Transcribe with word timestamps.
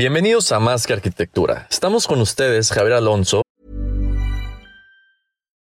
Bienvenidos 0.00 0.50
a 0.50 0.58
Más 0.58 0.86
que 0.86 0.94
Arquitectura. 0.94 1.66
Estamos 1.68 2.06
con 2.06 2.22
ustedes, 2.22 2.72
Javier 2.72 2.94
Alonso. 2.94 3.42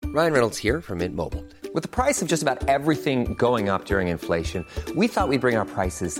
Ryan 0.04 0.34
Reynolds 0.34 0.58
here 0.58 0.82
from 0.82 0.98
Mint 0.98 1.16
Mobile. 1.16 1.44
With 1.76 1.84
the 1.84 1.88
price 1.88 2.24
of 2.24 2.28
just 2.28 2.42
about 2.42 2.68
everything 2.68 3.36
going 3.38 3.70
up 3.70 3.86
during 3.86 4.08
inflation, 4.08 4.66
we 4.96 5.08
thought 5.08 5.30
we'd 5.30 5.42
bring 5.42 5.56
our 5.56 5.64
prices 5.64 6.20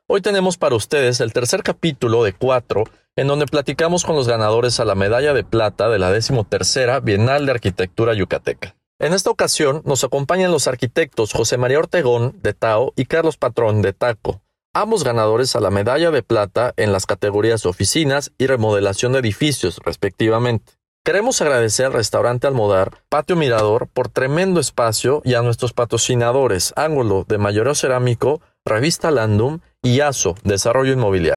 Hoy 0.13 0.19
tenemos 0.19 0.57
para 0.57 0.75
ustedes 0.75 1.21
el 1.21 1.31
tercer 1.31 1.63
capítulo 1.63 2.25
de 2.25 2.33
cuatro, 2.33 2.83
en 3.15 3.27
donde 3.27 3.45
platicamos 3.45 4.03
con 4.03 4.17
los 4.17 4.27
ganadores 4.27 4.81
a 4.81 4.83
la 4.83 4.93
medalla 4.93 5.33
de 5.33 5.45
plata 5.45 5.87
de 5.87 5.99
la 5.99 6.11
decimotercera 6.11 6.99
Bienal 6.99 7.45
de 7.45 7.53
Arquitectura 7.53 8.13
Yucateca. 8.13 8.75
En 8.99 9.13
esta 9.13 9.29
ocasión 9.29 9.81
nos 9.85 10.03
acompañan 10.03 10.51
los 10.51 10.67
arquitectos 10.67 11.31
José 11.31 11.57
María 11.57 11.79
Ortegón, 11.79 12.37
de 12.43 12.53
Tao, 12.53 12.91
y 12.97 13.05
Carlos 13.05 13.37
Patrón, 13.37 13.81
de 13.81 13.93
Taco, 13.93 14.41
ambos 14.73 15.05
ganadores 15.05 15.55
a 15.55 15.61
la 15.61 15.71
medalla 15.71 16.11
de 16.11 16.23
plata 16.23 16.73
en 16.75 16.91
las 16.91 17.05
categorías 17.05 17.65
oficinas 17.65 18.33
y 18.37 18.47
remodelación 18.47 19.13
de 19.13 19.19
edificios, 19.19 19.79
respectivamente. 19.85 20.73
Queremos 21.03 21.41
agradecer 21.41 21.87
al 21.87 21.93
restaurante 21.93 22.45
Almodar, 22.45 22.99
Patio 23.09 23.35
Mirador, 23.35 23.87
por 23.91 24.07
tremendo 24.07 24.59
espacio 24.59 25.23
y 25.25 25.33
a 25.33 25.41
nuestros 25.41 25.73
patrocinadores 25.73 26.73
Ángulo 26.75 27.25
de 27.27 27.39
Mayoreo 27.39 27.73
Cerámico, 27.73 28.39
Revista 28.65 29.09
Landum 29.09 29.61
y 29.81 30.01
ASO, 30.01 30.35
Desarrollo 30.43 30.93
Inmobiliario. 30.93 31.33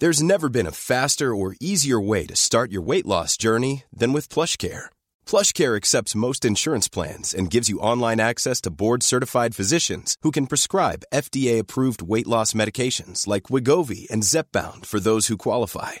There's 0.00 0.20
never 0.20 0.48
been 0.48 0.66
a 0.66 0.72
faster 0.72 1.32
or 1.32 1.54
easier 1.60 2.00
way 2.00 2.26
to 2.26 2.34
start 2.34 2.72
your 2.72 2.82
weight 2.82 3.06
loss 3.06 3.36
journey 3.36 3.84
than 3.96 4.12
with 4.12 4.28
PlushCare. 4.28 4.86
PlushCare 5.24 5.76
accepts 5.76 6.16
most 6.16 6.44
insurance 6.44 6.88
plans 6.88 7.32
and 7.32 7.48
gives 7.48 7.68
you 7.68 7.78
online 7.78 8.18
access 8.18 8.60
to 8.62 8.72
board-certified 8.72 9.54
physicians 9.54 10.16
who 10.22 10.32
can 10.32 10.48
prescribe 10.48 11.04
FDA-approved 11.14 12.02
weight 12.02 12.26
loss 12.26 12.54
medications 12.54 13.28
like 13.28 13.52
Wigovi 13.52 14.10
and 14.10 14.24
Zepbound 14.24 14.84
for 14.84 14.98
those 14.98 15.28
who 15.28 15.36
qualify. 15.36 16.00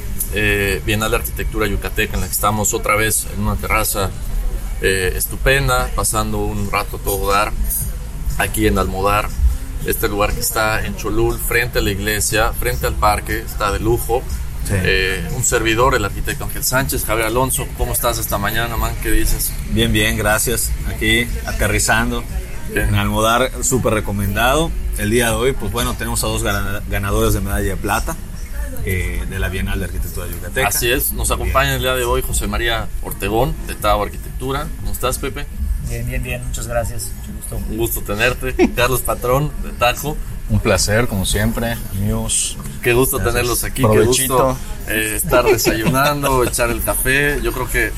eh, 0.33 0.81
Bienal 0.85 1.11
de 1.11 1.17
Arquitectura 1.17 1.67
Yucateca, 1.67 2.15
en 2.15 2.21
la 2.21 2.27
que 2.27 2.33
estamos 2.33 2.73
otra 2.73 2.95
vez 2.95 3.27
en 3.35 3.43
una 3.43 3.55
terraza 3.55 4.09
eh, 4.81 5.13
estupenda, 5.15 5.89
pasando 5.95 6.39
un 6.39 6.71
rato 6.71 6.97
todo 6.97 7.31
dar, 7.31 7.51
aquí 8.37 8.67
en 8.67 8.77
Almodar, 8.77 9.29
este 9.85 10.07
lugar 10.07 10.33
que 10.33 10.39
está 10.39 10.85
en 10.85 10.95
Cholul, 10.95 11.37
frente 11.39 11.79
a 11.79 11.81
la 11.81 11.91
iglesia, 11.91 12.53
frente 12.53 12.87
al 12.87 12.93
parque, 12.95 13.39
está 13.39 13.71
de 13.71 13.79
lujo. 13.79 14.21
Eh, 14.69 15.27
un 15.35 15.43
servidor, 15.43 15.95
el 15.95 16.05
arquitecto 16.05 16.45
Ángel 16.45 16.63
Sánchez, 16.63 17.03
Javier 17.03 17.27
Alonso, 17.27 17.67
¿cómo 17.77 17.91
estás 17.93 18.19
esta 18.19 18.37
mañana, 18.37 18.77
man? 18.77 18.93
¿Qué 19.01 19.11
dices? 19.11 19.51
Bien, 19.71 19.91
bien, 19.91 20.15
gracias. 20.15 20.71
Aquí 20.87 21.27
aterrizando 21.45 22.23
Bien. 22.71 22.87
en 22.89 22.95
Almodar, 22.95 23.51
súper 23.63 23.95
recomendado. 23.95 24.71
El 24.97 25.09
día 25.09 25.29
de 25.29 25.35
hoy, 25.35 25.51
pues 25.53 25.71
bueno, 25.71 25.95
tenemos 25.97 26.23
a 26.23 26.27
dos 26.27 26.43
gana- 26.43 26.81
ganadores 26.89 27.33
de 27.33 27.41
medalla 27.41 27.69
de 27.69 27.75
plata 27.75 28.15
eh, 28.85 29.23
de 29.29 29.39
la 29.39 29.49
Bienal 29.49 29.79
de 29.79 29.85
Arquitectura 29.85 30.25
de 30.25 30.33
Yucateca. 30.33 30.67
Así 30.67 30.91
es, 30.91 31.11
nos 31.13 31.31
acompaña 31.31 31.75
el 31.75 31.81
día 31.81 31.95
de 31.95 32.03
hoy 32.03 32.21
José 32.21 32.47
María 32.47 32.87
Ortegón, 33.03 33.55
de 33.67 33.75
Tao 33.75 34.01
Arquitectura. 34.03 34.67
¿Cómo 34.79 34.91
estás, 34.91 35.17
Pepe? 35.17 35.45
Bien, 35.89 36.05
bien, 36.05 36.23
bien, 36.23 36.45
muchas 36.45 36.67
gracias. 36.67 37.11
Mucho 37.19 37.33
gusto. 37.33 37.55
Un 37.57 37.77
gusto 37.77 38.01
tenerte. 38.01 38.71
Carlos 38.75 39.01
Patrón, 39.01 39.51
de 39.63 39.71
Taco. 39.71 40.15
Un 40.49 40.59
placer, 40.59 41.07
como 41.07 41.25
siempre, 41.25 41.77
amigos. 41.91 42.57
Qué 42.81 42.93
gusto 42.93 43.17
Gracias. 43.17 43.33
tenerlos 43.33 43.63
aquí, 43.63 43.81
Provechito. 43.83 44.37
qué 44.37 44.43
gusto 44.43 44.57
eh, 44.89 45.15
estar 45.15 45.45
desayunando, 45.45 46.43
echar 46.47 46.69
el 46.71 46.83
café. 46.83 47.39
Yo 47.41 47.53
creo 47.53 47.69
que 47.69 47.91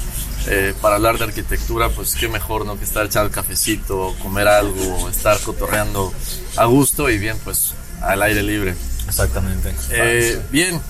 eh, 0.48 0.74
para 0.82 0.96
hablar 0.96 1.18
de 1.18 1.24
arquitectura, 1.24 1.90
pues 1.90 2.16
qué 2.16 2.28
mejor 2.28 2.66
no 2.66 2.78
que 2.78 2.84
estar 2.84 3.06
echando 3.06 3.28
el 3.28 3.34
cafecito, 3.34 4.14
comer 4.22 4.48
algo, 4.48 5.10
estar 5.10 5.40
cotorreando 5.40 6.14
a 6.58 6.66
gusto 6.66 7.10
y 7.10 7.18
bien, 7.18 7.38
pues 7.44 7.74
al 8.02 8.22
aire 8.22 8.44
libre. 8.44 8.76
Exactamente. 9.14 9.74
Eh, 9.92 10.42
bien, 10.50 10.82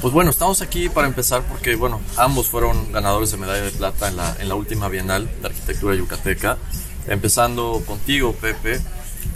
pues 0.00 0.12
bueno, 0.12 0.30
estamos 0.30 0.60
aquí 0.60 0.88
para 0.88 1.06
empezar 1.06 1.42
porque, 1.42 1.76
bueno, 1.76 2.00
ambos 2.16 2.48
fueron 2.48 2.92
ganadores 2.92 3.30
de 3.30 3.36
medalla 3.36 3.62
de 3.62 3.70
plata 3.70 4.08
en 4.08 4.16
la, 4.16 4.36
en 4.40 4.48
la 4.48 4.56
última 4.56 4.88
Bienal 4.88 5.30
de 5.40 5.46
Arquitectura 5.46 5.94
Yucateca. 5.94 6.58
Empezando 7.06 7.82
contigo, 7.86 8.34
Pepe, 8.34 8.80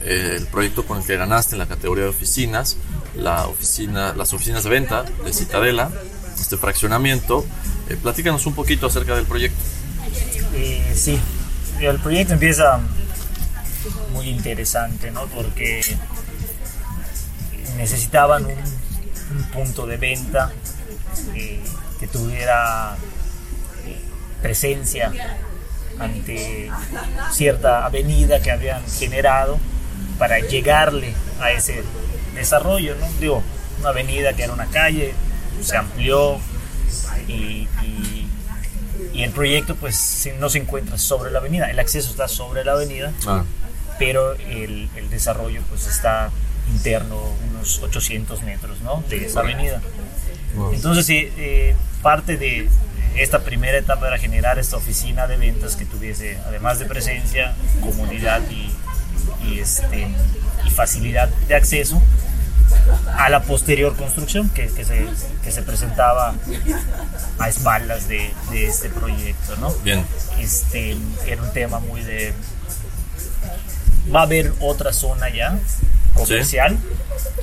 eh, 0.02 0.34
el 0.36 0.46
proyecto 0.48 0.84
con 0.84 0.98
el 0.98 1.04
que 1.04 1.16
ganaste 1.16 1.54
en 1.54 1.60
la 1.60 1.66
categoría 1.66 2.04
de 2.04 2.10
oficinas, 2.10 2.76
la 3.14 3.46
oficina, 3.46 4.12
las 4.14 4.32
oficinas 4.32 4.64
de 4.64 4.70
venta 4.70 5.04
de 5.04 5.32
Citadela, 5.32 5.90
este 6.38 6.56
fraccionamiento. 6.56 7.46
Eh, 7.88 7.96
platícanos 7.96 8.44
un 8.46 8.54
poquito 8.54 8.88
acerca 8.88 9.14
del 9.14 9.26
proyecto. 9.26 9.62
Eh, 10.54 10.92
sí, 10.94 11.20
el 11.80 12.00
proyecto 12.00 12.34
empieza 12.34 12.80
muy 14.12 14.28
interesante, 14.28 15.12
¿no? 15.12 15.26
Porque 15.26 15.82
necesitaban 17.78 18.44
un, 18.44 18.52
un 19.38 19.44
punto 19.52 19.86
de 19.86 19.96
venta 19.96 20.52
eh, 21.34 21.62
que 21.98 22.06
tuviera 22.08 22.96
eh, 23.86 23.98
presencia 24.42 25.10
ante 25.98 26.70
cierta 27.32 27.86
avenida 27.86 28.40
que 28.40 28.50
habían 28.50 28.86
generado 28.88 29.58
para 30.18 30.38
llegarle 30.40 31.14
a 31.40 31.50
ese 31.52 31.82
desarrollo, 32.34 32.94
¿no? 32.96 33.06
Digo, 33.20 33.42
una 33.80 33.88
avenida 33.90 34.32
que 34.34 34.42
era 34.44 34.52
una 34.52 34.66
calle, 34.66 35.14
se 35.62 35.76
amplió 35.76 36.38
y, 37.26 37.32
y- 37.82 38.28
y 39.12 39.22
el 39.24 39.30
proyecto 39.32 39.74
pues 39.74 40.28
no 40.38 40.48
se 40.48 40.58
encuentra 40.58 40.98
sobre 40.98 41.30
la 41.32 41.38
avenida, 41.40 41.70
el 41.70 41.78
acceso 41.80 42.10
está 42.10 42.28
sobre 42.28 42.64
la 42.64 42.72
avenida, 42.72 43.12
Ah, 43.26 43.42
pero 43.98 44.34
el, 44.34 44.88
el 44.94 45.10
desarrollo 45.10 45.60
pues 45.68 45.86
está 45.88 46.30
interno 46.74 47.18
unos 47.50 47.82
800 47.82 48.42
metros 48.42 48.80
¿no? 48.80 49.02
de 49.08 49.26
esa 49.26 49.40
avenida. 49.40 49.80
Entonces 50.72 51.06
eh, 51.10 51.74
parte 52.02 52.36
de 52.36 52.68
esta 53.16 53.40
primera 53.40 53.78
etapa 53.78 54.06
era 54.06 54.18
generar 54.18 54.58
esta 54.58 54.76
oficina 54.76 55.26
de 55.26 55.36
ventas 55.36 55.76
que 55.76 55.84
tuviese, 55.84 56.38
además 56.46 56.78
de 56.78 56.86
presencia, 56.86 57.54
comodidad 57.80 58.40
y, 58.50 58.70
y, 59.46 59.58
este, 59.58 60.08
y 60.64 60.70
facilidad 60.70 61.28
de 61.48 61.54
acceso 61.54 62.00
a 63.16 63.28
la 63.28 63.42
posterior 63.42 63.96
construcción 63.96 64.48
que, 64.50 64.68
que 64.68 64.84
se, 64.84 65.06
que 65.42 65.50
se 65.50 65.62
presentaba 65.62 66.34
a 67.38 67.48
espaldas 67.48 68.08
de, 68.08 68.30
de 68.50 68.66
este 68.66 68.88
proyecto. 68.90 69.56
¿no? 69.56 69.72
bien. 69.82 70.04
este, 70.38 70.96
era 71.26 71.42
un 71.42 71.52
tema 71.52 71.80
muy 71.80 72.02
de... 72.02 72.32
Va 74.14 74.20
a 74.20 74.22
haber 74.22 74.52
otra 74.60 74.92
zona 74.92 75.28
ya 75.28 75.58
comercial, 76.26 76.78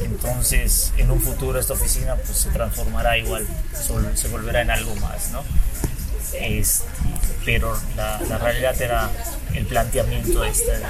entonces 0.02 0.92
en 0.98 1.12
un 1.12 1.22
futuro 1.22 1.60
esta 1.60 1.74
oficina 1.74 2.16
pues 2.16 2.38
se 2.38 2.50
transformará 2.50 3.18
igual, 3.18 3.46
se 4.16 4.28
volverá 4.28 4.62
en 4.62 4.72
algo 4.72 4.96
más, 4.98 5.32
¿no? 5.32 5.44
Este, 6.34 6.86
pero 7.46 7.78
la, 7.96 8.20
la 8.28 8.38
realidad 8.38 8.80
era 8.82 9.10
el 9.54 9.66
planteamiento 9.66 10.44
este 10.44 10.72
de, 10.72 10.82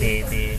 de, 0.00 0.24
de 0.30 0.58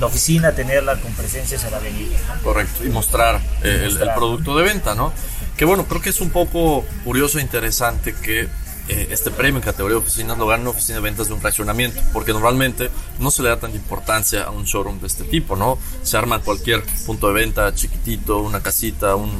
la 0.00 0.06
oficina, 0.06 0.52
tenerla 0.52 0.96
con 1.00 1.12
presencia 1.12 1.58
en 1.62 1.70
la 1.70 1.76
avenida. 1.78 2.18
¿no? 2.36 2.42
Correcto, 2.42 2.84
y 2.84 2.88
mostrar, 2.88 3.36
eh, 3.36 3.40
el- 3.62 3.72
el, 3.82 3.90
mostrar. 3.90 4.14
producto 4.14 4.56
de 4.56 4.64
venta, 4.64 4.94
¿no? 4.94 5.12
Que 5.56 5.64
bueno, 5.64 5.86
creo 5.86 6.00
que 6.00 6.10
es 6.10 6.20
un 6.20 6.30
poco 6.30 6.84
curioso 7.04 7.38
e 7.38 7.42
interesante 7.42 8.14
que 8.14 8.48
eh, 8.88 9.08
este 9.10 9.30
premio 9.30 9.56
en 9.56 9.64
categoría 9.64 9.96
de 9.96 10.02
oficinas 10.02 10.38
lo 10.38 10.46
gane 10.46 10.62
una 10.62 10.70
oficina 10.70 10.96
de 10.96 11.02
ventas 11.02 11.28
de 11.28 11.34
un 11.34 11.40
fraccionamiento, 11.40 12.00
porque 12.12 12.32
normalmente 12.32 12.90
no 13.18 13.30
se 13.30 13.42
le 13.42 13.50
da 13.50 13.58
tanta 13.58 13.76
importancia 13.76 14.44
a 14.44 14.50
un 14.50 14.64
showroom 14.64 15.00
de 15.00 15.06
este 15.06 15.24
tipo, 15.24 15.56
¿no? 15.56 15.78
Se 16.02 16.16
arma 16.16 16.40
cualquier 16.40 16.82
punto 17.06 17.28
de 17.28 17.34
venta 17.34 17.74
chiquitito, 17.74 18.38
una 18.38 18.62
casita, 18.62 19.16
un, 19.16 19.30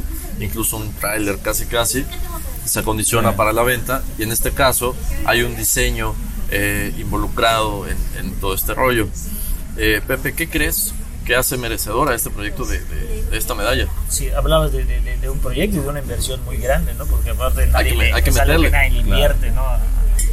incluso 0.41 0.77
un 0.77 0.93
trailer 0.95 1.39
casi 1.39 1.67
casi, 1.67 2.05
se 2.65 2.81
acondiciona 2.81 3.37
para 3.37 3.53
la 3.53 3.62
venta 3.62 4.03
y 4.19 4.25
en 4.25 4.33
este 4.33 4.53
caso 4.53 4.95
hay 5.25 5.43
un 5.43 5.56
diseño 5.56 6.15
eh, 6.50 6.93
involucrado 6.99 7.87
en, 7.87 7.97
en 8.19 8.33
todo 8.41 8.55
este 8.55 8.75
rollo. 8.75 9.09
Eh, 9.77 10.03
Pepe, 10.06 10.35
¿qué 10.35 10.49
crees 10.49 10.93
que 11.28 11.36
hace 11.36 11.58
merecedora 11.58 12.14
este 12.14 12.30
proyecto 12.30 12.64
de, 12.64 12.80
de- 12.80 13.22
de 13.30 13.36
esta 13.38 13.54
medalla? 13.54 13.86
Sí, 14.08 14.30
hablabas 14.30 14.72
de, 14.72 14.84
de- 14.84 15.28
un 15.30 15.38
proyecto 15.40 15.76
y 15.76 15.80
de 15.80 15.88
una 15.88 15.98
inversión 16.00 16.42
muy 16.46 16.56
grande, 16.56 16.94
¿no? 16.94 17.04
Porque 17.04 17.30
aparte 17.30 17.66
nadie, 17.66 17.90
que 17.90 17.96
me- 17.98 18.04
le- 18.06 18.12
hay 18.14 18.22
que 18.22 18.30
meterle. 18.32 18.70
nadie 18.70 18.90
le 18.92 18.98
invierte, 19.00 19.50
¿no? 19.50 19.62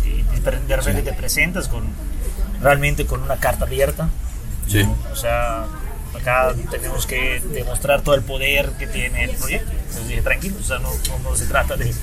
Y 0.05 0.39
de 0.39 0.75
repente 0.77 1.01
te 1.01 1.11
presentas 1.13 1.67
con 1.67 1.83
realmente 2.61 3.05
con 3.05 3.21
una 3.21 3.35
carta 3.35 3.65
abierta. 3.65 4.07
Sí. 4.69 4.87
O 5.11 5.15
sea, 5.17 5.65
acá 6.17 6.53
tenemos 6.71 7.05
que 7.05 7.41
demostrar 7.51 8.01
todo 8.01 8.15
el 8.15 8.21
poder 8.21 8.69
que 8.79 8.87
tiene 8.87 9.25
el 9.25 9.31
proyecto. 9.31 9.69
Entonces 9.71 10.07
dije, 10.07 10.21
tranquilo, 10.21 10.55
o 10.61 10.63
sea, 10.63 10.79
no, 10.79 10.89
no- 10.93 11.29
no 11.29 11.35
se 11.35 11.45
trata 11.47 11.75
de, 11.75 11.93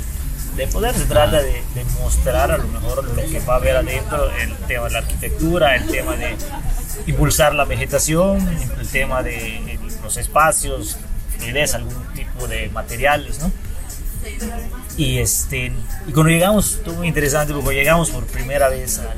de 0.57 0.67
poder, 0.67 0.95
se 0.95 1.07
trata 1.07 1.41
de, 1.41 1.63
de 1.75 1.85
mostrar 1.99 2.51
a 2.51 2.59
lo 2.59 2.65
mejor 2.69 3.05
lo 3.05 3.15
que 3.23 3.41
va 3.41 3.55
a 3.55 3.57
haber 3.57 3.77
adentro, 3.77 4.31
el 4.39 4.55
tema 4.69 4.85
de 4.85 4.91
la 4.91 4.99
arquitectura, 4.99 5.77
el 5.77 5.87
tema 5.87 6.15
de 6.17 6.37
impulsar 7.07 7.55
la 7.55 7.65
vegetación, 7.65 8.47
el 8.81 8.89
tema 8.89 9.23
de 9.23 9.79
los 10.03 10.17
espacios, 10.17 10.97
fluidez, 11.37 11.75
algún 11.75 11.95
tipo 12.15 12.47
de 12.49 12.69
materiales, 12.71 13.39
¿no? 13.41 13.51
Y, 14.97 15.19
este, 15.19 15.73
y 16.07 16.13
cuando 16.13 16.31
llegamos, 16.31 16.75
estuvo 16.75 16.95
muy 16.97 17.09
interesante 17.09 17.53
porque 17.55 17.75
llegamos 17.75 18.11
por 18.11 18.25
primera 18.27 18.69
vez 18.69 18.99
al, 18.99 19.09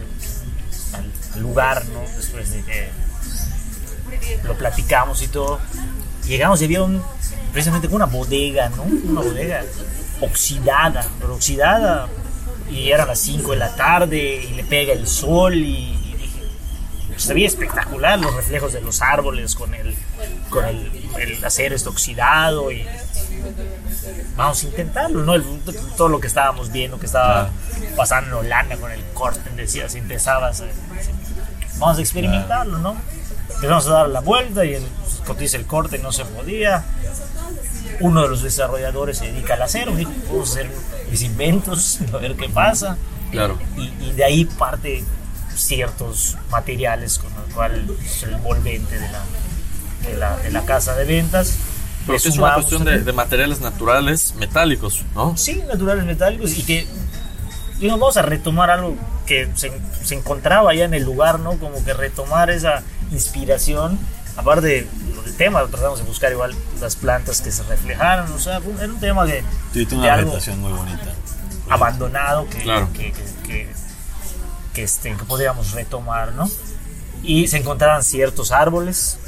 al- 1.01 1.43
lugar, 1.43 1.85
¿no? 1.87 2.01
Después 2.17 2.51
de 2.53 2.63
que 2.63 2.89
lo 4.45 4.55
platicamos 4.57 5.21
y 5.23 5.29
todo. 5.29 5.59
Llegamos 6.27 6.63
y 6.63 6.65
había 6.67 6.83
un, 6.83 7.03
precisamente 7.53 7.89
una 7.89 8.07
bodega, 8.07 8.69
¿no? 8.71 8.85
Una 8.85 9.21
bodega 9.21 9.63
oxidada, 10.21 11.05
pero 11.21 11.35
oxidada. 11.35 12.09
Y 12.71 12.91
eran 12.91 13.09
las 13.09 13.19
5 13.19 13.51
de 13.51 13.57
la 13.59 13.75
tarde 13.77 14.43
y 14.49 14.55
le 14.55 14.65
pega 14.65 14.93
el 14.95 15.07
sol 15.07 15.55
y, 15.57 15.94
se 17.17 17.35
veía 17.35 17.47
espectacular 17.47 18.19
los 18.19 18.35
reflejos 18.35 18.73
de 18.73 18.81
los 18.81 19.01
árboles 19.03 19.55
con 19.55 19.75
el, 19.75 19.95
con 20.51 20.65
el, 20.65 20.91
el 21.19 21.45
acero 21.45 21.75
este 21.75 21.89
oxidado 21.89 22.71
y 22.73 22.87
vamos 24.37 24.63
a 24.63 24.67
intentarlo, 24.67 25.23
¿no? 25.25 25.35
El- 25.35 25.45
todo 25.97 26.09
lo 26.09 26.21
que 26.21 26.27
estábamos 26.27 26.71
viendo, 26.73 26.99
que 26.99 27.07
estaba 27.07 27.51
pasando 27.97 28.41
en 28.41 28.47
Holanda 28.47 28.77
con 28.77 28.91
el 28.91 29.03
corte, 29.15 29.51
decía, 29.57 29.89
si 29.89 29.99
empezabas, 29.99 30.61
a- 30.61 30.65
vamos 31.79 31.99
a 31.99 32.01
experimentarlo, 32.01 32.79
¿no? 32.79 32.97
Empezamos 33.55 33.87
a 33.87 33.91
dar 33.91 34.09
la 34.09 34.21
vuelta 34.21 34.65
y 34.65 34.75
el, 34.75 34.87
cotiza 35.27 35.57
el 35.57 35.67
corte, 35.67 35.99
no 35.99 36.13
se 36.13 36.25
podía. 36.25 36.85
Uno 38.01 38.23
de 38.23 38.29
los 38.29 38.43
desarrolladores 38.43 39.19
se 39.19 39.27
dedica 39.31 39.55
al 39.55 39.63
acero, 39.63 39.95
dijo, 39.95 40.11
a 40.39 40.43
hacer 40.43 40.69
mis 41.11 41.23
inventos, 41.23 42.01
a 42.13 42.17
ver 42.17 42.35
qué 42.37 42.49
pasa. 42.49 42.97
Claro. 43.31 43.59
Y, 43.77 43.93
y 44.05 44.13
de 44.13 44.25
ahí 44.25 44.45
parte 44.45 45.05
ciertos 45.57 46.37
materiales 46.51 47.19
con 47.19 47.33
el 47.33 47.55
cual 47.55 47.87
es 48.05 48.23
el 48.23 48.37
volvente 48.37 48.99
de 48.99 49.09
la, 49.11 49.21
de 50.09 50.17
la, 50.17 50.37
de 50.39 50.51
la 50.51 50.65
casa 50.65 50.95
de 50.95 51.05
ventas. 51.05 51.55
Pero 52.07 52.19
es 52.19 52.27
una 52.37 52.55
cuestión 52.55 52.85
de, 52.85 53.01
de 53.01 53.13
materiales 53.13 53.61
naturales 53.61 54.35
metálicos, 54.39 55.03
¿no? 55.15 55.37
Sí, 55.37 55.63
naturales 55.67 56.05
metálicos 56.05 56.57
y 56.59 56.63
que 56.63 56.87
digamos, 57.81 58.01
vamos 58.01 58.17
a 58.19 58.23
retomar 58.23 58.71
algo 58.71 58.95
que 59.27 59.49
se, 59.55 59.73
se 60.03 60.15
encontraba 60.15 60.71
allá 60.71 60.85
en 60.85 60.95
el 60.95 61.03
lugar, 61.03 61.41
¿no? 61.41 61.59
Como 61.59 61.83
que 61.85 61.95
retomar 61.95 62.51
esa 62.51 62.83
inspiración. 63.11 63.99
Aparte 64.37 64.67
del 65.25 65.37
tema, 65.37 65.65
tratamos 65.67 65.99
de 66.01 66.05
buscar 66.05 66.31
igual 66.33 66.55
las 66.81 66.97
plantas 66.97 67.41
que 67.41 67.51
se 67.53 67.63
reflejaran, 67.63 68.31
o 68.33 68.39
sea, 68.39 68.57
era 68.59 68.93
un 68.93 69.01
tema 69.01 69.25
que, 69.27 69.43
Sí, 69.73 69.87
tiene 69.87 70.03
de 70.05 70.09
una 70.11 70.17
vegetación 70.17 70.61
muy 70.61 70.73
bonita. 70.73 71.13
abandonado 71.71 72.47
que, 72.49 72.59
Claro. 72.59 72.89
que, 72.93 73.13
que, 73.13 73.25
que- 74.75 74.83
este, 74.83 75.15
que 75.17 75.25
podíamos 75.25 75.73
retomar, 75.73 76.33
¿no? 76.33 76.51
Y 77.23 77.47
se 77.49 77.57
encontraban 77.59 78.03
ciertos 78.03 78.53
árboles, 78.53 79.19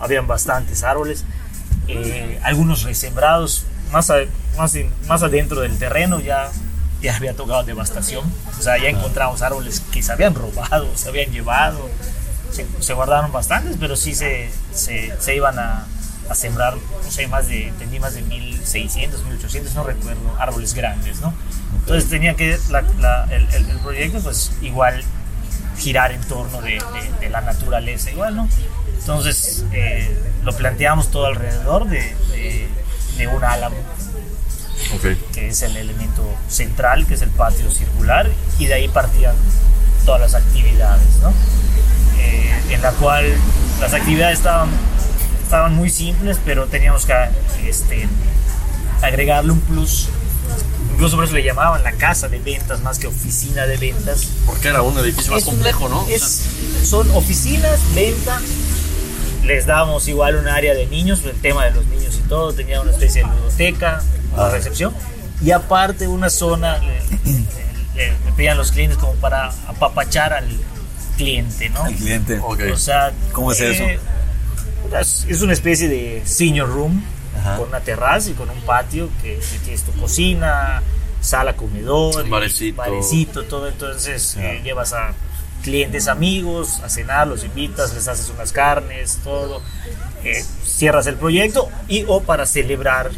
habían 0.00 0.26
bastantes 0.26 0.82
árboles, 0.84 1.24
eh, 1.88 2.40
algunos 2.44 2.82
resembrados, 2.84 3.64
más, 3.92 4.08
a- 4.10 4.24
más, 4.56 4.74
más 5.06 5.22
adentro 5.22 5.60
del 5.60 5.76
terreno 5.78 6.20
ya, 6.20 6.50
ya 7.02 7.16
había 7.16 7.34
tocado 7.34 7.62
devastación, 7.64 8.24
o 8.58 8.62
sea, 8.62 8.78
ya 8.78 8.88
encontramos 8.88 9.42
árboles 9.42 9.80
que 9.92 10.02
se 10.02 10.12
habían 10.12 10.34
robado, 10.34 10.88
se 10.96 11.08
habían 11.08 11.30
llevado, 11.32 11.90
se, 12.52 12.66
se 12.80 12.94
guardaron 12.94 13.32
bastantes, 13.32 13.76
pero 13.78 13.96
sí 13.96 14.14
se, 14.14 14.50
se, 14.72 15.12
se 15.20 15.34
iban 15.36 15.58
a, 15.58 15.86
a 16.30 16.34
sembrar, 16.34 16.74
no 17.04 17.10
sé, 17.10 17.26
más 17.26 17.48
de, 17.48 17.68
entendí 17.68 17.98
más 17.98 18.14
de 18.14 18.22
1600, 18.22 19.22
1800, 19.24 19.74
no 19.74 19.82
recuerdo, 19.84 20.20
árboles 20.38 20.72
grandes, 20.74 21.20
¿no? 21.20 21.34
Entonces 21.82 22.08
tenía 22.10 22.34
que, 22.34 22.58
la- 22.70 22.82
la- 22.98 23.24
el, 23.30 23.46
el- 23.54 23.70
el 23.70 23.78
proyecto 23.80 24.20
pues 24.20 24.52
igual 24.62 25.02
girar 25.78 26.12
en 26.12 26.20
torno 26.22 26.60
de, 26.62 26.72
de- 26.74 27.12
de 27.20 27.28
la 27.30 27.40
naturaleza, 27.40 28.10
igual, 28.10 28.36
¿no? 28.36 28.48
Entonces 28.98 29.64
eh, 29.72 30.16
lo 30.44 30.52
planteamos 30.56 31.10
todo 31.10 31.26
alrededor 31.26 31.88
de, 31.88 32.14
un 33.34 33.44
álamo, 33.44 33.76
Ok. 34.96 35.06
que 35.32 35.48
es 35.48 35.62
el 35.62 35.76
elemento 35.76 36.24
central, 36.48 37.06
que 37.06 37.14
es 37.14 37.22
el 37.22 37.30
patio 37.30 37.70
circular, 37.70 38.28
y 38.58 38.66
de 38.66 38.74
ahí 38.74 38.88
partían 38.88 39.34
todas 40.04 40.20
las 40.20 40.34
actividades, 40.34 41.06
¿no? 41.22 41.32
Eh, 42.18 42.52
en 42.70 42.82
la 42.82 42.90
cual 42.92 43.26
las 43.80 43.92
actividades 43.94 44.38
estaban, 44.38 44.70
estaban 45.42 45.74
muy 45.76 45.88
simples, 45.88 46.38
pero 46.44 46.66
teníamos 46.66 47.06
que 47.06 47.14
este, 47.68 48.08
agregarle 49.02 49.52
un 49.52 49.60
plus. 49.60 50.08
Incluso 50.92 51.16
por 51.16 51.24
eso 51.24 51.34
le 51.34 51.42
llamaban 51.42 51.82
la 51.82 51.92
casa 51.92 52.28
de 52.28 52.38
ventas 52.38 52.80
más 52.82 52.98
que 52.98 53.06
oficina 53.08 53.66
de 53.66 53.76
ventas. 53.76 54.28
Porque 54.46 54.68
era 54.68 54.82
un 54.82 54.96
edificio 54.98 55.32
más 55.32 55.44
complejo, 55.44 55.88
¿no? 55.88 56.02
O 56.02 56.06
sea, 56.06 56.16
es- 56.16 56.42
son 56.84 57.10
oficinas, 57.12 57.80
venta. 57.94 58.40
Les 59.44 59.66
damos 59.66 60.06
igual 60.08 60.36
un 60.36 60.46
área 60.48 60.74
de 60.74 60.86
niños, 60.86 61.20
el 61.24 61.40
tema 61.40 61.64
de 61.64 61.72
los 61.72 61.84
niños 61.86 62.14
y 62.24 62.28
todo. 62.28 62.52
Tenía 62.52 62.80
una 62.80 62.92
especie 62.92 63.22
de 63.24 63.28
biblioteca, 63.30 64.02
Ah. 64.32 64.34
una 64.34 64.50
recepción. 64.50 64.94
Y 65.42 65.50
aparte 65.50 66.06
una 66.06 66.30
zona, 66.30 66.78
le, 66.78 67.00
le- 67.96 68.10
le 68.24 68.32
pedían 68.36 68.56
los 68.56 68.70
clientes 68.70 68.98
como 68.98 69.14
para 69.14 69.48
apapachar 69.66 70.32
al 70.32 70.46
cliente, 71.16 71.68
¿no? 71.70 71.86
El 71.86 71.96
cliente. 71.96 72.38
ok. 72.40 72.60
O 72.72 72.76
sea, 72.76 73.12
¿Cómo 73.32 73.50
es 73.52 73.60
eso? 73.60 73.82
Es, 75.00 75.26
es 75.28 75.42
una 75.42 75.52
especie 75.54 75.88
de 75.88 76.22
senior 76.24 76.68
room 76.68 77.02
Ajá. 77.38 77.56
con 77.56 77.68
una 77.68 77.80
terraza 77.80 78.30
y 78.30 78.34
con 78.34 78.50
un 78.50 78.60
patio 78.62 79.08
que, 79.22 79.38
que 79.38 79.58
tienes 79.60 79.82
tu 79.82 79.92
cocina, 79.92 80.82
sala, 81.20 81.54
comedor, 81.56 82.28
barecito. 82.28 82.76
barecito, 82.76 83.44
todo. 83.44 83.68
Entonces 83.68 84.36
eh, 84.36 84.60
llevas 84.64 84.92
a 84.92 85.12
clientes 85.62 86.08
amigos 86.08 86.80
a 86.84 86.88
cenar, 86.88 87.26
los 87.28 87.44
invitas, 87.44 87.94
les 87.94 88.08
haces 88.08 88.28
unas 88.30 88.52
carnes, 88.52 89.18
todo. 89.24 89.62
eh, 90.24 90.44
cierras 90.64 91.06
el 91.06 91.14
proyecto 91.16 91.68
y 91.88 92.04
o 92.08 92.20
para 92.22 92.46
celebrar 92.46 93.10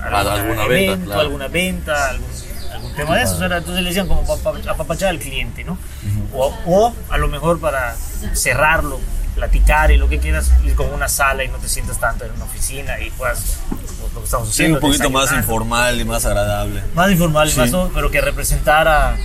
alguna 0.00 0.66
venta, 0.66 0.74
evento, 0.92 1.04
claro. 1.06 1.20
alguna 1.22 1.48
venta, 1.48 2.10
algún, 2.10 2.28
algún 2.72 2.94
tema 2.94 3.16
de 3.16 3.22
eso. 3.24 3.34
O 3.34 3.38
sea, 3.38 3.46
entonces 3.46 3.82
le 3.82 3.88
decían 3.90 4.06
como 4.08 4.24
pa- 4.26 4.36
pa- 4.52 4.70
apapachar 4.70 5.08
al 5.10 5.18
cliente, 5.18 5.64
¿no? 5.64 5.76
o, 6.32 6.54
o 6.66 6.94
a 7.10 7.18
lo 7.18 7.28
mejor 7.28 7.58
para 7.60 7.96
cerrarlo, 8.34 9.00
platicar 9.38 9.90
y 9.92 9.96
lo 9.96 10.08
que 10.08 10.18
quieras, 10.18 10.50
ir 10.64 10.74
con 10.74 10.92
una 10.92 11.08
sala 11.08 11.44
y 11.44 11.48
no 11.48 11.58
te 11.58 11.68
sientas 11.68 11.98
tanto 11.98 12.24
en 12.24 12.32
una 12.32 12.44
oficina 12.44 12.98
y 13.00 13.10
puedas, 13.10 13.58
lo, 13.70 14.08
lo 14.14 14.18
que 14.20 14.24
estamos 14.24 14.48
Sí, 14.48 14.52
haciendo. 14.64 14.78
un 14.78 14.80
poquito 14.82 15.10
más 15.10 15.32
informal 15.32 16.00
y 16.00 16.04
más 16.04 16.24
agradable. 16.26 16.82
Más 16.94 17.10
informal, 17.10 17.50
Sí. 17.50 17.58
más 17.60 17.70
pero 17.94 18.10
que 18.10 18.20
representara 18.20 19.16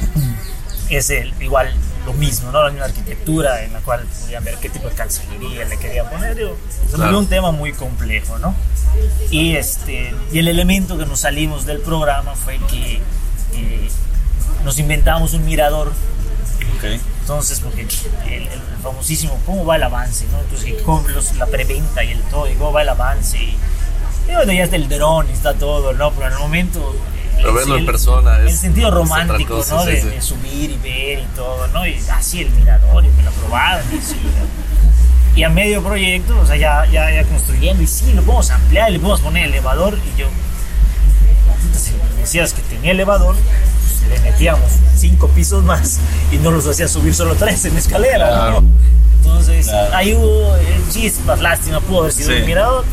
ese, 0.89 1.31
igual 1.41 1.73
lo 2.05 2.13
mismo, 2.13 2.51
¿no? 2.51 2.61
La 2.63 2.69
misma 2.69 2.85
arquitectura 2.85 3.63
en 3.63 3.73
la 3.73 3.79
cual 3.79 4.05
podían 4.21 4.43
ver 4.43 4.55
qué 4.57 4.69
tipo 4.69 4.87
de 4.89 4.95
cancillería 4.95 5.65
le 5.65 5.77
querían 5.77 6.07
poner. 6.09 6.35
Digo, 6.35 6.49
volvió 6.91 6.95
Claro. 6.97 7.19
un 7.19 7.27
tema 7.27 7.51
muy 7.51 7.73
complejo, 7.73 8.37
¿no? 8.39 8.53
Y, 9.31 9.55
este, 9.55 10.13
y 10.31 10.39
el 10.39 10.47
elemento 10.47 10.97
que 10.97 11.05
nos 11.05 11.21
salimos 11.21 11.65
del 11.65 11.79
programa 11.79 12.35
fue 12.35 12.59
que 12.69 13.01
eh, 13.55 13.89
nos 14.65 14.77
inventamos 14.79 15.33
un 15.33 15.45
mirador 15.45 15.91
Ok. 16.77 16.83
entonces, 17.21 17.59
porque 17.59 17.81
el, 17.81 17.87
el- 18.31 18.47
el 18.47 18.61
famosísimo, 18.81 19.39
¿cómo 19.45 19.65
va 19.65 19.75
el 19.77 19.83
avance? 19.83 20.25
¿no? 20.31 20.39
Entonces, 20.39 20.81
con 20.83 21.11
los- 21.13 21.35
la 21.35 21.45
preventa 21.45 22.03
y 22.03 22.11
el 22.11 22.21
todo, 22.23 22.49
y 22.49 22.53
cómo 22.55 22.73
va 22.73 22.81
el 22.81 22.89
avance. 22.89 23.37
Y, 23.37 23.57
y 24.29 24.33
bueno, 24.35 24.51
ya 24.53 24.63
está 24.63 24.75
el 24.75 24.87
dron 24.89 25.29
y 25.29 25.33
está 25.33 25.53
todo, 25.53 25.93
¿no? 25.93 26.11
Pero 26.11 26.27
en 26.27 26.33
el 26.33 26.39
momento. 26.39 26.95
Pero 27.35 27.49
el- 27.49 27.55
verlo 27.55 27.73
en 27.75 27.79
el- 27.81 27.85
persona 27.85 28.39
es- 28.43 28.51
El 28.53 28.57
sentido 28.57 28.91
romántico, 28.91 29.55
cosa, 29.57 29.75
¿no? 29.75 29.83
sí, 29.85 29.91
de, 29.91 30.01
sí. 30.01 30.07
de 30.09 30.21
subir 30.21 30.69
y 30.71 30.77
ver 30.77 31.19
y 31.19 31.27
todo, 31.35 31.67
¿no? 31.69 31.85
Y 31.87 31.97
así 32.11 32.41
el 32.41 32.49
mirador, 32.51 33.03
y 33.05 33.09
me 33.09 33.23
lo 33.23 33.29
aprobadas. 33.29 33.85
Y, 33.93 33.97
sí, 34.01 34.15
¿no? 34.23 34.63
y 35.35 35.43
a 35.43 35.49
medio 35.49 35.81
proyecto, 35.83 36.39
o 36.39 36.45
sea, 36.45 36.55
ya, 36.57 36.85
ya, 36.91 37.09
ya 37.11 37.23
construyendo, 37.23 37.81
y 37.81 37.87
sí, 37.87 38.13
lo 38.13 38.21
podemos 38.21 38.51
ampliar, 38.51 38.91
le 38.91 38.99
podemos 38.99 39.19
poner 39.21 39.45
elevador, 39.47 39.97
y 39.97 40.19
yo, 40.19 40.27
si 41.75 41.91
me 41.93 42.21
decías 42.21 42.53
que 42.53 42.61
tenía 42.61 42.91
elevador, 42.91 43.35
le 44.09 44.19
metíamos 44.19 44.69
cinco 44.95 45.27
pisos 45.29 45.63
más 45.63 45.99
y 46.31 46.37
no 46.37 46.51
los 46.51 46.67
hacía 46.67 46.87
subir 46.87 47.13
solo 47.15 47.35
tres 47.35 47.65
en 47.65 47.77
escalera. 47.77 48.27
Claro. 48.29 48.61
¿no? 48.61 48.67
Entonces, 49.23 49.69
ahí 49.93 50.13
hubo 50.13 50.55
eh, 50.57 50.81
chispas, 50.91 51.39
lástima, 51.41 51.79
pudo 51.79 52.01
haber 52.01 52.11
sido 52.13 52.29
Sí. 52.31 52.35
un 52.41 52.45
mirador. 52.45 52.85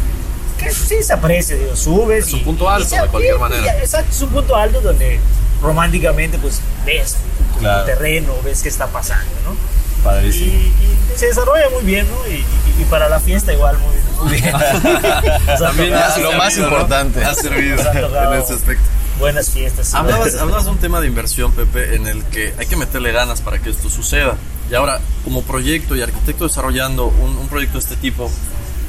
Que 0.59 0.71
sí 0.71 0.97
se 1.03 1.13
aprecia, 1.15 1.57
digo, 1.57 1.75
subes. 1.75 2.27
Es 2.29 2.33
un 2.35 2.41
y- 2.41 2.43
punto 2.45 2.65
y 2.65 2.69
alto, 2.69 2.89
se- 2.89 3.01
de 3.01 3.09
cualquier 3.09 3.37
y- 3.37 3.39
manera. 3.39 3.65
y- 3.79 3.81
Exacto, 3.83 4.11
es 4.13 4.21
un 4.23 4.29
punto 4.31 4.55
alto 4.57 4.81
donde 4.81 5.19
románticamente 5.63 6.39
pues 6.39 6.61
ves 6.87 7.17
Claro. 7.59 7.85
terreno, 7.87 8.33
ves 8.45 8.63
qué 8.63 8.69
está 8.69 8.87
pasando, 8.87 9.25
¿no? 9.45 9.53
Y, 9.53 10.03
Padrísimo. 10.05 10.53
y 10.53 11.19
se 11.19 11.27
desarrolla 11.27 11.69
muy 11.75 11.83
bien, 11.85 12.07
¿no? 12.09 12.27
Y, 12.27 12.37
y- 12.37 12.83
y 12.83 12.85
para 12.89 13.09
la 13.09 13.21
fiesta 13.21 13.53
igual 13.53 13.77
muy, 13.79 13.95
muy 14.29 14.41
bien. 14.41 14.53
También 15.59 15.95
lo 16.23 16.33
más 16.33 16.57
importante. 16.57 17.25
Ha 17.25 17.35
servido 17.35 17.81
en 17.93 18.33
ese 18.43 18.55
aspecto. 18.55 18.85
Buenas 19.21 19.51
fiestas. 19.51 19.95
Hablabas, 19.95 20.35
hablabas 20.37 20.65
de 20.65 20.71
un 20.71 20.79
tema 20.79 20.99
de 21.01 21.07
inversión, 21.07 21.53
Pepe, 21.53 21.95
en 21.95 22.07
el 22.07 22.25
que 22.25 22.55
hay 22.59 22.67
que 22.67 22.77
meterle 22.77 23.13
ganas 23.13 23.43
para 23.43 23.61
que 23.61 23.69
esto 23.69 23.91
suceda. 23.91 24.37
Y 24.71 24.75
ahora, 24.75 24.99
como 25.25 25.43
proyecto 25.43 25.95
y 25.95 26.01
arquitecto 26.01 26.45
desarrollando 26.45 27.07
un, 27.07 27.37
un 27.37 27.49
proyecto 27.49 27.75
de 27.75 27.85
este 27.85 27.97
tipo, 27.97 28.31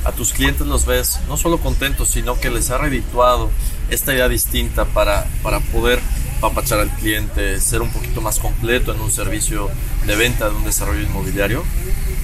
a 0.06 0.14
tus 0.14 0.32
clientes 0.32 0.66
los 0.66 0.86
ves 0.86 1.20
no 1.28 1.36
solo 1.36 1.58
contentos, 1.58 2.08
sino 2.08 2.40
que 2.40 2.50
les 2.50 2.70
ha 2.72 2.78
redituado 2.78 3.50
esta 3.90 4.14
idea 4.14 4.30
distinta 4.30 4.86
para, 4.86 5.26
para 5.44 5.60
poder 5.60 6.00
papachar 6.40 6.80
al 6.80 6.90
cliente, 6.92 7.60
ser 7.60 7.82
un 7.82 7.92
poquito 7.92 8.22
más 8.22 8.40
completo 8.40 8.94
en 8.94 9.02
un 9.02 9.12
servicio 9.12 9.70
de 10.08 10.16
venta 10.16 10.50
de 10.50 10.56
un 10.56 10.64
desarrollo 10.64 11.02
inmobiliario. 11.02 11.64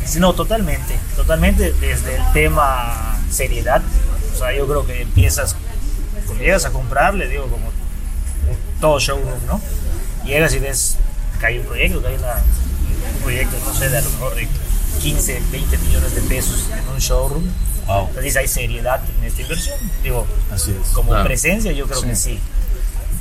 Sí, 0.05 0.21
no, 0.21 0.33
totalmente, 0.33 0.97
totalmente 1.17 1.73
desde 1.73 2.15
el 2.15 2.31
tema 2.31 3.19
seriedad. 3.29 3.83
O 4.33 4.37
sea, 4.37 4.55
yo 4.55 4.65
creo 4.65 4.85
que 4.87 5.01
empiezas, 5.01 5.57
llegas 6.39 6.65
a 6.65 6.71
comprar, 6.71 7.13
le 7.13 7.27
digo 7.27 7.47
como 7.47 7.69
todo 8.81 9.00
showroom, 9.00 9.46
¿no? 9.48 9.62
Llegas 10.25 10.53
y 10.53 10.60
ves 10.60 10.96
que 11.39 11.46
hay 11.46 11.57
un 11.60 11.65
proyecto, 11.65 12.01
que 12.01 12.07
hay 12.07 12.15
una- 12.15 12.36
un 13.15 13.22
proyecto, 13.24 13.55
no 13.65 13.74
sé, 13.74 13.89
de 13.89 13.98
a 13.98 14.01
lo 14.01 14.10
mejor 14.12 14.36
de 14.36 14.48
15, 15.01 15.41
20 15.51 15.77
millones 15.77 16.15
de 16.15 16.22
pesos 16.24 16.65
en 16.72 16.88
un 16.89 17.00
showroom. 17.00 17.43
Wow. 17.88 18.07
Entonces 18.10 18.36
hay 18.36 18.48
seriedad 18.48 19.00
en 19.19 19.25
esta 19.25 19.41
inversión. 19.43 19.77
Digo, 20.03 20.25
Así 20.51 20.72
es. 20.72 20.89
como 20.93 21.10
Claro. 21.12 21.25
presencia 21.25 21.72
yo 21.72 21.88
creo 21.88 22.01
que 22.01 22.15
sí. 22.15 22.39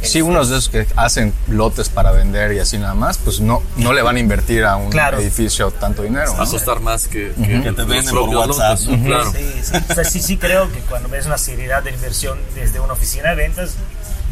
Sí, 0.02 0.20
unos 0.22 0.50
de 0.50 0.58
esos 0.58 0.68
que 0.68 0.86
hacen 0.96 1.32
lotes 1.48 1.88
para 1.88 2.10
vender 2.12 2.52
y 2.52 2.58
así 2.58 2.76
nada 2.76 2.94
más, 2.94 3.16
pues 3.16 3.40
no, 3.40 3.62
no 3.76 3.92
le 3.94 4.02
van 4.02 4.16
a 4.16 4.20
invertir 4.20 4.64
a 4.64 4.76
un 4.76 4.90
Claro. 4.90 5.18
edificio 5.18 5.70
tanto 5.70 6.02
dinero. 6.02 6.34
Va 6.36 6.44
a 6.44 6.46
costar 6.46 6.80
más 6.80 7.08
que, 7.08 7.32
que, 7.34 7.62
Que 7.62 7.72
te 7.72 7.84
venden 7.84 8.14
por 8.14 8.28
WhatsApp. 8.28 8.78
lotes, 8.80 8.86
¿no? 8.88 9.04
Claro. 9.06 9.32
Sí, 9.32 9.52
sí. 9.62 9.72
O 9.90 9.94
sea, 9.94 10.04
sí, 10.04 10.20
sí 10.20 10.36
creo 10.36 10.70
que 10.70 10.80
cuando 10.80 11.08
ves 11.08 11.26
una 11.26 11.38
seriedad 11.38 11.82
de 11.82 11.92
inversión 11.92 12.38
desde 12.54 12.78
una 12.80 12.92
oficina 12.92 13.30
de 13.30 13.36
ventas, 13.36 13.70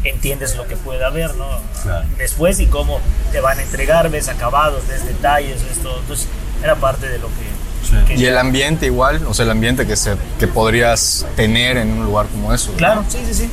entiendes 0.09 0.55
lo 0.55 0.67
que 0.67 0.75
puede 0.75 1.03
haber, 1.03 1.35
¿no? 1.35 1.47
Claro. 1.83 2.05
Después 2.17 2.59
y 2.59 2.67
cómo 2.67 2.99
te 3.31 3.39
van 3.41 3.59
a 3.59 3.61
entregar, 3.63 4.09
ves 4.09 4.27
acabados, 4.29 4.87
ves 4.87 5.05
detalles, 5.05 5.63
ves 5.63 5.79
todo. 5.81 5.99
Entonces, 5.99 6.27
era 6.63 6.75
parte 6.75 7.07
de 7.09 7.17
lo 7.19 7.27
que... 7.27 7.55
Sí. 7.89 7.95
que- 8.07 8.15
Y 8.15 8.25
el 8.25 8.37
ambiente 8.37 8.87
igual, 8.87 9.25
o 9.27 9.33
sea, 9.33 9.45
el 9.45 9.51
ambiente 9.51 9.85
que, 9.85 9.95
se, 9.95 10.15
que 10.39 10.47
podrías 10.47 11.25
tener 11.35 11.77
en 11.77 11.91
un 11.91 12.05
lugar 12.05 12.25
como 12.27 12.53
eso. 12.53 12.71
¿no? 12.71 12.77
Claro, 12.77 13.05
sí, 13.07 13.19
sí, 13.27 13.33
sí. 13.33 13.49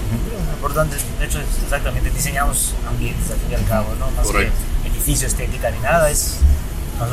Lo 0.46 0.52
importante, 0.54 0.96
de 1.18 1.26
hecho, 1.26 1.38
exactamente, 1.64 2.08
diseñamos 2.10 2.74
ambientes 2.88 3.30
al 3.30 3.36
fin 3.38 3.48
y 3.50 3.54
al 3.56 3.64
cabo, 3.66 3.88
¿no? 3.98 4.10
Más 4.12 4.26
Correcto. 4.26 4.54
que 4.82 4.88
edificio, 4.88 5.26
estética 5.26 5.70
ni 5.70 5.78
nada, 5.80 6.08
es... 6.10 6.36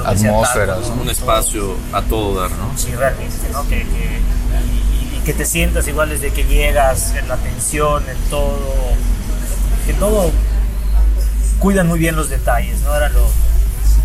Atmósferas, 0.06 0.88
¿no? 0.90 1.02
Un 1.02 1.10
espacio 1.10 1.76
a 1.94 2.02
todo 2.04 2.40
dar, 2.40 2.52
¿no? 2.52 2.72
Sí, 2.78 2.92
realmente, 2.96 3.36
¿no? 3.52 3.64
Que, 3.64 3.78
que- 3.80 3.84
y, 3.84 5.16
y- 5.16 5.18
y 5.18 5.22
que 5.26 5.34
te 5.34 5.46
sientas 5.46 5.88
igual 5.88 6.10
desde 6.10 6.32
que 6.32 6.44
llegas, 6.46 7.16
en 7.16 7.28
la 7.28 7.34
atención, 7.36 8.04
en 8.08 8.18
todo, 8.30 8.60
que 9.90 10.00
todo 10.00 10.32
cuidan 11.60 11.88
muy 11.88 11.98
bien 11.98 12.16
los 12.16 12.30
detalles, 12.30 12.80
¿no? 12.82 12.96
Era 12.96 13.10
lo, 13.10 13.28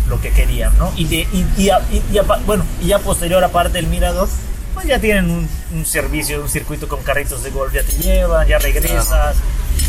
lo 0.09 0.19
que 0.19 0.31
querían, 0.31 0.75
¿no? 0.79 0.91
Y, 0.95 1.05
de, 1.05 1.17
y, 1.31 1.45
y 1.57 1.69
a- 1.69 1.79
y- 1.91 2.01
bueno, 2.47 2.65
y 2.81 2.87
ya 2.87 2.97
posterior, 2.99 3.43
aparte 3.43 3.73
del 3.73 3.85
mirador, 3.87 4.27
pues 4.73 4.87
ya 4.87 4.99
tienen 4.99 5.29
un, 5.29 5.47
un 5.73 5.85
servicio, 5.85 6.41
un 6.41 6.49
circuito 6.49 6.87
con 6.87 7.03
carritos 7.03 7.43
de 7.43 7.51
golf, 7.51 7.71
ya 7.71 7.83
te 7.83 7.91
llevan, 7.97 8.47
ya 8.47 8.57
regresas, 8.57 9.35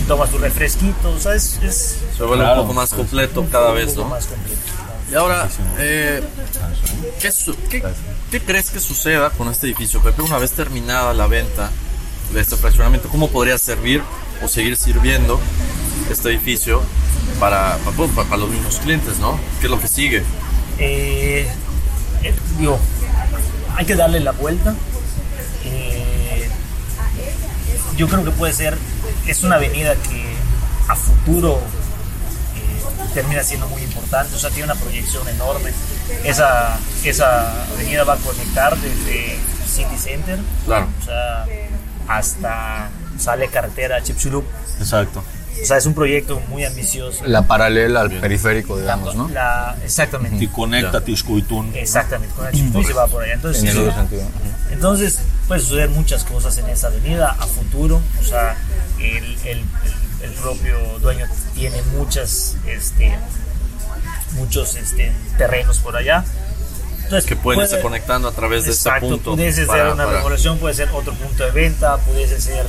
tomas 0.07 0.29
tu 0.31 0.37
refresquito, 0.39 1.11
o 1.11 1.19
sea, 1.19 1.35
es, 1.35 1.59
es 1.63 1.97
Se 2.17 2.23
vuelve 2.25 2.45
Claro. 2.45 2.61
un 2.61 2.67
poco 2.69 2.75
más 2.75 2.91
completo 2.93 3.47
cada 3.51 3.71
un 3.71 3.75
vez, 3.77 3.89
poco 3.95 4.03
¿no? 4.03 4.09
más 4.11 4.27
completo. 4.27 4.61
Y 5.11 5.15
ahora, 5.15 5.49
eh, 5.79 6.23
¿qué, 7.23 7.33
su- 7.33 7.57
qué- 7.71 7.83
qué 8.31 8.41
crees 8.43 8.71
que 8.71 8.81
suceda 8.81 9.31
con 9.31 9.49
este 9.49 9.67
edificio, 9.67 10.03
Pepe, 10.03 10.21
una 10.21 10.37
vez 10.39 10.53
terminada 10.53 11.15
la 11.15 11.27
venta 11.27 11.71
de 12.35 12.41
este 12.41 12.57
fraccionamiento? 12.57 13.09
¿Cómo 13.09 13.31
podría 13.31 13.57
servir 13.57 14.03
o 14.43 14.49
seguir 14.49 14.77
sirviendo 14.77 15.41
este 16.11 16.31
edificio 16.31 16.83
para, 17.41 17.77
para, 17.85 17.97
pues, 17.97 18.11
para- 18.13 18.37
los 18.37 18.51
mismos 18.51 18.79
clientes, 18.79 19.19
¿no? 19.19 19.39
¿Qué 19.61 19.67
es 19.67 19.71
lo 19.71 19.81
que 19.81 19.89
sigue? 19.89 20.23
Eh, 20.79 21.49
eh, 22.23 22.35
digo, 22.59 22.79
hay 23.77 23.85
que 23.87 23.95
darle 23.97 24.21
la 24.21 24.33
vuelta. 24.33 24.75
Eh, 25.65 26.49
yo 27.97 28.09
creo 28.09 28.25
que 28.25 28.31
puede 28.31 28.53
ser, 28.53 28.77
es 29.27 29.43
una 29.43 29.57
avenida 29.57 29.95
que 29.95 30.25
a 30.89 30.95
futuro 30.97 31.59
eh, 32.57 33.09
termina 33.15 33.43
siendo 33.43 33.67
muy 33.69 33.83
importante, 33.83 34.35
o 34.35 34.39
sea, 34.39 34.51
tiene 34.51 34.65
una 34.71 34.75
proyección 34.81 35.27
enorme. 35.29 35.73
Esa, 36.25 36.79
esa 37.05 37.65
avenida 37.73 38.05
va 38.05 38.15
a 38.15 38.19
conectar 38.19 38.77
desde 38.77 39.39
City 39.67 39.97
Center, 39.99 40.39
Claro. 40.67 40.89
o 41.01 41.05
sea, 41.05 41.47
hasta 42.09 42.89
sale 43.19 43.49
carretera 43.49 43.97
a 43.97 44.03
Chipchulup. 44.03 44.45
Exacto. 44.79 45.25
O 45.63 45.65
sea, 45.67 45.79
es 45.79 45.87
un 45.87 45.95
proyecto 45.95 46.41
muy 46.49 46.65
ambicioso. 46.65 47.25
La 47.27 47.43
paralela 47.47 48.03
al 48.03 48.11
periférico, 48.13 48.79
digamos, 48.79 49.15
¿no? 49.15 49.29
La- 49.29 49.77
exactamente. 49.85 50.43
Y 50.45 50.49
conecta 50.49 51.01
Tishkuitun. 51.01 51.75
Exactamente, 51.75 52.35
con 52.37 52.51
Chipchulup 52.53 52.87
se 52.87 52.93
va 52.93 53.07
por 53.07 53.23
allá. 53.25 53.35
Entonces, 53.35 53.63
En 53.63 53.69
el 53.71 53.79
otro 53.79 53.95
sentido. 53.95 54.23
entonces, 54.71 55.19
puede 55.49 55.61
suceder 55.61 55.89
muchas 55.91 56.25
cosas 56.25 56.57
en 56.59 56.69
esa 56.69 56.89
avenida 56.89 57.31
a 57.39 57.47
futuro. 57.47 58.01
O 58.21 58.25
sea, 58.25 58.57
el, 59.01 59.25
el- 59.45 59.65
el- 60.23 60.33
propio 60.43 60.77
dueño 61.01 61.27
tiene 61.55 61.81
muchas, 61.97 62.57
este, 62.67 63.17
muchos 64.33 64.75
este, 64.77 65.13
terrenos 65.39 65.79
por 65.79 65.97
allá. 65.97 66.25
Entonces, 67.05 67.25
Que 67.27 67.37
pueden 67.37 67.59
puede- 67.59 67.71
irse 67.71 67.81
conectando 67.81 68.29
a 68.29 68.33
través 68.33 68.65
de 68.65 68.73
este 68.73 68.89
Exacto, 68.89 69.09
punto. 69.09 69.31
pudiese 69.33 69.59
ser 69.61 69.67
para- 69.69 69.93
una 69.95 70.05
para- 70.05 70.17
remodelación, 70.19 70.59
puede 70.59 70.75
ser 70.75 70.89
otro 70.93 71.15
punto 71.15 71.45
de 71.45 71.51
venta, 71.53 71.97
pudiese 71.99 72.41
ser. 72.41 72.67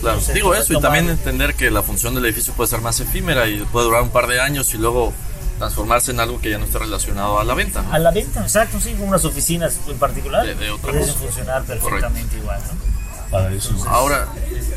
Claro, 0.00 0.16
no 0.16 0.22
sé, 0.22 0.32
digo 0.34 0.54
eso 0.54 0.72
y 0.72 0.80
también 0.80 1.08
entender 1.10 1.54
que 1.54 1.70
la 1.70 1.82
función 1.82 2.14
del 2.14 2.24
edificio 2.24 2.52
puede 2.54 2.70
ser 2.70 2.80
más 2.80 2.98
efímera 3.00 3.46
y 3.48 3.60
puede 3.64 3.86
durar 3.86 4.02
un 4.02 4.10
par 4.10 4.26
de 4.26 4.40
años 4.40 4.72
y 4.74 4.78
luego 4.78 5.12
transformarse 5.58 6.10
en 6.12 6.20
algo 6.20 6.40
que 6.40 6.48
ya 6.50 6.58
no 6.58 6.64
esté 6.64 6.78
relacionado 6.78 7.38
a 7.38 7.44
la 7.44 7.52
venta, 7.54 7.82
¿no? 7.82 7.92
A 7.92 7.98
la 7.98 8.10
venta, 8.10 8.40
exacto, 8.40 8.80
sí, 8.80 8.94
con 8.94 9.08
unas 9.08 9.24
oficinas 9.26 9.78
en 9.88 9.98
particular, 9.98 10.46
De- 10.46 10.54
de 10.54 10.70
otra 10.70 10.92
cosa. 10.92 11.12
funcionar 11.12 11.64
perfectamente 11.64 12.36
igual, 12.38 12.60
¿no? 12.66 13.30
Padrísimo. 13.30 13.84
Ahora, 13.84 14.26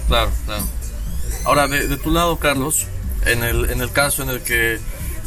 claro, 0.09 0.29
claro. 0.45 0.63
Ahora, 1.45 1.67
de, 1.67 1.87
de 1.87 1.97
tu 1.97 2.11
lado, 2.11 2.37
Carlos, 2.37 2.85
en 3.25 3.43
el, 3.43 3.69
en 3.71 3.79
el 3.81 3.91
caso 3.91 4.23
en 4.23 4.29
el 4.29 4.41
que 4.41 4.79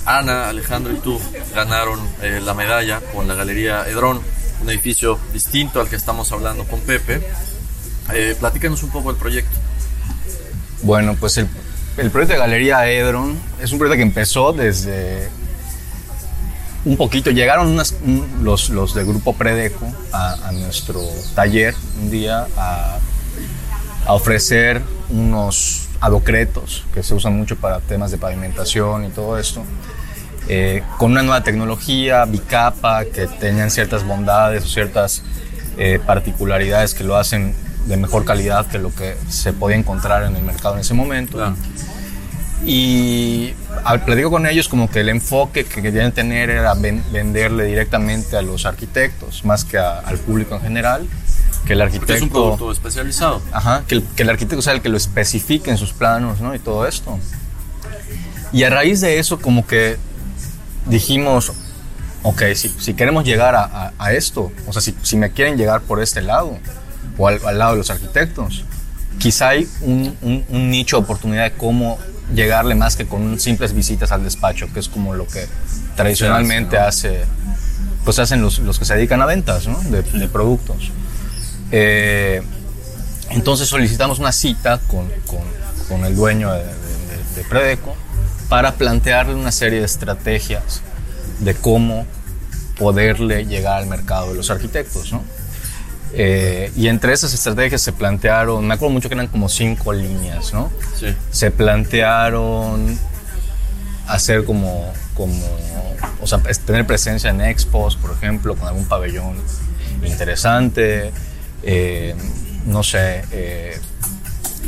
Ana, 0.05 0.49
Alejandro 0.51 0.93
y 0.93 0.97
tú 0.99 1.19
ganaron 1.55 2.01
eh, 2.23 2.41
la 2.45 2.53
medalla 2.55 3.01
con 3.15 3.27
la 3.27 3.35
Galería 3.35 3.89
Edrón, 3.89 4.21
un 4.61 4.71
edificio 4.71 5.19
distinto 5.33 5.81
al 5.81 5.89
que 5.89 5.97
estamos 5.97 6.31
hablando 6.33 6.65
con 6.65 6.81
Pepe, 6.81 7.27
eh, 8.13 8.37
platícanos 8.39 8.83
un 8.83 8.91
poco 8.91 9.11
del 9.11 9.21
proyecto. 9.21 9.59
Bueno, 10.87 11.17
pues 11.19 11.37
el, 11.37 11.49
proyecto 12.13 12.35
de 12.35 12.39
Galería 12.39 12.89
Edron 12.89 13.37
es 13.61 13.73
un 13.73 13.81
proyecto 13.81 13.97
que 13.97 14.03
empezó 14.03 14.53
desde 14.53 15.29
un 16.85 16.97
poquito. 16.97 17.33
Llegaron 17.33 17.77
los, 18.41 18.71
los 18.71 18.95
del 18.95 19.05
grupo 19.05 19.33
Predeco 19.33 19.85
a, 20.13 20.53
nuestro 20.53 21.01
taller 21.35 21.75
un 22.01 22.09
día 22.09 22.47
a, 22.57 22.99
a 24.07 24.13
ofrecer 24.13 24.81
unos 25.11 25.89
adocretos 26.01 26.85
que 26.95 27.03
se 27.03 27.15
usan 27.15 27.37
mucho 27.37 27.57
para 27.57 27.81
temas 27.81 28.13
de 28.13 28.19
pavimentación 28.19 29.07
y 29.07 29.09
todo 29.09 29.41
esto. 29.41 29.65
eh, 30.49 30.85
con 30.99 31.11
una 31.11 31.23
nueva 31.23 31.43
tecnología, 31.43 32.25
bicapa, 32.27 33.07
que 33.07 33.27
tenían 33.27 33.73
ciertas 33.73 34.07
bondades 34.07 34.63
o 34.63 34.69
ciertas 34.69 35.25
eh, 35.79 35.99
particularidades 36.07 36.95
que 36.95 37.03
lo 37.03 37.17
hacen 37.17 37.57
de 37.87 37.97
mejor 37.97 38.25
calidad 38.25 38.67
que 38.67 38.79
lo 38.79 38.95
que 38.95 39.17
se 39.29 39.53
podía 39.53 39.77
encontrar 39.77 40.25
en 40.25 40.37
el 40.37 40.43
mercado 40.43 40.75
en 40.75 40.81
ese 40.81 40.95
momento. 40.95 41.39
Claro. 41.39 41.57
Y 42.65 43.53
al 43.85 44.05
platico 44.05 44.31
con 44.31 44.47
ellos 44.47 44.69
como 44.69 44.91
que 44.91 45.01
el 45.01 45.09
enfoque 45.09 45.65
que 45.65 45.83
querían 45.83 46.13
tener 46.13 46.51
era 46.51 46.75
ven- 46.75 47.05
venderle 47.13 47.65
directamente 47.65 48.37
a 48.37 48.43
los 48.43 48.67
arquitectos, 48.67 49.45
más 49.45 49.65
que 49.65 49.79
a- 49.79 49.99
al 50.01 50.19
público 50.19 50.55
en 50.57 50.63
general. 50.63 51.07
Que 51.67 51.75
el 51.75 51.81
Porque 51.81 51.95
es 51.97 52.01
un 52.01 52.03
arquitecto... 52.05 52.33
producto 52.33 52.73
especializado. 52.73 53.43
Ajá, 53.53 53.85
que 53.87 53.97
el, 53.97 54.03
que 54.05 54.23
el 54.23 54.31
arquitecto 54.31 54.63
sea 54.63 54.73
el 54.73 54.81
que 54.83 54.89
lo 54.89 54.97
especifique 54.97 55.71
en 55.71 55.77
sus 55.77 55.93
planos, 55.93 56.41
¿no? 56.41 56.55
Y 56.55 56.59
todo 56.59 56.87
esto. 56.87 57.19
Y 58.53 58.63
a 58.63 58.71
raíz 58.71 59.01
de 59.01 59.19
eso, 59.19 59.39
como 59.41 59.67
que 59.67 59.97
dijimos, 60.87 61.53
ok, 62.23 62.43
si, 62.55 62.69
si 62.69 62.95
queremos 62.95 63.25
llegar 63.25 63.55
a, 63.55 63.65
a- 63.65 63.93
a 63.99 64.13
esto, 64.13 64.51
o 64.67 64.73
sea, 64.73 64.81
si, 64.81 64.95
si 65.03 65.17
me 65.17 65.31
quieren 65.31 65.57
llegar 65.59 65.83
por 65.83 66.01
este 66.01 66.23
lado, 66.23 66.57
o 67.19 67.29
al, 67.29 67.41
al 67.47 67.59
lado 67.59 67.73
de 67.73 67.79
los 67.79 67.91
arquitectos, 67.91 68.65
quizá 69.19 69.49
hay 69.51 69.69
un, 69.81 70.17
un- 70.23 70.45
un 70.49 70.71
nicho 70.71 70.97
de 70.99 71.03
oportunidad 71.05 71.45
de 71.45 71.53
cómo 71.53 71.99
llegarle 72.35 72.75
más 72.75 72.97
que 72.97 73.07
con 73.07 73.39
simples 73.41 73.73
visitas 73.73 74.11
al 74.13 74.25
despacho, 74.25 74.67
que 74.73 74.81
es 74.81 74.89
como 74.89 75.15
lo 75.15 75.27
que 75.27 75.47
tradicionalmente 75.95 76.77
hace, 76.79 77.25
pues 78.05 78.19
hacen 78.19 78.43
los, 78.43 78.59
los 78.59 78.79
que 78.79 78.85
se 78.85 78.95
dedican 78.95 79.23
a 79.23 79.27
ventas 79.27 79.67
¿no? 79.69 79.81
de, 79.85 80.03
de 80.03 80.29
productos. 80.29 80.91
Eh, 81.73 82.43
entonces 83.31 83.69
solicitamos 83.69 84.19
una 84.19 84.33
cita 84.33 84.81
con, 84.89 85.09
con- 85.27 85.57
con 85.89 86.05
el 86.05 86.15
dueño 86.17 86.53
de- 86.53 86.63
de 87.37 87.45
Predeco 87.49 87.95
para 88.49 88.75
plantearle 88.75 89.35
una 89.35 89.53
serie 89.53 89.81
de 89.81 89.85
estrategias 89.87 90.81
de 91.41 91.55
cómo 91.55 92.07
poderle 92.79 93.45
llegar 93.47 93.79
al 93.83 93.87
mercado 93.87 94.29
de 94.31 94.35
los 94.35 94.51
arquitectos. 94.51 95.13
¿no? 95.13 95.23
Eh, 96.13 96.73
y 96.77 96.89
entre 96.89 97.13
esas 97.13 97.35
estrategias 97.35 97.83
se 97.83 97.93
plantearon, 97.93 98.67
me 98.67 98.75
acuerdo 98.75 98.93
mucho 98.95 99.09
que 99.09 99.15
eran 99.15 99.27
como 99.27 99.49
cinco 99.49 99.93
líneas, 99.93 100.53
¿no? 100.55 100.71
Sí. 100.99 101.15
se 101.31 101.51
plantearon 101.51 102.99
hacer 104.07 104.45
como, 104.45 104.93
como 105.15 105.35
o 106.21 106.27
sea, 106.27 106.39
tener 106.65 106.87
presencia 106.87 107.31
en 107.31 107.41
expos, 107.41 107.97
por 107.97 108.13
ejemplo, 108.13 108.55
con 108.57 108.69
algún 108.69 108.87
pabellón 108.87 109.37
interesante, 110.05 111.11
eh, 111.63 112.15
no 112.67 112.83
sé, 112.83 113.25
eh, 113.33 113.79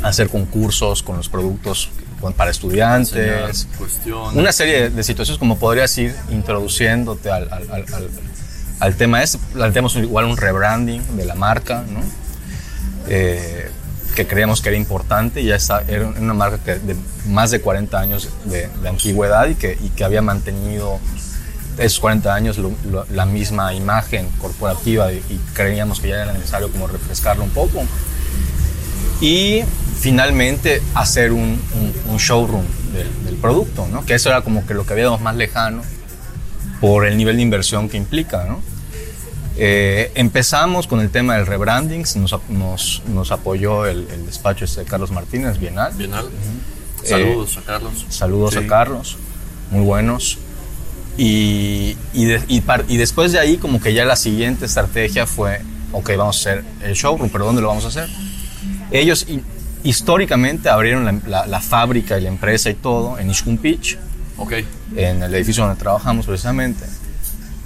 hacer 0.03 0.29
concursos 0.29 1.01
con 1.03 1.17
los 1.17 1.29
productos 1.29 1.89
para 2.35 2.51
estudiantes, 2.51 3.67
una 4.37 4.51
serie 4.51 4.81
de, 4.83 4.89
de 4.89 5.03
situaciones 5.03 5.39
como 5.39 5.57
podrías 5.57 5.97
ir 5.97 6.13
introduciéndote 6.29 7.31
al, 7.31 7.43
al, 7.51 7.63
al- 7.71 7.85
al- 7.93 8.09
al 8.79 8.95
tema 8.95 9.21
este. 9.23 9.37
Planteamos 9.53 9.95
igual 9.95 10.25
un 10.25 10.37
rebranding 10.37 11.17
de 11.17 11.25
la 11.25 11.35
marca, 11.35 11.83
¿no? 11.89 12.01
Eh, 13.07 13.69
que 14.15 14.27
creíamos 14.27 14.61
que 14.61 14.69
era 14.69 14.77
importante. 14.77 15.43
Ya 15.43 15.57
era 15.87 16.07
una 16.07 16.33
marca 16.33 16.57
que 16.63 16.75
de 16.79 16.95
más 17.27 17.51
de 17.51 17.61
40 17.61 17.99
años 17.99 18.29
de, 18.45 18.69
antigüedad 18.87 19.47
y 19.47 19.55
que, 19.55 20.03
había 20.03 20.21
mantenido 20.21 20.99
esos 21.77 21.99
40 21.99 22.33
años 22.33 22.57
lo- 22.57 22.73
lo- 22.91 23.05
la 23.11 23.25
misma 23.25 23.73
imagen 23.73 24.27
corporativa 24.39 25.13
y, 25.13 25.21
creíamos 25.53 25.99
que 26.01 26.09
ya 26.09 26.23
era 26.23 26.33
necesario 26.33 26.71
como 26.71 26.87
refrescarlo 26.87 27.43
un 27.43 27.51
poco. 27.51 27.83
Y 29.21 29.63
finalmente 29.99 30.81
hacer 30.95 31.31
un, 31.31 31.59
showroom 32.17 32.63
del, 32.93 33.25
del 33.25 33.35
producto. 33.35 33.87
Que 34.05 34.15
eso 34.15 34.29
era 34.29 34.41
como 34.41 34.65
que 34.65 34.73
lo 34.73 34.85
que 34.85 34.93
veíamos 34.93 35.21
más 35.21 35.35
lejano 35.35 35.81
por 36.81 37.05
el 37.05 37.17
nivel 37.17 37.35
de 37.37 37.41
inversión 37.43 37.89
que 37.89 37.97
implica, 37.97 38.45
¿no? 38.45 38.61
Eh, 39.57 40.11
empezamos 40.15 40.87
con 40.87 40.99
el 41.01 41.09
tema 41.09 41.35
del 41.35 41.45
rebranding, 41.45 42.05
nos, 42.15 42.35
nos, 42.49 43.01
nos 43.07 43.31
apoyó 43.31 43.85
el, 43.85 44.07
el 44.09 44.25
despacho 44.25 44.65
este 44.65 44.81
de 44.81 44.85
Carlos 44.85 45.11
Martínez, 45.11 45.57
Bienal. 45.59 45.93
Bienal. 45.95 46.27
Eh, 47.03 47.07
Saludos 47.07 47.57
a 47.57 47.61
Carlos. 47.61 48.05
Saludos 48.09 48.53
Sí. 48.53 48.59
a 48.59 48.67
Carlos, 48.67 49.17
muy 49.71 49.83
buenos. 49.83 50.37
Y, 51.17 51.97
y, 52.13 52.25
de- 52.25 52.43
y 52.47 52.61
par- 52.61 52.85
y 52.87 52.95
después 52.97 53.33
de 53.33 53.39
ahí 53.39 53.57
como 53.57 53.81
que 53.81 53.93
ya 53.93 54.05
la 54.05 54.15
siguiente 54.15 54.65
estrategia 54.65 55.25
fue, 55.25 55.59
ok, 55.91 56.11
vamos 56.17 56.37
a 56.37 56.39
hacer 56.39 56.63
el 56.81 56.93
showroom, 56.93 57.29
pero 57.29 57.45
¿dónde 57.45 57.61
lo 57.61 57.67
vamos 57.67 57.83
a 57.83 57.89
hacer? 57.89 58.07
Ellos 58.91 59.25
hi- 59.27 59.43
históricamente 59.83 60.69
abrieron 60.69 61.03
la, 61.03 61.19
la- 61.27 61.45
la 61.47 61.59
fábrica 61.59 62.17
y 62.17 62.21
la 62.21 62.29
empresa 62.29 62.69
y 62.69 62.75
todo 62.75 63.19
en 63.19 63.29
Ishkumpich, 63.29 63.97
Ok. 64.37 64.53
en 64.95 65.21
el 65.23 65.33
edificio 65.35 65.65
donde 65.65 65.77
trabajamos 65.79 66.25
precisamente. 66.25 66.85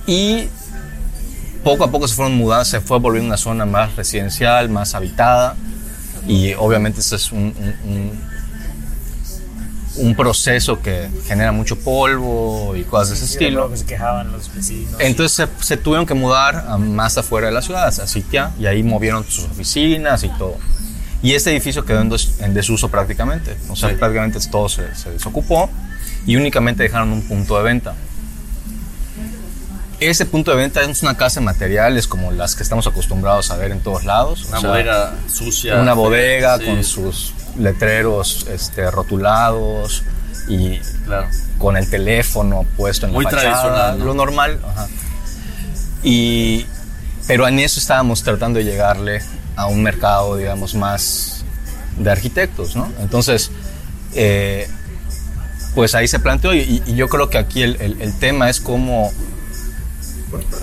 Y 0.08 0.48
poco 1.64 1.84
a 1.84 1.92
poco 1.92 2.08
se 2.08 2.16
fueron 2.16 2.36
mudando, 2.38 2.66
se 2.66 2.82
fue 2.82 3.00
volviendo 3.00 3.28
una 3.28 3.38
zona 3.38 3.66
más 3.66 3.96
residencial, 3.96 4.70
más 4.70 4.94
habitada. 4.96 5.56
Y 6.28 6.54
obviamente 6.54 7.00
este 7.02 7.16
es 7.18 7.32
un, 7.32 7.54
un- 7.86 7.92
un- 7.92 8.34
un 9.96 10.16
proceso 10.16 10.82
que 10.82 11.08
genera 11.28 11.52
mucho 11.52 11.78
polvo 11.78 12.76
y 12.76 12.84
cosas 12.84 13.10
de 13.10 13.16
ese 13.16 13.28
Sí, 13.28 13.34
estilo. 13.34 13.72
se 13.76 13.86
quejaban 13.86 14.32
los 14.32 14.54
vecinos. 14.54 14.96
Entonces 15.00 15.34
se, 15.60 15.64
se 15.64 15.78
tuvieron 15.78 16.08
que 16.08 16.16
mudar 16.16 16.66
a 16.68 16.78
más 16.80 17.16
afuera 17.20 17.48
de 17.48 17.54
la 17.54 17.62
ciudad, 17.62 17.88
a 17.88 17.92
Sitia, 18.08 18.52
y 18.60 18.66
ahí 18.66 18.82
movieron 18.82 19.24
sus 19.24 19.44
oficinas 19.46 20.24
y 20.24 20.30
todo. 20.30 20.58
Y 21.22 21.34
este 21.34 21.52
edificio 21.52 21.86
quedó 21.86 22.02
en, 22.02 22.10
des- 22.10 22.40
en 22.40 22.54
desuso 22.56 22.90
prácticamente. 22.90 23.56
O 23.70 23.76
sea, 23.76 23.90
Sí. 23.90 23.96
prácticamente 23.96 24.40
todo 24.50 24.68
se, 24.68 24.96
se 24.96 25.12
desocupó 25.12 25.70
y 26.26 26.38
únicamente 26.38 26.82
dejaron 26.84 27.12
un 27.12 27.22
punto 27.28 27.56
de 27.58 27.64
venta. 27.64 27.94
Ese 30.10 30.26
punto 30.26 30.52
de 30.52 30.58
venta 30.58 30.82
es 30.82 31.02
una 31.02 31.16
casa 31.18 31.40
de 31.40 31.46
materiales 31.46 32.08
como 32.08 32.32
las 32.32 32.56
que 32.56 32.64
estamos 32.64 32.86
acostumbrados 32.88 33.52
a 33.52 33.56
ver 33.58 33.72
en 33.72 33.80
todos 33.80 34.04
lados. 34.04 34.44
o 34.46 34.48
Una 34.50 34.60
sea, 34.60 34.70
bodega 34.70 35.14
sucia. 35.32 35.80
Una 35.82 35.94
bodega 35.94 36.58
Sí, 36.58 36.66
con 36.66 36.84
sus 36.84 37.34
letreros 37.58 38.46
este, 38.50 38.90
rotulados 38.92 40.04
y 40.48 40.80
Claro. 41.06 41.28
con 41.58 41.78
el 41.78 41.90
teléfono 41.90 42.66
puesto 42.76 43.06
en 43.06 43.14
Muy 43.14 43.24
la 43.26 43.32
fachada, 43.32 43.52
tradicional, 43.52 44.00
¿no? 44.00 44.06
lo 44.06 44.14
normal. 44.14 44.60
ajá. 44.68 44.88
Y, 46.04 46.66
pero 47.28 47.48
en 47.48 47.60
eso 47.60 47.80
estábamos 47.80 48.24
tratando 48.24 48.60
de 48.60 48.66
llegarle 48.66 49.22
a 49.56 49.68
un 49.68 49.82
mercado, 49.84 50.36
digamos, 50.36 50.76
más 50.76 51.46
de 51.98 52.12
arquitectos, 52.12 52.76
¿no? 52.76 52.92
Entonces, 53.00 53.52
eh, 54.14 54.68
pues 55.76 55.96
ahí 55.96 56.08
se 56.08 56.20
planteó 56.20 56.54
y, 56.54 56.84
y 56.86 56.96
yo 56.96 57.08
creo 57.08 57.30
que 57.30 57.38
aquí 57.38 57.62
el, 57.64 57.78
el- 57.80 58.02
el 58.02 58.20
tema 58.20 58.50
es 58.50 58.60
cómo 58.60 59.12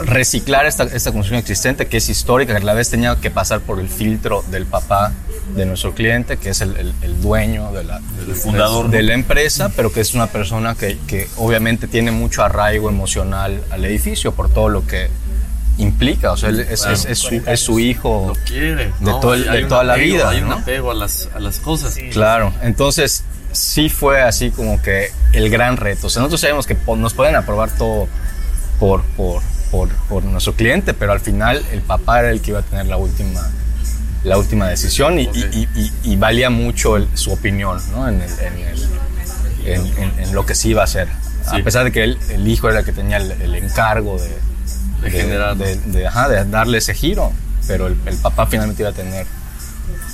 reciclar 0.04 0.66
esta, 0.66 0.84
esta 0.84 1.10
construcción 1.12 1.38
existente 1.38 1.86
que 1.86 1.98
es 1.98 2.08
histórica, 2.08 2.52
que 2.54 2.60
a 2.62 2.64
la 2.64 2.74
vez 2.74 2.90
tenía 2.90 3.16
que 3.16 3.30
pasar 3.30 3.60
por 3.60 3.80
el 3.80 3.88
filtro 3.88 4.44
del 4.50 4.66
papá 4.66 5.12
de 5.54 5.66
nuestro 5.66 5.94
cliente, 5.94 6.36
que 6.36 6.50
es 6.50 6.60
el, 6.60 6.76
el- 6.76 6.94
el 7.02 7.20
dueño 7.20 7.72
de 7.72 7.84
la, 7.84 8.00
El 8.26 8.34
fundador, 8.34 8.88
de, 8.90 9.00
¿no? 9.02 9.08
la 9.08 9.14
empresa, 9.14 9.70
pero 9.74 9.92
que 9.92 10.00
es 10.00 10.14
una 10.14 10.28
persona 10.28 10.74
que, 10.74 10.98
que 11.06 11.28
obviamente 11.36 11.86
tiene 11.88 12.10
mucho 12.12 12.42
arraigo 12.44 12.88
emocional 12.88 13.60
al 13.70 13.84
edificio 13.84 14.32
por 14.32 14.52
todo 14.52 14.68
lo 14.68 14.86
que 14.86 15.08
implica. 15.78 16.32
O 16.32 16.36
sea, 16.36 16.50
él 16.50 16.60
es, 16.60 16.80
Claro. 16.82 16.94
es- 16.94 17.04
es 17.06 17.18
su, 17.18 17.34
es 17.46 17.60
su 17.60 17.78
hijo. 17.80 18.26
Lo 18.36 18.44
quiere. 18.44 18.86
De 18.86 18.92
¿no? 19.00 19.18
todo 19.20 19.32
de 19.32 19.64
toda 19.64 19.82
la 19.84 19.96
vida, 19.96 20.28
Hay 20.28 20.40
un 20.42 20.50
¿no? 20.50 20.54
apego 20.56 20.90
a 20.90 20.94
las, 20.94 21.28
a 21.34 21.40
las 21.40 21.58
cosas. 21.58 21.96
Claro, 22.12 22.52
entonces 22.62 23.24
sí 23.52 23.88
fue 23.88 24.22
así 24.22 24.50
como 24.50 24.80
que 24.80 25.10
el 25.32 25.50
gran 25.50 25.76
reto. 25.76 26.06
O 26.06 26.10
sea, 26.10 26.20
nosotros 26.20 26.40
sabemos 26.42 26.66
que 26.66 26.76
nos 26.96 27.14
pueden 27.14 27.34
aprobar 27.34 27.70
todo 27.76 28.06
por, 28.78 29.02
por, 29.16 29.42
por, 29.70 29.88
por 30.08 30.24
nuestro 30.24 30.54
cliente, 30.54 30.94
pero 30.94 31.12
al 31.12 31.20
final 31.20 31.64
el 31.72 31.80
papá 31.82 32.20
era 32.20 32.30
el 32.30 32.40
que 32.40 32.50
iba 32.50 32.60
a 32.60 32.62
tener 32.62 32.86
la 32.86 32.96
última, 32.96 33.40
la 34.24 34.36
última 34.38 34.68
decisión 34.68 35.18
y, 35.18 35.26
Ok. 35.28 35.36
y- 35.36 35.68
y- 35.76 35.92
y 36.04 36.16
valía 36.16 36.50
mucho 36.50 36.96
el- 36.96 37.08
su 37.14 37.32
opinión 37.32 37.80
¿no? 37.92 38.08
en, 38.08 38.20
el- 38.20 38.30
en 38.40 38.58
el- 38.58 39.96
en- 39.98 40.18
en- 40.20 40.34
lo 40.34 40.44
que 40.46 40.54
se 40.54 40.68
iba 40.68 40.80
a 40.82 40.84
hacer. 40.84 41.08
Sí. 41.50 41.60
A 41.60 41.64
pesar 41.64 41.84
de 41.84 41.92
que 41.92 42.04
el 42.04 42.46
hijo 42.48 42.68
era 42.68 42.80
el 42.80 42.84
que 42.84 42.92
tenía 42.92 43.16
el, 43.18 43.54
encargo 43.54 44.18
de, 44.20 44.30
De 45.02 45.10
generar. 45.10 45.56
de, 45.56 45.76
de- 45.76 46.06
ajá, 46.06 46.28
de 46.28 46.44
darle 46.44 46.78
ese 46.78 46.94
giro, 46.94 47.32
pero 47.66 47.86
el, 47.86 47.96
el 48.06 48.16
papá 48.16 48.46
finalmente 48.46 48.82
iba 48.82 48.90
a 48.90 48.94
tener 48.94 49.26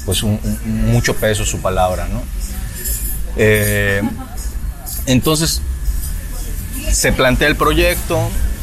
pues 0.05 0.23
un, 0.23 0.39
un- 0.43 0.93
mucho 0.93 1.15
peso 1.17 1.45
su 1.45 1.61
palabra, 1.61 2.07
¿no? 2.09 2.23
Eh, 3.37 4.03
entonces 5.07 5.61
se 6.93 7.13
plantea 7.13 7.49
el 7.49 7.57
proyecto 7.57 8.19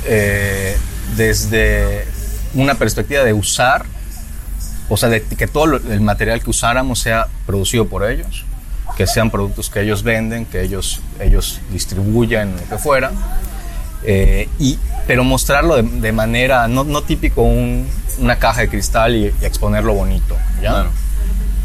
eh, 0.05 0.77
desde 1.15 2.05
una 2.53 2.75
perspectiva 2.75 3.23
de 3.23 3.33
usar, 3.33 3.85
o 4.89 4.97
sea, 4.97 5.09
de 5.09 5.23
que 5.23 5.47
todo 5.47 5.75
el 5.77 6.01
material 6.01 6.41
que 6.43 6.49
usáramos 6.49 6.99
sea 6.99 7.27
producido 7.45 7.87
por 7.87 8.09
ellos, 8.09 8.45
que 8.97 9.07
sean 9.07 9.31
productos 9.31 9.69
que 9.69 9.81
ellos 9.81 10.03
venden, 10.03 10.45
que 10.45 10.61
ellos, 10.61 11.01
ellos 11.19 11.59
distribuyan, 11.71 12.55
lo 12.55 12.69
que 12.69 12.77
fuera, 12.77 13.11
eh, 14.03 14.49
y, 14.59 14.77
pero 15.07 15.23
mostrarlo 15.23 15.75
de, 15.77 15.83
de 15.83 16.11
manera, 16.11 16.67
no, 16.67 16.83
no 16.83 17.01
típico 17.03 17.41
un- 17.41 17.87
una 18.19 18.37
caja 18.37 18.61
de 18.61 18.69
cristal 18.69 19.15
y, 19.15 19.33
y 19.41 19.45
exponerlo 19.45 19.93
bonito, 19.93 20.35
¿ya? 20.61 20.69
Claro. 20.71 20.89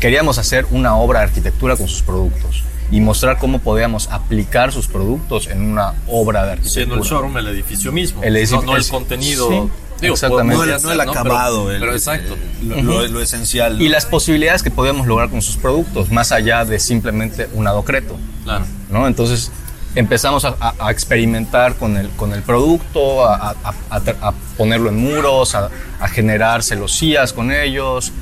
Queríamos 0.00 0.38
hacer 0.38 0.64
una 0.70 0.94
obra 0.96 1.18
de 1.20 1.26
arquitectura 1.26 1.76
con 1.76 1.88
sus 1.88 2.02
productos 2.02 2.62
y 2.90 3.00
mostrar 3.00 3.38
cómo 3.38 3.58
podíamos 3.58 4.08
aplicar 4.10 4.72
sus 4.72 4.86
productos 4.86 5.46
en 5.48 5.62
una 5.62 5.94
obra 6.06 6.44
de 6.46 6.52
arquitectura. 6.52 6.72
Siendo 6.86 6.94
el 6.96 7.02
showroom 7.02 7.36
el 7.38 7.48
edificio 7.48 7.92
mismo. 7.92 8.22
El 8.22 8.36
edificio- 8.36 8.60
no, 8.62 8.72
no 8.72 8.76
el 8.76 8.88
contenido. 8.88 9.48
sí, 9.48 9.62
Digo, 10.00 10.14
exactamente. 10.14 10.56
No 10.56 10.62
el- 10.64 10.70
no 10.70 10.78
ser, 10.78 10.92
el 10.92 11.00
acabado, 11.00 11.64
Pero, 11.64 11.74
el- 11.74 11.80
pero 11.80 11.92
exacto. 11.94 12.36
Lo, 12.62 12.82
lo- 12.82 13.08
lo 13.08 13.20
esencial. 13.20 13.82
Y 13.82 13.88
las 13.88 14.06
posibilidades 14.06 14.62
que 14.62 14.70
podíamos 14.70 15.06
lograr 15.06 15.28
con 15.28 15.42
sus 15.42 15.56
productos, 15.56 16.10
más 16.12 16.30
allá 16.32 16.64
de 16.64 16.78
simplemente 16.78 17.48
un 17.54 17.66
adocreto. 17.66 18.16
Claro. 18.44 18.64
¿no? 18.90 19.06
Entonces 19.06 19.50
empezamos 19.94 20.44
a, 20.44 20.54
a- 20.60 20.74
a 20.78 20.90
experimentar 20.92 21.74
con 21.74 21.96
el, 21.96 22.08
con 22.10 22.32
el 22.32 22.42
producto, 22.42 23.26
a, 23.26 23.50
a- 23.50 23.74
a- 23.90 23.96
a 24.28 24.32
ponerlo 24.56 24.88
en 24.88 24.96
muros, 24.96 25.54
a, 25.56 25.68
a 26.00 26.08
generar 26.08 26.62
celosías 26.62 27.32
con 27.32 27.50
ellos, 27.50 28.12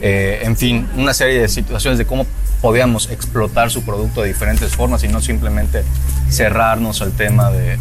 eh, 0.00 0.40
en 0.42 0.56
fin, 0.56 0.88
una 0.96 1.12
serie 1.14 1.40
de 1.42 1.48
situaciones 1.48 1.98
de 1.98 2.06
cómo 2.06 2.26
podíamos 2.62 3.10
explotar 3.10 3.70
su 3.70 3.82
producto 3.84 4.22
de 4.22 4.28
diferentes 4.28 4.74
formas 4.74 5.02
y 5.04 5.08
no 5.08 5.20
simplemente 5.20 5.82
cerrarnos 6.30 7.02
al 7.02 7.12
tema 7.12 7.50
de, 7.50 7.78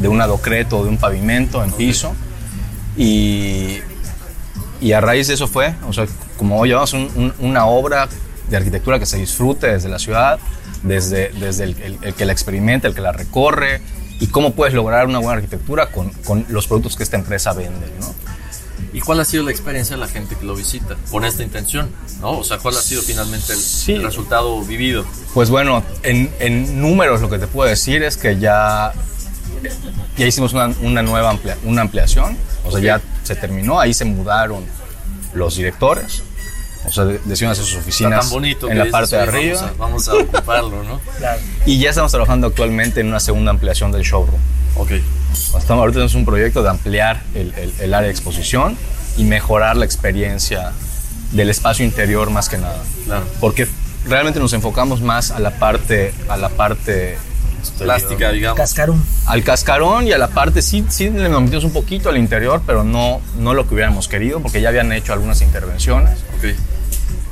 de 0.00 0.08
un 0.08 0.20
adocreto 0.20 0.78
o 0.78 0.84
de 0.84 0.90
un 0.90 0.96
pavimento 0.98 1.62
en 1.62 1.72
piso. 1.72 2.14
Y, 2.96 3.78
y 4.80 4.92
a 4.92 5.00
raíz 5.00 5.28
de 5.28 5.34
eso 5.34 5.48
fue, 5.48 5.74
o 5.88 5.92
sea, 5.92 6.06
como 6.36 6.58
hoy 6.58 6.68
llevamos 6.68 6.92
un- 6.92 7.10
un- 7.14 7.34
una 7.40 7.66
obra 7.66 8.08
de 8.48 8.56
arquitectura 8.56 8.98
que 8.98 9.06
se 9.06 9.16
disfrute 9.16 9.68
desde 9.68 9.88
la 9.88 9.98
ciudad, 9.98 10.38
desde, 10.82 11.30
desde 11.30 11.64
el, 11.64 11.76
el- 11.82 11.98
el 12.02 12.14
que 12.14 12.24
la 12.24 12.32
experimenta, 12.32 12.88
el 12.88 12.94
que 12.94 13.00
la 13.00 13.12
recorre, 13.12 13.80
y 14.20 14.28
cómo 14.28 14.52
puedes 14.52 14.74
lograr 14.74 15.06
una 15.06 15.18
buena 15.18 15.34
arquitectura 15.38 15.86
con, 15.90 16.10
con 16.24 16.44
los 16.48 16.66
productos 16.68 16.96
que 16.96 17.02
esta 17.02 17.16
empresa 17.16 17.52
vende, 17.52 17.86
¿no? 18.00 18.14
¿Y 18.92 19.00
cuál 19.00 19.18
ha 19.20 19.24
sido 19.24 19.42
la 19.42 19.50
experiencia 19.50 19.96
de 19.96 20.00
la 20.00 20.08
gente 20.08 20.36
que 20.36 20.44
lo 20.44 20.54
visita 20.54 20.96
con 21.10 21.24
esta 21.24 21.42
intención? 21.42 21.90
¿no? 22.20 22.38
O 22.38 22.44
sea, 22.44 22.58
¿cuál 22.58 22.76
ha 22.76 22.80
sido 22.80 23.02
finalmente 23.02 23.52
el, 23.52 23.58
Sí. 23.58 23.92
el 23.92 24.02
resultado 24.04 24.62
vivido? 24.62 25.04
Pues 25.34 25.50
bueno, 25.50 25.82
en, 26.02 26.32
en 26.38 26.80
números 26.80 27.20
lo 27.20 27.28
que 27.28 27.38
te 27.38 27.46
puedo 27.48 27.68
decir 27.68 28.02
es 28.04 28.16
que 28.16 28.38
ya, 28.38 28.92
ya 30.16 30.26
hicimos 30.26 30.52
una, 30.52 30.66
una 30.82 31.02
nueva 31.02 31.30
amplia- 31.32 31.56
una 31.64 31.82
ampliación, 31.82 32.36
o 32.64 32.70
sea, 32.70 32.80
ya 32.80 33.00
se 33.24 33.34
terminó, 33.34 33.80
ahí 33.80 33.92
se 33.94 34.04
mudaron 34.04 34.64
los 35.34 35.56
directores, 35.56 36.22
o 36.86 36.92
sea, 36.92 37.04
de- 37.04 37.18
decidieron 37.24 37.52
hacer 37.52 37.64
sus 37.64 37.76
oficinas 37.78 38.20
tan 38.20 38.30
bonito 38.30 38.70
en 38.70 38.78
la 38.78 38.90
parte 38.90 39.16
de 39.16 39.22
"Oye, 39.22 39.28
arriba. 39.30 39.72
Vamos 39.76 40.08
a, 40.08 40.12
vamos 40.12 40.28
a 40.30 40.36
ocuparlo, 40.36 40.84
¿no? 40.84 41.00
Claro. 41.18 41.40
Y 41.66 41.78
ya 41.78 41.90
estamos 41.90 42.12
trabajando 42.12 42.46
actualmente 42.46 43.00
en 43.00 43.08
una 43.08 43.20
segunda 43.20 43.50
ampliación 43.50 43.90
del 43.90 44.02
showroom. 44.02 44.40
Ok. 44.76 44.92
Estamos, 45.38 45.80
ahorita 45.82 45.94
tenemos 45.94 46.14
un 46.14 46.24
proyecto 46.24 46.62
de 46.62 46.70
ampliar 46.70 47.22
el, 47.34 47.52
el- 47.54 47.72
el 47.80 47.94
área 47.94 48.06
de 48.06 48.10
exposición 48.12 48.76
y 49.16 49.24
mejorar 49.24 49.76
la 49.76 49.84
experiencia 49.84 50.72
del 51.32 51.50
espacio 51.50 51.84
interior 51.84 52.30
más 52.30 52.48
que 52.48 52.58
nada. 52.58 52.82
Claro. 53.06 53.24
Porque 53.40 53.66
realmente 54.06 54.38
nos 54.40 54.52
enfocamos 54.52 55.00
más 55.00 55.30
a 55.30 55.38
la 55.40 55.50
parte, 55.58 56.12
a 56.28 56.36
la 56.36 56.48
parte 56.48 57.16
Plástica, 57.78 58.30
digamos. 58.30 58.58
Cascarum. 58.58 59.02
al 59.26 59.42
cascarón 59.42 60.06
y 60.06 60.12
a 60.12 60.18
la 60.18 60.28
parte, 60.28 60.60
sí, 60.60 60.84
sí 60.90 61.08
le 61.08 61.28
metimos 61.30 61.64
un 61.64 61.72
poquito 61.72 62.10
al 62.10 62.18
interior, 62.18 62.60
pero 62.66 62.84
no, 62.84 63.22
no 63.38 63.54
lo 63.54 63.66
que 63.66 63.72
hubiéramos 63.74 64.06
querido, 64.06 64.40
porque 64.40 64.60
ya 64.60 64.68
habían 64.68 64.92
hecho 64.92 65.14
algunas 65.14 65.40
intervenciones. 65.40 66.18
Ok. 66.36 66.54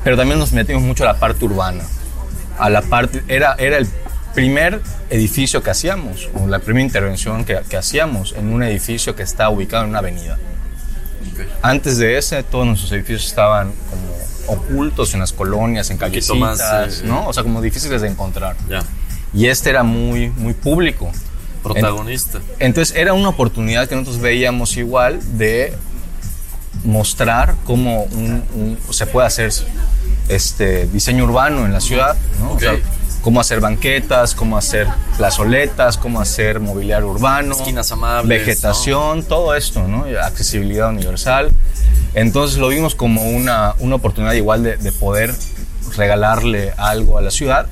Pero 0.03 0.17
también 0.17 0.39
nos 0.39 0.53
metimos 0.53 0.83
mucho 0.83 1.05
a 1.05 1.09
la 1.09 1.19
parte 1.19 1.45
urbana. 1.45 1.85
A 2.59 2.71
la 2.71 2.81
parte, 2.81 3.23
era, 3.29 3.55
era 3.59 3.77
el 3.77 3.87
primer 4.35 4.81
edificio 5.11 5.63
que 5.63 5.71
hacíamos, 5.71 6.29
o 6.35 6.47
la 6.47 6.59
primera 6.59 6.85
intervención 6.85 7.45
que, 7.45 7.61
que 7.69 7.77
hacíamos 7.77 8.33
en 8.37 8.53
un 8.53 8.63
edificio 8.63 9.15
que 9.15 9.23
está 9.23 9.49
ubicado 9.49 9.85
en 9.85 9.91
una 9.91 9.99
avenida. 10.01 10.39
Antes 11.63 11.99
de 11.99 12.19
ese, 12.19 12.43
todos 12.43 12.67
nuestros 12.67 12.91
edificios 12.93 13.27
estaban 13.27 13.73
como 13.91 14.57
ocultos 14.59 15.15
en 15.15 15.21
las 15.21 15.33
colonias, 15.33 15.89
en 15.91 15.97
más, 15.97 16.01
callecitas, 16.11 17.01
eh, 17.01 17.03
¿no? 17.07 17.27
O 17.29 17.33
sea, 17.33 17.43
como 17.43 17.61
difíciles 17.63 18.03
de 18.03 18.09
encontrar. 18.09 18.57
Y 19.33 19.47
este 19.47 19.71
era 19.71 19.83
muy, 19.83 20.29
muy 20.31 20.53
público. 20.53 21.11
Protagonista. 21.63 22.41
Entonces 22.59 22.97
era 22.97 23.13
una 23.15 23.29
oportunidad 23.29 23.89
que 23.89 23.95
nosotros 23.95 24.21
veíamos 24.21 24.77
igual 24.77 25.21
de 25.39 25.75
mostrar 26.85 27.55
cómo 27.65 28.03
un- 28.05 28.43
un- 28.55 28.79
se 28.93 29.07
puede 29.07 29.27
hacer 29.29 29.53
este 30.29 30.87
diseño 30.87 31.25
urbano 31.25 31.65
en 31.65 31.73
la 31.73 31.81
ciudad, 31.81 32.17
¿no? 32.41 32.53
O 32.55 32.59
sea, 32.59 32.73
Ok. 32.73 32.81
Cómo 33.23 33.41
hacer 33.41 33.61
banquetas, 33.61 34.35
cómo 34.35 34.59
hacer 34.59 34.89
plazoletas, 35.17 35.97
cómo 35.97 36.21
hacer 36.21 36.61
mobiliario 36.61 37.09
urbano, 37.09 37.55
Esquinas 37.55 37.91
amables, 37.93 38.29
vegetación, 38.29 39.23
todo 39.23 39.55
esto, 39.55 39.87
¿no? 39.87 40.05
Accesibilidad 40.23 40.91
universal. 40.91 41.51
Entonces 42.15 42.59
lo 42.59 42.69
vimos 42.69 42.95
como 42.95 43.23
una, 43.23 43.75
una 43.79 43.95
oportunidad 43.95 44.35
igual 44.35 44.63
de, 44.63 44.77
de 44.77 44.93
poder 44.93 45.35
regalarle 45.97 46.73
algo 46.77 47.17
a 47.17 47.23
la 47.23 47.31
ciudad 47.31 47.67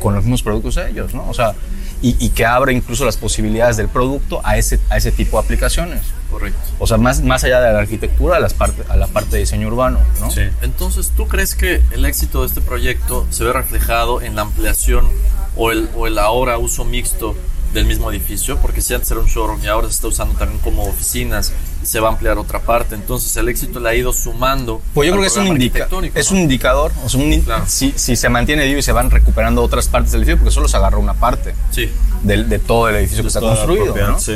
con 0.00 0.14
los 0.14 0.24
mismos 0.24 0.42
productos 0.42 0.76
de 0.76 0.90
ellos, 0.90 1.14
¿no? 1.14 1.28
O 1.28 1.34
sea, 1.34 1.54
y, 2.02 2.16
y 2.24 2.30
que 2.30 2.46
abra 2.46 2.72
incluso 2.72 3.04
las 3.04 3.16
posibilidades 3.16 3.76
del 3.76 3.88
producto 3.88 4.40
a 4.44 4.56
ese, 4.56 4.80
a 4.88 4.96
ese 4.96 5.12
tipo 5.12 5.38
de 5.38 5.44
aplicaciones. 5.44 6.02
Correcto. 6.30 6.60
O 6.78 6.86
sea, 6.86 6.96
más, 6.96 7.22
más 7.22 7.44
allá 7.44 7.60
de 7.60 7.72
la 7.72 7.80
arquitectura, 7.80 8.36
a, 8.36 8.40
las 8.40 8.54
parte, 8.54 8.82
a 8.88 8.96
la 8.96 9.08
parte 9.08 9.32
de 9.32 9.38
diseño 9.40 9.68
urbano, 9.68 9.98
¿no? 10.20 10.30
Sí. 10.30 10.42
Entonces, 10.62 11.12
¿tú 11.16 11.26
crees 11.26 11.54
que 11.54 11.82
el 11.90 12.04
éxito 12.04 12.42
de 12.42 12.46
este 12.46 12.60
proyecto 12.60 13.26
se 13.30 13.44
ve 13.44 13.52
reflejado 13.52 14.22
en 14.22 14.36
la 14.36 14.42
ampliación 14.42 15.08
o 15.56 15.72
el, 15.72 15.88
o 15.96 16.06
el 16.06 16.18
ahora 16.18 16.58
uso 16.58 16.84
mixto 16.84 17.34
del 17.72 17.84
mismo 17.86 18.10
edificio? 18.10 18.56
Porque 18.58 18.80
si 18.80 18.94
antes 18.94 19.10
era 19.10 19.20
un 19.20 19.26
showroom 19.26 19.62
y 19.62 19.66
ahora 19.68 19.86
se 19.88 19.94
está 19.94 20.08
usando 20.08 20.34
también 20.38 20.60
como 20.60 20.84
oficinas 20.84 21.52
y 21.82 21.86
se 21.86 22.00
va 22.00 22.08
a 22.08 22.12
ampliar 22.12 22.36
otra 22.38 22.60
parte. 22.60 22.94
Entonces, 22.94 23.34
el 23.36 23.48
éxito 23.48 23.78
le 23.80 23.88
ha 23.88 23.94
ido 23.94 24.12
sumando. 24.12 24.82
Pues 24.94 25.06
yo 25.06 25.12
creo 25.12 25.22
que 25.22 25.28
es 25.28 25.36
un, 25.36 25.46
indica 25.46 25.88
es 26.14 26.30
un 26.30 26.38
indicador, 26.38 26.92
o 27.04 27.08
sea, 27.08 27.20
un 27.20 27.40
Claro. 27.40 27.64
si, 27.68 27.92
si 27.96 28.16
se 28.16 28.28
mantiene 28.28 28.64
vivo 28.66 28.78
y 28.78 28.82
se 28.82 28.92
van 28.92 29.10
recuperando 29.10 29.62
otras 29.62 29.88
partes 29.88 30.12
del 30.12 30.22
edificio, 30.22 30.38
porque 30.38 30.52
solo 30.54 30.68
se 30.68 30.76
agarró 30.76 30.98
una 31.00 31.14
parte 31.14 31.54
Sí, 31.70 31.88
del- 32.22 32.48
de, 32.48 32.58
todo 32.58 32.88
el 32.88 32.96
edificio 32.96 33.22
que 33.22 33.28
está 33.28 33.40
construido. 33.40 33.94
¿no? 33.96 34.18
sí. 34.18 34.34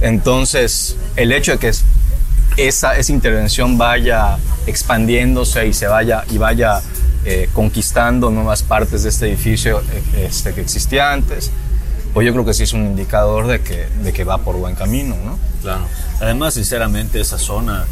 Entonces, 0.00 0.96
el 1.16 1.30
hecho 1.32 1.52
de 1.52 1.58
que 1.58 1.68
es- 1.68 1.84
esa, 2.56 2.96
esa 2.96 3.12
intervención 3.12 3.78
vaya 3.78 4.36
expandiéndose 4.66 5.66
y 5.66 5.72
se 5.72 5.86
vaya 5.86 6.24
y 6.30 6.38
vaya 6.38 6.80
eh, 7.24 7.48
conquistando 7.52 8.30
nuevas 8.30 8.62
partes 8.62 9.02
de 9.02 9.10
este 9.10 9.26
edificio 9.28 9.80
eh, 9.80 10.26
este, 10.26 10.54
que 10.54 10.62
existía 10.62 11.12
antes, 11.12 11.50
pues 12.12 12.26
yo 12.26 12.32
creo 12.32 12.44
que 12.44 12.54
sí 12.54 12.64
es 12.64 12.72
un 12.72 12.86
indicador 12.86 13.46
de 13.46 13.60
que, 13.60 13.86
de 14.02 14.12
que 14.12 14.24
va 14.24 14.38
por 14.38 14.56
buen 14.56 14.74
camino, 14.74 15.16
¿no? 15.24 15.38
claro. 15.62 15.84
Además, 16.20 16.54
sinceramente, 16.54 17.20
esa 17.20 17.38
zona 17.38 17.86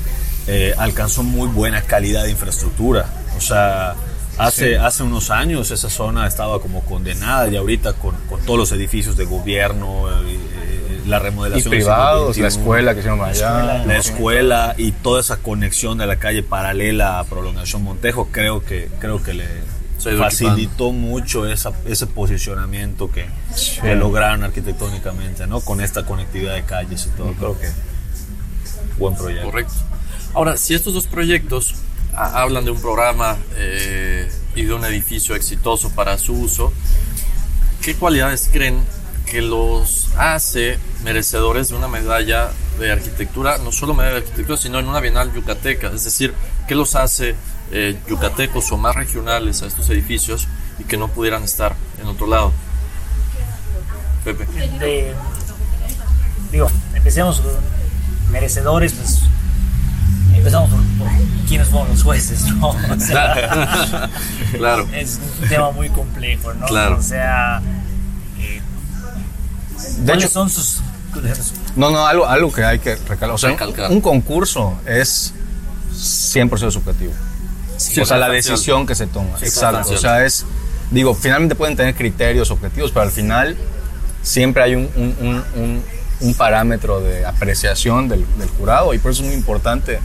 eh, 0.46 0.74
alcanzó 0.76 1.22
muy 1.22 1.48
buena 1.48 1.82
calidad 1.82 2.24
de 2.24 2.30
infraestructura. 2.30 3.06
O 3.36 3.40
sea, 3.40 3.94
hace, 4.38 4.78
hace 4.78 5.02
unos 5.02 5.30
años 5.30 5.70
esa 5.70 5.90
zona 5.90 6.26
estaba 6.26 6.60
como 6.60 6.82
condenada 6.82 7.48
y 7.48 7.56
ahorita 7.56 7.94
con, 7.94 8.14
con 8.28 8.40
todos 8.42 8.58
los 8.58 8.72
edificios 8.72 9.16
de 9.16 9.24
gobierno, 9.24 10.08
eh, 10.10 10.36
eh, 10.36 11.00
la 11.06 11.18
Y 11.18 11.20
remodelación 11.20 11.70
del 11.70 11.80
siglo 11.80 11.94
privados, 11.94 12.38
la 12.38 12.48
escuela 12.48 12.94
que 12.94 13.00
hicieron 13.00 13.20
allá. 13.22 13.84
la 13.84 13.96
escuela 13.96 14.74
y 14.76 14.92
toda 14.92 15.20
esa 15.20 15.38
conexión 15.38 15.98
de 15.98 16.06
la 16.06 16.16
calle 16.16 16.42
paralela 16.42 17.18
a 17.18 17.24
Prolongación 17.24 17.82
Montejo, 17.82 18.28
creo 18.30 18.64
que, 18.64 18.88
creo 19.00 19.22
que 19.22 19.34
le 19.34 19.46
Ido 20.04 20.18
facilitó 20.18 20.92
mucho 20.92 21.46
esa, 21.46 21.72
ese 21.86 22.06
posicionamiento 22.06 23.10
que, 23.10 23.26
que 23.82 23.94
lograron 23.96 24.44
arquitectónicamente, 24.44 25.46
¿no? 25.46 25.60
Con 25.60 25.80
esta 25.80 26.04
conectividad 26.06 26.54
de 26.54 26.62
calles 26.64 27.06
y 27.06 27.16
todo. 27.16 27.32
Creo 27.34 27.58
que 27.58 27.68
buen 28.98 29.16
proyecto. 29.16 29.46
Correcto. 29.50 29.72
Ahora, 30.34 30.56
si 30.56 30.74
estos 30.74 30.94
dos 30.94 31.06
proyectos 31.06 31.74
ha- 32.14 32.40
hablan 32.42 32.64
de 32.64 32.70
un 32.70 32.80
programa 32.80 33.36
eh, 33.56 34.30
y 34.54 34.62
de 34.64 34.72
un 34.74 34.84
edificio 34.84 35.34
exitoso 35.34 35.90
para 35.90 36.16
su 36.18 36.34
uso, 36.34 36.72
¿qué 37.82 37.94
cualidades 37.94 38.48
creen 38.52 38.80
que 39.26 39.42
los 39.42 40.08
hace 40.16 40.78
merecedores 41.04 41.68
de 41.68 41.76
una 41.76 41.88
medalla 41.88 42.50
de 42.78 42.92
arquitectura, 42.92 43.58
no 43.58 43.72
solo 43.72 43.94
medalla 43.94 44.14
de 44.14 44.20
arquitectura, 44.22 44.56
sino 44.58 44.78
en 44.78 44.86
una 44.88 45.00
bienal 45.00 45.32
yucateca? 45.34 45.88
Es 45.94 46.04
decir, 46.04 46.32
¿qué 46.66 46.74
los 46.74 46.94
hace 46.94 47.34
eh, 47.72 47.98
yucatecos 48.08 48.70
o 48.72 48.76
más 48.76 48.94
regionales 48.94 49.62
a 49.62 49.66
estos 49.66 49.88
edificios 49.90 50.46
y 50.78 50.84
que 50.84 50.96
no 50.96 51.08
pudieran 51.08 51.42
estar 51.44 51.74
en 52.00 52.06
otro 52.06 52.26
lado? 52.26 52.52
Pepe. 54.24 54.46
de- 54.78 55.14
digo, 56.52 56.70
empecemos 56.94 57.40
con 57.40 57.52
merecedores, 58.32 58.92
pues 58.92 59.20
empezamos 60.34 60.70
por, 60.70 60.80
por 60.98 61.08
quiénes 61.46 61.68
fueron 61.68 61.88
los 61.90 62.02
jueces, 62.02 62.42
¿no? 62.54 62.68
O 62.90 63.00
sea, 63.00 64.08
Claro. 64.56 64.86
es 64.92 65.18
un 65.42 65.48
tema 65.48 65.70
muy 65.70 65.88
complejo, 65.90 66.52
¿no? 66.54 66.66
Claro. 66.66 66.96
O 66.98 67.02
sea, 67.02 67.60
eh, 68.38 68.60
De 69.98 70.04
¿cuáles 70.06 70.24
hecho, 70.24 70.32
son 70.32 70.50
sus... 70.50 70.80
no, 71.76 71.90
no, 71.90 72.06
algo, 72.06 72.26
algo 72.26 72.52
que 72.52 72.64
hay 72.64 72.78
que 72.78 72.96
recalcar. 72.96 73.30
O 73.30 73.38
sea, 73.38 73.50
Recalcar. 73.50 73.90
un 73.90 74.00
concurso 74.00 74.78
es 74.86 75.32
100% 75.94 76.70
subjetivo. 76.70 77.12
Sí, 77.78 78.00
o 78.00 78.04
sea, 78.06 78.18
la 78.18 78.28
decisión 78.28 78.86
que 78.86 78.94
se 78.94 79.06
toma. 79.06 79.38
Exacto. 79.40 79.92
O 79.94 79.96
sea, 79.96 80.24
es, 80.26 80.44
digo, 80.90 81.14
finalmente 81.14 81.54
pueden 81.54 81.76
tener 81.76 81.94
criterios 81.94 82.50
objetivos, 82.50 82.90
pero 82.90 83.04
al 83.04 83.10
final 83.12 83.56
siempre 84.22 84.62
hay 84.62 84.74
un, 84.74 84.88
un- 84.96 85.42
un- 86.20 86.34
parámetro 86.36 87.00
de 87.00 87.24
apreciación 87.24 88.08
del, 88.08 88.26
del 88.38 88.48
jurado 88.50 88.92
y 88.92 88.98
por 88.98 89.12
eso 89.12 89.22
es 89.22 89.28
muy 89.28 89.36
importante 89.36 90.00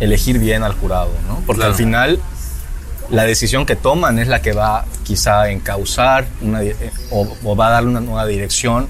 elegir 0.00 0.38
bien 0.38 0.62
al 0.62 0.72
jurado, 0.74 1.10
¿no? 1.26 1.40
Porque 1.46 1.58
Claro. 1.60 1.72
al 1.72 1.76
final 1.76 2.20
la 3.10 3.24
decisión 3.24 3.66
que 3.66 3.74
toman 3.76 4.18
es 4.18 4.28
la 4.28 4.40
que 4.42 4.52
va 4.52 4.84
quizá 5.04 5.42
a 5.42 5.50
encauzar 5.50 6.26
una 6.40 6.62
eh, 6.62 6.74
o, 7.10 7.26
o 7.44 7.56
va 7.56 7.68
a 7.68 7.70
darle 7.70 7.90
una 7.90 8.00
nueva 8.00 8.26
dirección 8.26 8.88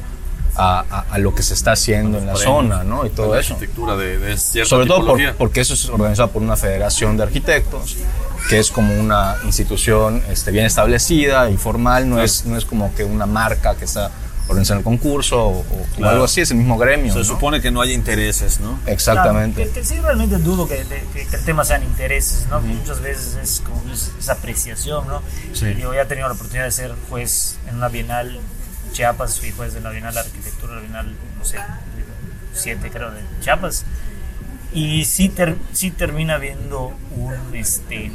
a, 0.57 0.85
a- 0.91 1.05
a 1.11 1.19
lo 1.19 1.35
que 1.35 1.43
se 1.43 1.55
está 1.55 1.73
haciendo 1.73 2.19
en 2.19 2.27
la 2.27 2.37
zona, 2.37 2.83
¿no? 2.85 3.05
Y 3.07 3.11
todo 3.11 3.35
la 3.35 3.41
eso. 3.41 3.55
arquitectura 3.55 3.97
de, 3.97 4.19
de 4.19 4.37
cierta 4.39 4.69
Sobre 4.71 4.87
todo 4.87 4.99
por- 4.99 5.05
tipología. 5.17 5.35
porque 5.39 5.61
eso 5.61 5.75
es 5.75 5.89
organizado 5.89 6.31
por 6.31 6.43
una 6.43 6.57
federación 6.57 7.17
de 7.17 7.23
arquitectos, 7.25 7.97
que 8.49 8.59
es 8.59 8.71
como 8.71 8.99
una 8.99 9.37
institución 9.45 10.23
este, 10.31 10.51
bien 10.53 10.65
establecida 10.67 11.51
y 11.51 11.57
formal, 11.57 12.09
no, 12.09 12.23
es, 12.23 12.45
no 12.47 12.57
es 12.57 12.65
como 12.65 12.95
que 12.95 13.05
una 13.05 13.27
marca 13.27 13.75
que 13.77 13.85
está 13.85 14.11
organizando 14.49 14.79
el 14.79 14.85
concurso 14.85 15.45
o, 15.45 15.59
o 15.59 15.87
Claro. 15.97 16.13
algo 16.13 16.25
así, 16.27 16.41
es 16.41 16.53
el 16.53 16.57
mismo 16.59 16.79
gremio. 16.79 17.13
Se 17.13 17.19
¿no? 17.19 17.25
supone 17.25 17.61
que 17.61 17.73
no 17.73 17.81
hay 17.81 17.93
intereses, 17.93 18.61
¿no? 18.61 18.79
Exactamente. 18.87 19.63
Claro, 19.63 19.75
que- 19.75 19.81
que 19.81 19.85
sí, 19.87 19.99
realmente 20.01 20.39
dudo 20.39 20.69
que, 20.69 20.85
que- 21.13 21.27
que 21.27 21.37
el 21.37 21.45
tema 21.45 21.65
sean 21.65 21.83
intereses, 21.83 22.47
¿no? 22.49 22.61
Muchas 22.61 23.01
veces 23.01 23.37
es 23.43 23.61
como 23.61 23.83
es- 23.93 24.13
esa 24.19 24.35
apreciación, 24.35 25.09
¿no? 25.09 25.21
Sí. 25.53 25.75
Yo 25.81 25.93
ya 25.93 26.03
he 26.03 26.07
tenido 26.07 26.29
la 26.29 26.35
oportunidad 26.35 26.65
de 26.67 26.71
ser 26.71 26.95
juez 27.11 27.57
en 27.69 27.75
una 27.75 27.89
bienal 27.89 28.39
Chiapas, 28.97 29.39
fui 29.39 29.51
juez 29.53 29.75
de 29.75 29.81
la 29.83 29.91
Bienal 29.91 30.15
de 30.15 30.21
Arquitectura, 30.21 30.75
la 30.77 30.81
Bienal 30.81 31.15
sé, 31.45 31.59
siete 32.55 32.91
creo 32.91 33.11
de 33.11 33.21
Chiapas. 33.43 33.85
Y 34.73 35.05
sí, 35.05 35.29
ter- 35.29 35.57
sí 35.75 35.91
termina 35.91 36.39
viendo 36.39 36.95
un, 37.15 37.55
este, 37.55 38.11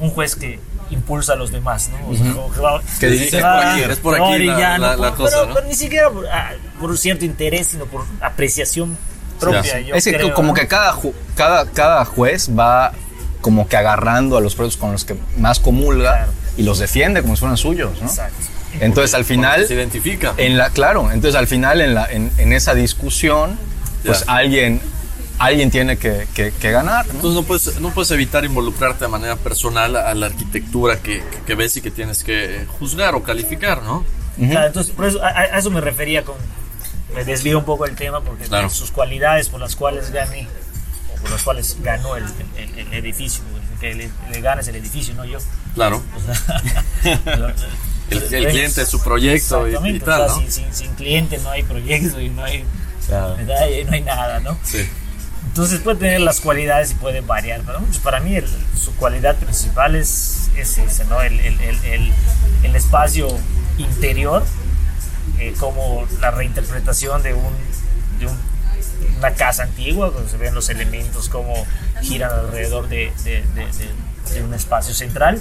un 0.00 0.10
juez 0.10 0.34
que 0.34 0.58
impulsa 0.90 1.34
a 1.34 1.36
los 1.36 1.52
demás, 1.52 1.90
¿no? 1.90 2.08
O 2.08 2.14
sea, 2.16 2.32
como 2.32 2.52
que 2.52 2.60
va- 2.60 2.82
Que 2.98 3.06
dice, 3.08 3.38
es 3.38 3.98
por 3.98 4.14
aquí, 4.14 4.22
va 4.22 4.34
aquí 4.34 4.44
la- 4.46 4.52
orillando, 4.54 4.86
la- 4.88 4.96
la 4.96 5.08
por- 5.10 5.16
cosa, 5.16 5.36
pero, 5.36 5.46
¿no? 5.48 5.54
pero 5.54 5.66
ni 5.68 5.74
siquiera 5.74 6.10
por, 6.10 6.26
ah, 6.26 6.50
por 6.80 6.98
cierto 6.98 7.24
interés, 7.24 7.68
sino 7.68 7.86
por 7.86 8.04
apreciación 8.20 8.96
propia. 9.38 9.80
yo 9.80 9.94
es 9.94 10.04
que 10.04 10.12
creo, 10.14 10.34
como 10.34 10.48
¿no? 10.48 10.54
que 10.54 10.66
cada, 10.66 10.92
ju- 10.92 11.14
cada, 11.36 11.66
cada 11.70 12.04
juez 12.04 12.50
va 12.50 12.92
como 13.40 13.68
que 13.68 13.76
agarrando 13.76 14.36
a 14.36 14.40
los 14.40 14.56
proyectos 14.56 14.80
con 14.80 14.90
los 14.90 15.04
que 15.04 15.16
más 15.38 15.60
comulga 15.60 16.16
Claro. 16.16 16.32
y 16.56 16.62
los 16.64 16.80
defiende 16.80 17.22
como 17.22 17.36
si 17.36 17.40
fueran 17.40 17.56
suyos, 17.56 18.00
¿no? 18.00 18.08
Exacto. 18.08 18.36
Entonces 18.80 19.14
al 19.14 19.24
final, 19.24 19.66
se 19.66 19.74
identifica. 19.74 20.34
en 20.36 20.56
la, 20.56 20.70
claro, 20.70 21.10
entonces 21.12 21.34
al 21.38 21.46
final 21.46 21.80
en, 21.80 21.94
la, 21.94 22.06
en, 22.10 22.30
en 22.38 22.52
esa 22.52 22.74
discusión, 22.74 23.58
pues 24.04 24.24
Ya. 24.26 24.34
alguien, 24.36 24.80
alguien 25.38 25.70
tiene 25.70 25.96
que, 25.98 26.26
que- 26.34 26.52
que 26.52 26.70
ganar, 26.70 27.06
¿no? 27.06 27.12
Entonces 27.14 27.34
no 27.34 27.42
puedes, 27.42 27.80
no 27.80 27.90
puedes 27.90 28.10
evitar 28.10 28.44
involucrarte 28.44 29.04
de 29.04 29.08
manera 29.08 29.36
personal 29.36 29.96
a 29.96 30.14
la 30.14 30.26
arquitectura 30.26 30.98
que, 30.98 31.22
que- 31.46 31.54
ves 31.54 31.76
y 31.76 31.80
que 31.82 31.90
tienes 31.90 32.22
que 32.24 32.64
juzgar 32.78 33.14
o 33.14 33.22
calificar, 33.22 33.82
¿no? 33.82 34.04
Claro, 34.38 34.66
entonces, 34.66 34.92
por 34.94 35.06
eso, 35.06 35.22
a, 35.22 35.28
a 35.28 35.58
eso 35.58 35.70
me 35.70 35.80
refería 35.80 36.22
con. 36.22 36.36
Me 37.14 37.24
desvío 37.24 37.58
un 37.58 37.64
poco 37.64 37.86
el 37.86 37.94
tema 37.96 38.20
porque 38.20 38.44
Claro. 38.44 38.68
sus 38.68 38.90
cualidades 38.90 39.48
por 39.48 39.60
las 39.60 39.76
cuales 39.76 40.10
gané, 40.10 40.46
o 41.14 41.20
por 41.22 41.30
las 41.30 41.42
cuales 41.42 41.76
ganó 41.82 42.16
el, 42.16 42.24
el- 42.58 42.78
el 42.78 42.92
edificio, 42.92 43.42
que 43.80 43.94
le, 43.94 44.10
le 44.30 44.40
ganes 44.42 44.68
el 44.68 44.76
edificio, 44.76 45.14
no 45.14 45.24
yo. 45.24 45.38
Claro. 45.74 46.02
O 46.14 46.20
sea, 46.34 46.62
El, 48.10 48.22
el 48.34 48.48
cliente 48.48 48.82
es 48.82 48.88
su 48.88 49.02
proyecto 49.02 49.66
y, 49.68 49.72
y 49.72 49.96
o 49.98 50.04
tal, 50.04 50.18
sea, 50.28 50.28
¿no? 50.28 50.40
sin, 50.40 50.52
sin- 50.52 50.74
sin 50.74 50.94
cliente 50.94 51.38
no 51.38 51.50
hay 51.50 51.62
proyecto 51.64 52.20
y 52.20 52.28
no 52.28 52.44
hay 52.44 52.64
medalla 53.36 53.80
y 53.80 53.84
no 53.84 53.92
hay 53.92 54.02
nada, 54.02 54.40
¿no? 54.40 54.56
Sí. 54.64 54.88
Entonces 55.46 55.80
puede 55.80 55.96
tener 55.98 56.20
las 56.20 56.40
cualidades 56.40 56.90
y 56.92 56.94
puede 56.94 57.20
variar. 57.22 57.62
Para, 57.62 57.78
muchos, 57.78 57.98
para 57.98 58.20
mí 58.20 58.36
el- 58.36 58.48
su 58.78 58.94
cualidad 58.96 59.36
principal 59.36 59.96
es, 59.96 60.50
es 60.56 60.76
ese, 60.78 61.04
¿no? 61.06 61.20
El, 61.22 61.38
el- 61.40 61.60
el- 61.62 62.12
espacio 62.76 63.28
interior, 63.78 64.44
eh, 65.38 65.54
como 65.58 66.06
la 66.20 66.30
reinterpretación 66.30 67.22
de, 67.22 67.32
un, 67.34 67.52
de 68.18 68.26
un- 68.26 68.38
una 69.18 69.30
casa 69.32 69.62
antigua, 69.62 70.12
cuando 70.12 70.30
se 70.30 70.36
ven 70.36 70.54
los 70.54 70.68
elementos 70.68 71.28
como 71.30 71.54
giran 72.02 72.30
alrededor 72.32 72.88
de, 72.88 73.12
de- 73.24 73.42
de- 73.54 73.66
de- 73.66 74.34
de 74.34 74.42
un 74.42 74.52
espacio 74.52 74.92
central. 74.94 75.40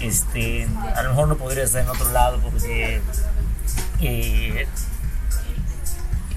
Este, 0.00 0.66
a 0.96 1.02
lo 1.02 1.10
mejor 1.10 1.28
no 1.28 1.36
podría 1.36 1.64
estar 1.64 1.82
en 1.82 1.88
otro 1.88 2.10
lado 2.10 2.38
porque 2.40 3.00
eh, 4.00 4.66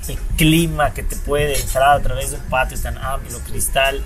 el 0.07 0.17
clima 0.37 0.93
que 0.93 1.01
te 1.01 1.15
puede 1.15 1.59
entrar 1.59 1.97
a 1.97 2.01
través 2.01 2.29
de 2.29 2.37
un 2.37 2.43
patio 2.43 2.79
tan 2.79 2.95
amplio, 2.99 3.39
cristal, 3.39 4.03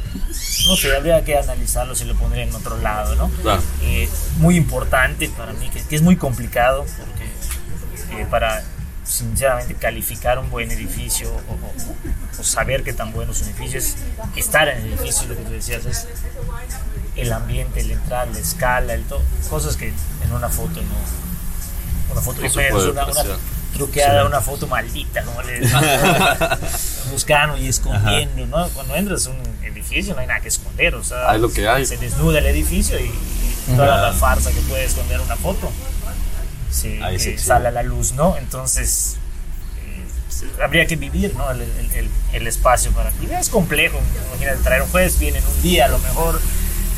no 0.68 0.76
sé, 0.78 0.96
habría 0.96 1.26
que 1.26 1.38
analizarlo 1.38 1.94
si 1.94 2.06
lo 2.06 2.16
pondría 2.16 2.44
en 2.46 2.56
otro 2.56 2.78
lado, 2.78 3.16
¿no? 3.16 3.28
Claro. 3.42 3.62
Eh, 3.82 4.10
muy 4.38 4.56
importante 4.56 5.28
para 5.30 5.52
mí, 5.54 5.70
que, 5.70 5.84
que 5.84 5.96
es 5.98 6.02
muy 6.02 6.16
complicado, 6.16 6.86
porque 6.98 8.22
eh, 8.22 8.26
para 8.30 8.64
sinceramente 9.04 9.74
calificar 9.76 10.40
un 10.40 10.50
buen 10.50 10.72
edificio 10.72 11.30
o, 11.34 11.54
o- 11.54 12.40
o 12.40 12.44
saber 12.44 12.84
qué 12.84 12.94
tan 12.94 13.12
bueno 13.12 13.34
es 13.34 13.42
un 13.42 13.50
edificio 13.50 13.80
es 13.80 13.96
estar 14.38 14.70
en 14.70 14.78
el 14.78 14.94
edificio, 14.94 15.28
lo 15.28 15.36
que 15.36 15.42
tú 15.42 15.52
decías 15.52 15.86
es 15.86 16.08
el 17.22 17.34
ambiente, 17.34 17.82
el 17.82 17.92
entrar, 17.92 18.28
la 18.28 18.40
escala, 18.40 18.94
el 18.94 19.04
todo, 19.04 19.22
cosas 19.50 19.76
que 19.76 19.88
en 20.24 20.32
una 20.34 20.50
foto 20.50 20.82
no, 20.82 22.12
una 22.14 22.22
foto 22.22 22.42
No 22.42 22.50
puede 22.52 22.92
una, 22.92 23.06
una 23.06 23.24
truqueada, 23.74 24.26
una 24.26 24.42
foto 24.42 24.68
maldita, 24.68 25.24
como 25.24 25.42
le 25.44 25.60
buscando 27.12 27.58
y 27.58 27.68
escondiendo, 27.68 28.46
¿no? 28.48 28.68
Cuando 28.70 28.96
entras 28.96 29.28
a 29.28 29.30
un 29.32 29.42
edificio 29.64 30.14
no 30.16 30.22
hay 30.22 30.28
nada 30.28 30.40
que 30.40 30.48
esconder, 30.50 30.96
o 30.96 31.04
sea, 31.04 31.30
Hay 31.32 31.40
lo 31.40 31.52
que 31.52 31.68
hay. 31.68 31.86
se 31.86 31.98
desnuda 31.98 32.40
el 32.40 32.46
edificio 32.48 33.00
y, 33.00 33.04
y 33.06 33.76
toda 33.76 34.02
la 34.02 34.14
farsa 34.14 34.52
que 34.52 34.60
puede 34.62 34.86
esconder 34.86 35.20
una 35.22 35.36
foto 35.36 35.72
se, 36.72 37.02
Ahí 37.04 37.20
se 37.20 37.38
sale 37.38 37.68
a 37.68 37.72
la 37.72 37.84
luz, 37.84 38.14
¿no? 38.14 38.38
Entonces 38.38 39.16
eh, 39.86 40.64
habría 40.64 40.86
que 40.86 40.96
vivir, 40.96 41.36
¿no? 41.36 41.50
El, 41.52 41.62
el- 41.62 41.92
el- 41.94 42.10
el 42.32 42.46
espacio 42.48 42.92
para 42.92 43.12
y 43.22 43.32
es 43.34 43.50
complejo, 43.50 44.00
imagínate 44.32 44.62
traer 44.64 44.84
un 44.84 44.90
juez, 44.90 45.18
vienen 45.18 45.44
un 45.44 45.62
día, 45.64 45.86
a 45.86 45.88
lo 45.88 45.98
mejor 46.00 46.40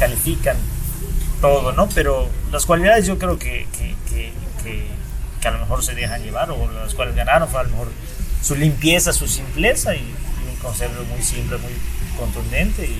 califican 0.01 0.57
todo, 1.41 1.71
¿no? 1.73 1.87
Pero 1.93 2.27
las 2.51 2.65
cualidades 2.65 3.05
yo 3.05 3.19
creo 3.19 3.37
que, 3.37 3.67
que, 3.77 3.95
que- 4.09 4.33
que- 4.63 4.87
que 5.39 5.47
a 5.47 5.51
lo 5.51 5.59
mejor 5.59 5.83
se 5.83 5.93
dejan 5.93 6.23
llevar 6.23 6.49
o 6.51 6.71
las 6.71 6.93
cuales 6.95 7.15
ganaron 7.15 7.47
fue 7.47 7.59
a 7.59 7.63
lo 7.63 7.69
mejor 7.69 7.87
su 8.41 8.55
limpieza, 8.55 9.13
su 9.13 9.27
simpleza 9.27 9.95
y, 9.95 9.99
y 9.99 10.49
un 10.49 10.55
concepto 10.61 11.03
muy 11.03 11.21
simple, 11.21 11.57
muy 11.57 11.71
contundente 12.17 12.83
y, 12.85 12.93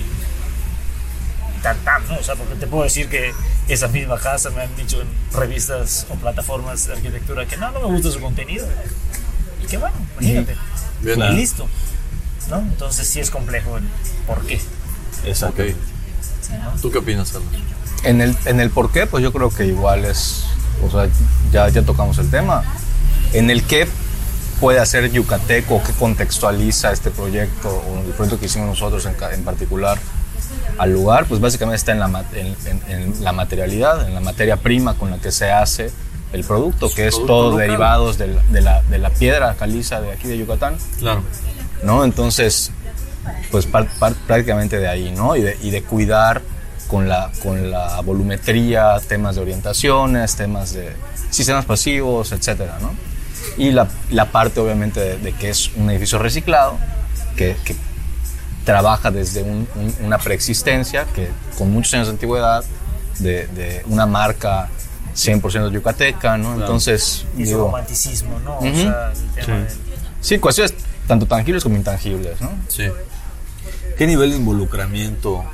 y 1.58 1.62
tan 1.62 1.76
tan, 1.84 2.06
¿no? 2.08 2.14
O 2.18 2.22
sea, 2.22 2.36
porque 2.36 2.54
te 2.54 2.66
puedo 2.68 2.84
decir 2.84 3.08
que 3.08 3.32
esa 3.68 3.88
misma 3.88 4.18
casa 4.18 4.50
me 4.50 4.62
han 4.62 4.74
dicho 4.76 5.00
en 5.00 5.08
revistas 5.32 6.06
o 6.10 6.14
plataformas 6.14 6.86
de 6.86 6.92
arquitectura 6.94 7.46
que 7.46 7.56
no, 7.56 7.70
no 7.72 7.80
me 7.80 7.86
gusta 7.86 8.10
su 8.10 8.20
contenido. 8.20 8.66
Y 9.62 9.66
que 9.66 9.76
bueno, 9.76 9.94
imagínate. 10.20 10.56
Bien, 11.00 11.18
y 11.32 11.36
listo. 11.36 11.68
¿no? 12.50 12.58
Entonces 12.58 13.06
sí 13.08 13.18
es 13.20 13.30
complejo 13.30 13.76
el 13.78 13.84
por 14.26 14.44
qué. 14.46 14.60
Exacto. 15.24 15.62
Ok. 15.62 15.68
¿Tú 16.80 16.90
qué 16.90 16.98
opinas, 16.98 17.30
Carlos? 17.32 17.50
En 18.04 18.20
el, 18.20 18.36
en 18.46 18.60
el 18.60 18.70
por 18.70 18.90
qué, 18.90 19.06
pues 19.06 19.22
yo 19.22 19.32
creo 19.32 19.50
que 19.50 19.66
igual 19.66 20.04
es, 20.04 20.44
o 20.84 20.90
sea, 20.90 21.08
ya, 21.52 21.68
ya 21.68 21.82
tocamos 21.82 22.18
el 22.18 22.30
tema. 22.30 22.64
En 23.32 23.50
el 23.50 23.62
qué 23.64 23.86
puede 24.60 24.78
hacer 24.80 25.10
Yucateco, 25.10 25.82
qué 25.84 25.92
contextualiza 25.92 26.92
este 26.92 27.10
proyecto, 27.10 27.68
o 27.68 27.98
el 28.04 28.12
proyecto 28.12 28.38
que 28.40 28.46
hicimos 28.46 28.68
nosotros 28.68 29.06
en, 29.06 29.14
en 29.32 29.44
particular 29.44 29.98
al 30.78 30.92
lugar, 30.92 31.26
pues 31.26 31.40
básicamente 31.40 31.76
está 31.76 31.92
en 31.92 32.00
la, 32.00 32.24
en, 32.34 32.56
en- 32.88 33.24
la 33.24 33.32
materialidad, 33.32 34.06
en 34.08 34.14
la 34.14 34.20
materia 34.20 34.56
prima 34.56 34.94
con 34.94 35.10
la 35.10 35.18
que 35.18 35.30
se 35.32 35.50
hace 35.50 35.90
el 36.32 36.44
producto, 36.44 36.88
que 36.92 37.06
es 37.08 37.14
producto 37.14 37.26
todo 37.34 37.50
local. 37.52 37.66
derivados 37.66 38.18
de 38.18 38.28
la, 38.28 38.42
de, 38.50 38.60
la, 38.62 38.82
de 38.82 38.98
la 38.98 39.10
piedra 39.10 39.54
caliza 39.54 40.00
de 40.00 40.12
aquí 40.12 40.28
de 40.28 40.38
Yucatán. 40.38 40.76
Claro. 40.98 41.22
¿no? 41.82 42.04
Entonces, 42.04 42.70
pues 43.50 43.66
prácticamente 43.66 44.78
de 44.78 44.88
ahí, 44.88 45.10
¿no? 45.10 45.36
Y 45.36 45.42
de, 45.42 45.56
y 45.62 45.70
de 45.70 45.82
cuidar 45.82 46.42
con 46.88 47.08
la, 47.08 47.30
con 47.42 47.70
la 47.70 48.00
volumetría, 48.00 48.98
temas 49.08 49.36
de 49.36 49.42
orientaciones, 49.42 50.34
temas 50.36 50.72
de 50.74 50.92
sistemas 51.30 51.64
pasivos, 51.64 52.32
etcétera, 52.32 52.78
¿no? 52.80 52.94
Y 53.56 53.70
la, 53.72 53.88
la 54.10 54.26
parte, 54.30 54.60
obviamente, 54.60 55.00
de, 55.00 55.18
de 55.18 55.32
que 55.32 55.50
es 55.50 55.70
un 55.76 55.90
edificio 55.90 56.18
reciclado, 56.18 56.78
que, 57.36 57.56
que 57.64 57.74
trabaja 58.64 59.10
desde 59.10 59.42
un- 59.42 59.66
un- 59.74 59.94
una 60.04 60.18
preexistencia, 60.18 61.04
que 61.14 61.28
con 61.58 61.70
muchos 61.70 61.94
años 61.94 62.06
de 62.08 62.12
antigüedad, 62.12 62.64
de, 63.18 63.46
de 63.48 63.82
una 63.86 64.06
marca 64.06 64.68
100% 65.14 65.70
yucateca, 65.70 66.36
¿no? 66.38 66.54
Entonces, 66.54 67.24
Y 67.36 67.42
ese 67.42 67.50
digo, 67.52 67.66
romanticismo, 67.66 68.38
¿no? 68.40 68.58
Ujú. 68.58 68.68
O 68.68 68.74
sea, 68.74 69.12
el 69.12 69.44
tema 69.44 69.56
del- 69.58 69.68
sí, 70.20 70.38
cuestiones 70.38 70.74
tanto 71.06 71.26
tangibles 71.26 71.62
como 71.62 71.76
intangibles, 71.76 72.40
¿no? 72.40 72.50
Sí. 72.68 72.84
¿Qué 74.02 74.08
nivel 74.08 74.30
de 74.32 74.36
involucramiento 74.38 75.44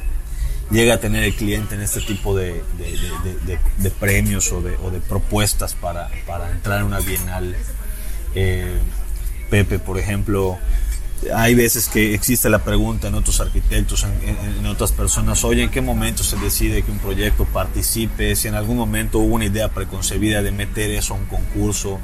llega 0.71 0.95
a 0.95 1.01
tener 1.01 1.23
el 1.23 1.35
cliente 1.35 1.75
en 1.75 1.83
este 1.83 2.01
tipo 2.01 2.35
de, 2.35 2.65
de- 2.79 3.59
de- 3.77 3.91
premios 3.91 4.51
o 4.53 4.63
de, 4.63 5.01
propuestas 5.07 5.75
para, 5.75 6.09
para 6.27 6.51
entrar 6.51 6.81
en 6.81 6.87
una 6.87 7.01
bienal? 7.01 7.55
Eh, 8.35 8.79
Pepe, 9.51 9.79
por 9.79 9.99
ejemplo, 9.99 10.57
hay 11.37 11.55
veces 11.55 11.91
que 11.91 12.15
existe 12.15 12.49
la 12.49 12.61
pregunta 12.65 13.09
en 13.09 13.17
otros 13.17 13.39
arquitectos, 13.43 14.07
en 14.59 14.65
otras 14.65 14.93
personas, 14.93 15.45
oye, 15.45 15.65
¿en 15.65 15.71
qué 15.71 15.83
momento 15.83 16.23
se 16.25 16.37
decide 16.39 16.81
que 16.83 16.91
un 16.91 17.01
proyecto 17.01 17.45
participe? 17.45 18.35
Si 18.35 18.49
en 18.49 18.55
algún 18.55 18.79
momento 18.79 19.19
hubo 19.19 19.35
una 19.35 19.45
idea 19.45 19.69
preconcebida 19.69 20.41
de 20.41 20.53
meter 20.53 20.91
eso 20.93 21.13
a 21.13 21.19
un 21.19 21.27
concurso, 21.27 21.99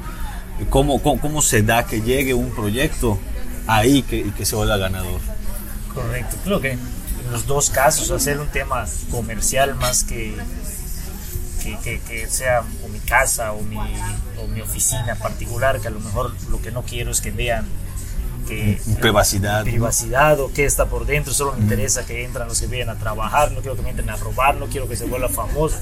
¿cómo, 0.69 1.01
cómo, 1.01 1.19
cómo 1.19 1.41
se 1.41 1.63
da 1.63 1.87
que 1.87 2.01
llegue 2.01 2.35
un 2.35 2.51
proyecto 2.51 3.17
ahí 3.65 4.03
que, 4.03 4.17
y 4.17 4.29
que 4.29 4.45
se 4.45 4.55
vuelva 4.55 4.77
ganador? 4.77 5.21
Correcto, 5.95 6.35
creo 6.43 6.61
que 6.61 6.71
en 6.73 7.31
los 7.31 7.47
dos 7.47 7.69
casos 7.71 8.11
hacer 8.11 8.39
un 8.39 8.47
tema 8.49 8.85
comercial 9.11 9.73
más 9.75 10.03
que 10.03 10.35
que, 11.63 11.77
que- 11.79 11.99
que 12.01 12.27
sea 12.27 12.61
o 12.83 12.87
mi 12.89 12.99
casa 12.99 13.51
o 13.53 13.61
mi, 13.63 13.77
o 13.77 14.47
mi 14.53 14.61
oficina 14.61 15.15
particular, 15.15 15.79
que 15.79 15.87
a 15.87 15.91
lo 15.91 15.99
mejor 15.99 16.31
lo 16.49 16.61
que 16.61 16.69
no 16.71 16.83
quiero 16.83 17.09
es 17.11 17.21
que 17.21 17.31
vean 17.31 17.65
que 18.47 18.79
Privacidad. 19.01 19.59
¿no? 19.59 19.63
privacidad 19.63 20.39
o 20.39 20.51
qué 20.53 20.65
está 20.65 20.85
por 20.85 21.07
dentro, 21.07 21.33
solo 21.33 21.53
me 21.53 21.61
interesa 21.63 22.05
que 22.05 22.23
entran 22.23 22.47
los 22.47 22.59
que 22.59 22.67
vienen 22.67 22.89
a 22.89 22.99
trabajar, 22.99 23.51
no 23.51 23.61
quiero 23.61 23.75
que 23.75 23.81
me 23.81 23.89
entren 23.89 24.11
a 24.11 24.15
robar, 24.17 24.55
no 24.57 24.67
quiero 24.67 24.87
que 24.87 24.95
se 24.95 25.05
vuelva 25.05 25.27
famoso. 25.29 25.77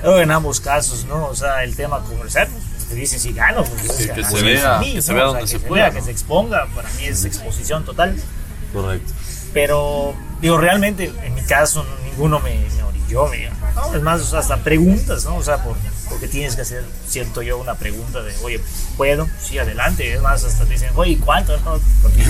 Pero 0.00 0.20
en 0.20 0.30
ambos 0.30 0.60
casos, 0.60 1.04
¿no? 1.06 1.26
O 1.26 1.34
sea, 1.34 1.64
el 1.64 1.74
tema 1.74 1.98
comercial, 2.04 2.46
pues, 2.46 2.88
te 2.88 2.94
dicen 2.94 3.18
si 3.18 3.32
gano, 3.32 3.64
pues, 3.64 3.80
Sí, 3.96 4.04
o 4.04 4.06
sea, 4.06 4.14
que 4.14 4.24
se 4.24 4.42
vea, 4.42 4.78
mí, 4.78 4.92
que 4.92 5.02
se 5.02 5.12
¿no? 5.12 5.16
vea 5.16 5.24
O 5.26 5.30
sea, 5.32 5.38
donde 5.40 5.52
que 5.52 5.58
se 5.58 5.66
pueda, 5.66 5.84
vea, 5.86 5.92
¿no? 5.92 5.98
que 5.98 6.04
se 6.04 6.10
exponga, 6.12 6.66
para 6.76 6.88
mí 6.90 7.04
es 7.06 7.24
exposición 7.24 7.84
total. 7.84 8.14
Correcto. 8.72 9.12
Pero, 9.56 10.12
digo, 10.42 10.58
realmente, 10.58 11.10
en 11.24 11.34
mi 11.34 11.40
caso, 11.40 11.82
ninguno 12.04 12.40
me, 12.40 12.62
orilló, 12.86 13.26
me. 13.28 13.48
Es 13.96 14.02
más, 14.02 14.34
hasta 14.34 14.58
preguntas, 14.58 15.24
¿no? 15.24 15.36
O 15.36 15.42
sea, 15.42 15.64
por, 15.64 15.78
porque 16.08 16.28
tienes 16.28 16.54
que 16.56 16.62
hacer, 16.62 16.84
siento 17.08 17.42
yo, 17.42 17.58
una 17.58 17.74
pregunta 17.74 18.22
de, 18.22 18.32
oye, 18.42 18.60
¿puedo? 18.96 19.28
Sí, 19.42 19.58
adelante. 19.58 20.14
Es 20.14 20.20
más, 20.22 20.44
hasta 20.44 20.64
te 20.64 20.72
dicen, 20.74 20.90
oye, 20.94 21.18
¿cuánto? 21.24 21.56
No, 21.58 21.78
porque, 22.02 22.22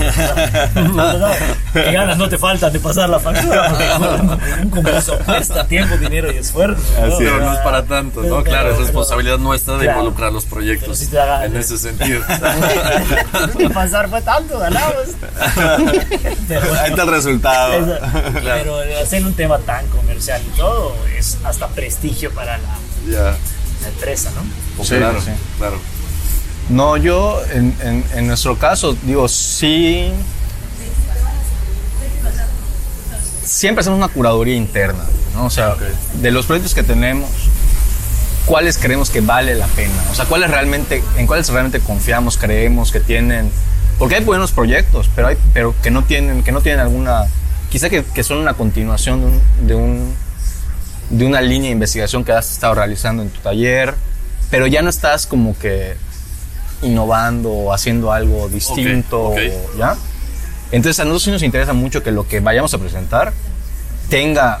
no, 0.75 1.17
no, 1.17 1.27
¿qué 1.73 1.91
ganas 1.91 2.17
no 2.17 2.27
te 2.29 2.37
faltan 2.37 2.73
de 2.73 2.79
pasar 2.79 3.09
la 3.09 3.19
factura? 3.19 3.69
Porque 3.69 4.61
un 4.63 4.69
concurso 4.69 5.17
cuesta 5.25 5.65
tiempo, 5.67 5.95
dinero 5.97 6.31
y 6.31 6.37
esfuerzo. 6.37 6.81
¿no? 6.99 7.17
Pero 7.17 7.39
no 7.39 7.53
es 7.53 7.59
para 7.59 7.83
tanto, 7.85 8.21
¿no? 8.23 8.43
Claro, 8.43 8.69
es 8.69 8.75
pero- 8.75 8.85
responsabilidad 8.85 9.37
nuestra 9.37 9.75
de 9.77 9.83
Claro. 9.85 9.99
involucrar 9.99 10.31
los 10.33 10.45
proyectos 10.45 10.97
si 10.97 11.07
te 11.07 11.19
haga- 11.19 11.45
en 11.45 11.55
ese 11.55 11.77
sentido. 11.77 12.21
pasar 13.73 14.09
fue 14.09 14.21
tanto, 14.21 14.57
ganamos. 14.59 14.95
Pero, 16.47 16.73
Ahí 16.79 16.89
está 16.91 17.03
el 17.03 17.09
resultado. 17.09 17.73
Eso, 17.73 17.97
Pero 18.43 18.77
hacer 19.01 19.23
un 19.25 19.33
tema 19.33 19.57
tan 19.59 19.85
comercial 19.87 20.41
y 20.45 20.57
todo 20.57 20.95
es 21.17 21.37
hasta 21.43 21.67
prestigio 21.67 22.31
para 22.33 22.57
la. 22.57 23.35
Empresa, 23.89 24.31
¿no? 24.35 24.83
Sí, 24.83 24.95
claro, 24.95 25.21
sí. 25.21 25.31
claro. 25.57 25.79
No, 26.69 26.97
yo 26.97 27.41
en, 27.53 27.75
en- 27.81 28.05
en 28.13 28.27
nuestro 28.27 28.57
caso, 28.57 28.95
digo, 29.03 29.27
sí. 29.27 30.11
Siempre 33.43 33.81
hacemos 33.81 33.97
una 33.97 34.09
curaduría 34.09 34.55
interna, 34.55 35.03
¿no? 35.33 35.45
O 35.45 35.49
sea, 35.49 35.75
de 36.15 36.31
los 36.31 36.45
proyectos 36.45 36.73
que 36.73 36.83
tenemos, 36.83 37.29
¿cuáles 38.45 38.77
creemos 38.77 39.09
que 39.09 39.21
vale 39.21 39.55
la 39.55 39.67
pena? 39.67 39.93
O 40.11 40.15
sea, 40.15 40.25
¿cuáles 40.25 40.51
realmente, 40.51 41.01
en 41.15 41.27
cuáles 41.27 41.47
realmente 41.49 41.79
confiamos, 41.79 42.37
creemos 42.37 42.91
que 42.91 42.99
tienen. 42.99 43.49
Porque 43.97 44.15
hay 44.15 44.23
buenos 44.23 44.51
proyectos, 44.51 45.09
pero, 45.15 45.29
hay, 45.29 45.37
pero 45.53 45.73
que, 45.81 45.89
no 45.91 46.03
tienen, 46.03 46.43
que 46.43 46.51
no 46.51 46.61
tienen 46.61 46.81
alguna. 46.81 47.23
Quizá 47.69 47.89
que, 47.89 48.03
que 48.03 48.23
son 48.23 48.37
una 48.39 48.53
continuación 48.53 49.21
de 49.21 49.27
un, 49.27 49.67
de 49.67 49.75
un 49.75 50.13
de 51.09 51.25
una 51.25 51.41
línea 51.41 51.69
de 51.69 51.73
investigación 51.73 52.23
que 52.23 52.31
has 52.33 52.51
estado 52.51 52.75
realizando 52.75 53.23
en 53.23 53.29
tu 53.29 53.39
taller, 53.39 53.93
pero 54.49 54.67
ya 54.67 54.81
no 54.81 54.89
estás 54.89 55.25
como 55.25 55.57
que 55.57 55.95
innovando 56.81 57.49
o 57.51 57.73
haciendo 57.73 58.11
algo 58.11 58.49
distinto. 58.49 59.33
¿ya? 59.77 59.95
Entonces 60.71 60.99
a 60.99 61.03
nosotros 61.05 61.23
sí 61.23 61.31
nos 61.31 61.43
interesa 61.43 61.73
mucho 61.73 62.03
que 62.03 62.11
lo 62.11 62.27
que 62.27 62.39
vayamos 62.39 62.73
a 62.73 62.77
presentar 62.77 63.33
tenga 64.09 64.59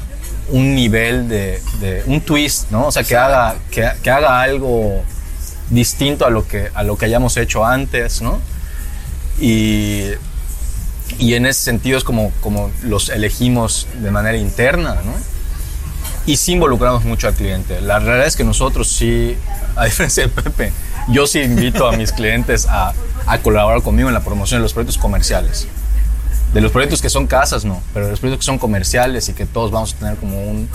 un 0.49 0.73
nivel 0.75 1.27
de, 1.27 1.61
de- 1.81 2.03
un 2.07 2.21
twist, 2.21 2.71
¿no? 2.71 2.87
O 2.87 2.91
sea, 2.91 3.03
que 3.03 3.17
haga, 3.17 3.55
que, 3.69 3.89
que 4.01 4.09
haga 4.09 4.41
algo 4.41 5.03
distinto 5.69 6.25
a 6.25 6.29
lo 6.29 6.47
que, 6.47 6.69
a 6.73 6.83
lo 6.83 6.97
que 6.97 7.05
hayamos 7.05 7.35
hecho 7.35 7.65
antes, 7.65 8.21
¿no? 8.21 8.39
Y, 9.39 10.11
y 11.19 11.33
en 11.33 11.45
ese 11.45 11.61
sentido 11.61 11.97
es 11.97 12.03
como, 12.05 12.31
como 12.41 12.71
los 12.83 13.09
elegimos 13.09 13.87
de 14.01 14.09
manera 14.11 14.37
interna, 14.37 14.95
¿no? 15.03 15.13
Y 16.27 16.37
sí 16.37 16.51
involucramos 16.51 17.03
mucho 17.05 17.27
al 17.27 17.33
cliente. 17.33 17.81
La 17.81 17.97
realidad 17.97 18.27
es 18.27 18.35
que 18.35 18.43
nosotros 18.43 18.87
sí, 18.87 19.35
a 19.75 19.85
diferencia 19.85 20.23
de 20.23 20.29
Pepe, 20.29 20.71
yo 21.09 21.25
sí 21.25 21.39
invito 21.41 21.87
a 21.87 21.93
mis 21.93 22.11
clientes 22.11 22.67
a, 22.69 22.93
a 23.25 23.37
colaborar 23.39 23.81
conmigo 23.81 24.09
en 24.09 24.13
la 24.13 24.21
promoción 24.21 24.59
de 24.59 24.63
los 24.63 24.73
proyectos 24.73 24.99
comerciales. 24.99 25.67
De 26.53 26.61
los 26.61 26.71
proyectos 26.71 27.01
que 27.01 27.09
son 27.09 27.25
casas, 27.27 27.65
no, 27.65 27.81
pero 27.93 28.05
de 28.05 28.11
los 28.11 28.19
proyectos 28.19 28.45
que 28.45 28.51
son 28.51 28.59
comerciales 28.59 29.27
y 29.29 29.33
que 29.33 29.45
todos 29.45 29.71
vamos 29.71 29.93
a 29.93 29.97
tener 29.97 30.15
como 30.17 30.39
un, 30.43 30.69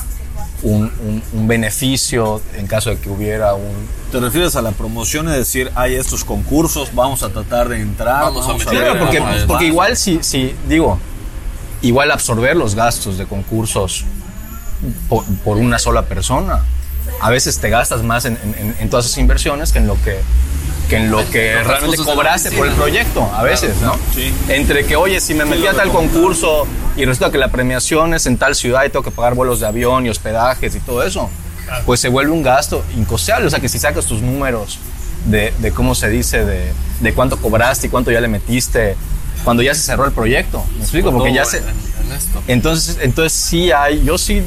un, 0.62 0.82
un- 0.84 1.22
un 1.32 1.48
beneficio 1.48 2.40
en 2.56 2.66
caso 2.66 2.90
de 2.90 2.96
que 2.98 3.08
hubiera 3.10 3.54
un... 3.54 3.72
¿Te 4.10 4.20
refieres 4.20 4.54
a 4.56 4.62
la 4.62 4.70
promoción? 4.72 5.28
Es 5.28 5.36
decir, 5.36 5.70
hay 5.74 5.94
estos 5.94 6.24
concursos, 6.24 6.94
vamos 6.94 7.22
a 7.22 7.30
tratar 7.30 7.68
de 7.68 7.80
entrar. 7.80 8.22
Vamos 8.24 8.48
a 8.48 8.52
meter- 8.54 8.68
Claro, 8.68 8.98
porque, 8.98 9.18
Vamos 9.20 9.42
a- 9.42 9.46
porque 9.46 9.64
igual 9.66 9.96
si, 9.96 10.18
si, 10.22 10.54
digo, 10.68 10.98
igual 11.82 12.10
absorber 12.10 12.56
los 12.56 12.74
gastos 12.74 13.18
de 13.18 13.26
concursos 13.26 14.04
por, 15.08 15.24
por 15.44 15.56
una 15.56 15.78
sola 15.78 16.02
persona, 16.06 16.60
a 17.20 17.30
veces 17.30 17.58
te 17.58 17.68
gastas 17.70 18.02
más 18.02 18.24
en, 18.24 18.38
en- 18.42 18.76
en 18.78 18.90
todas 18.90 19.06
esas 19.06 19.18
inversiones 19.18 19.72
que 19.72 19.78
en 19.78 19.86
lo 19.86 19.94
que 20.02 20.18
que 20.88 20.96
en 20.96 21.10
lo 21.10 21.18
que 21.30 21.62
realmente 21.62 21.96
cobraste 22.04 22.50
por 22.52 22.66
el 22.66 22.74
proyecto, 22.74 23.22
a 23.34 23.42
veces, 23.42 23.76
¿no? 23.80 23.96
Sí. 24.14 24.34
Entre 24.48 24.84
que, 24.84 24.96
oye, 24.96 25.20
si 25.20 25.32
me 25.32 25.44
metí 25.46 25.66
a 25.66 25.72
tal 25.72 25.90
concurso 25.90 26.66
y 26.96 27.04
resulta 27.06 27.30
que 27.32 27.38
la 27.38 27.48
premiación 27.48 28.12
es 28.12 28.26
en 28.26 28.36
tal 28.36 28.54
ciudad 28.54 28.84
y 28.84 28.90
tengo 28.90 29.02
que 29.02 29.10
pagar 29.10 29.34
vuelos 29.34 29.60
de 29.60 29.66
avión 29.66 30.04
y 30.04 30.10
hospedajes 30.10 30.74
y 30.74 30.80
todo 30.80 31.02
eso, 31.02 31.30
pues 31.86 32.00
se 32.00 32.08
vuelve 32.08 32.32
un 32.32 32.42
gasto 32.42 32.84
incosteable. 32.96 33.46
O 33.46 33.50
sea, 33.50 33.60
que 33.60 33.70
si 33.70 33.78
sacas 33.78 34.04
tus 34.04 34.20
números 34.20 34.78
de, 35.26 35.54
de 35.60 35.70
cómo 35.72 35.94
se 35.94 36.10
dice, 36.10 36.44
de, 36.44 36.72
de 37.00 37.14
cuánto 37.14 37.38
cobraste 37.38 37.86
y 37.86 37.90
cuánto 37.90 38.10
ya 38.10 38.20
le 38.20 38.28
metiste, 38.28 38.96
cuando 39.44 39.62
ya 39.62 39.74
se 39.74 39.80
cerró 39.80 40.04
el 40.04 40.12
proyecto, 40.12 40.62
¿me 40.76 40.82
explico? 40.82 41.10
Porque 41.10 41.32
ya 41.32 41.44
se... 41.46 41.62
en, 42.12 42.18
en 42.20 42.26
esto. 42.26 42.42
Entonces, 42.48 42.98
entonces 43.00 43.32
sí 43.32 43.72
hay, 43.72 44.02
yo 44.04 44.18
sí, 44.18 44.42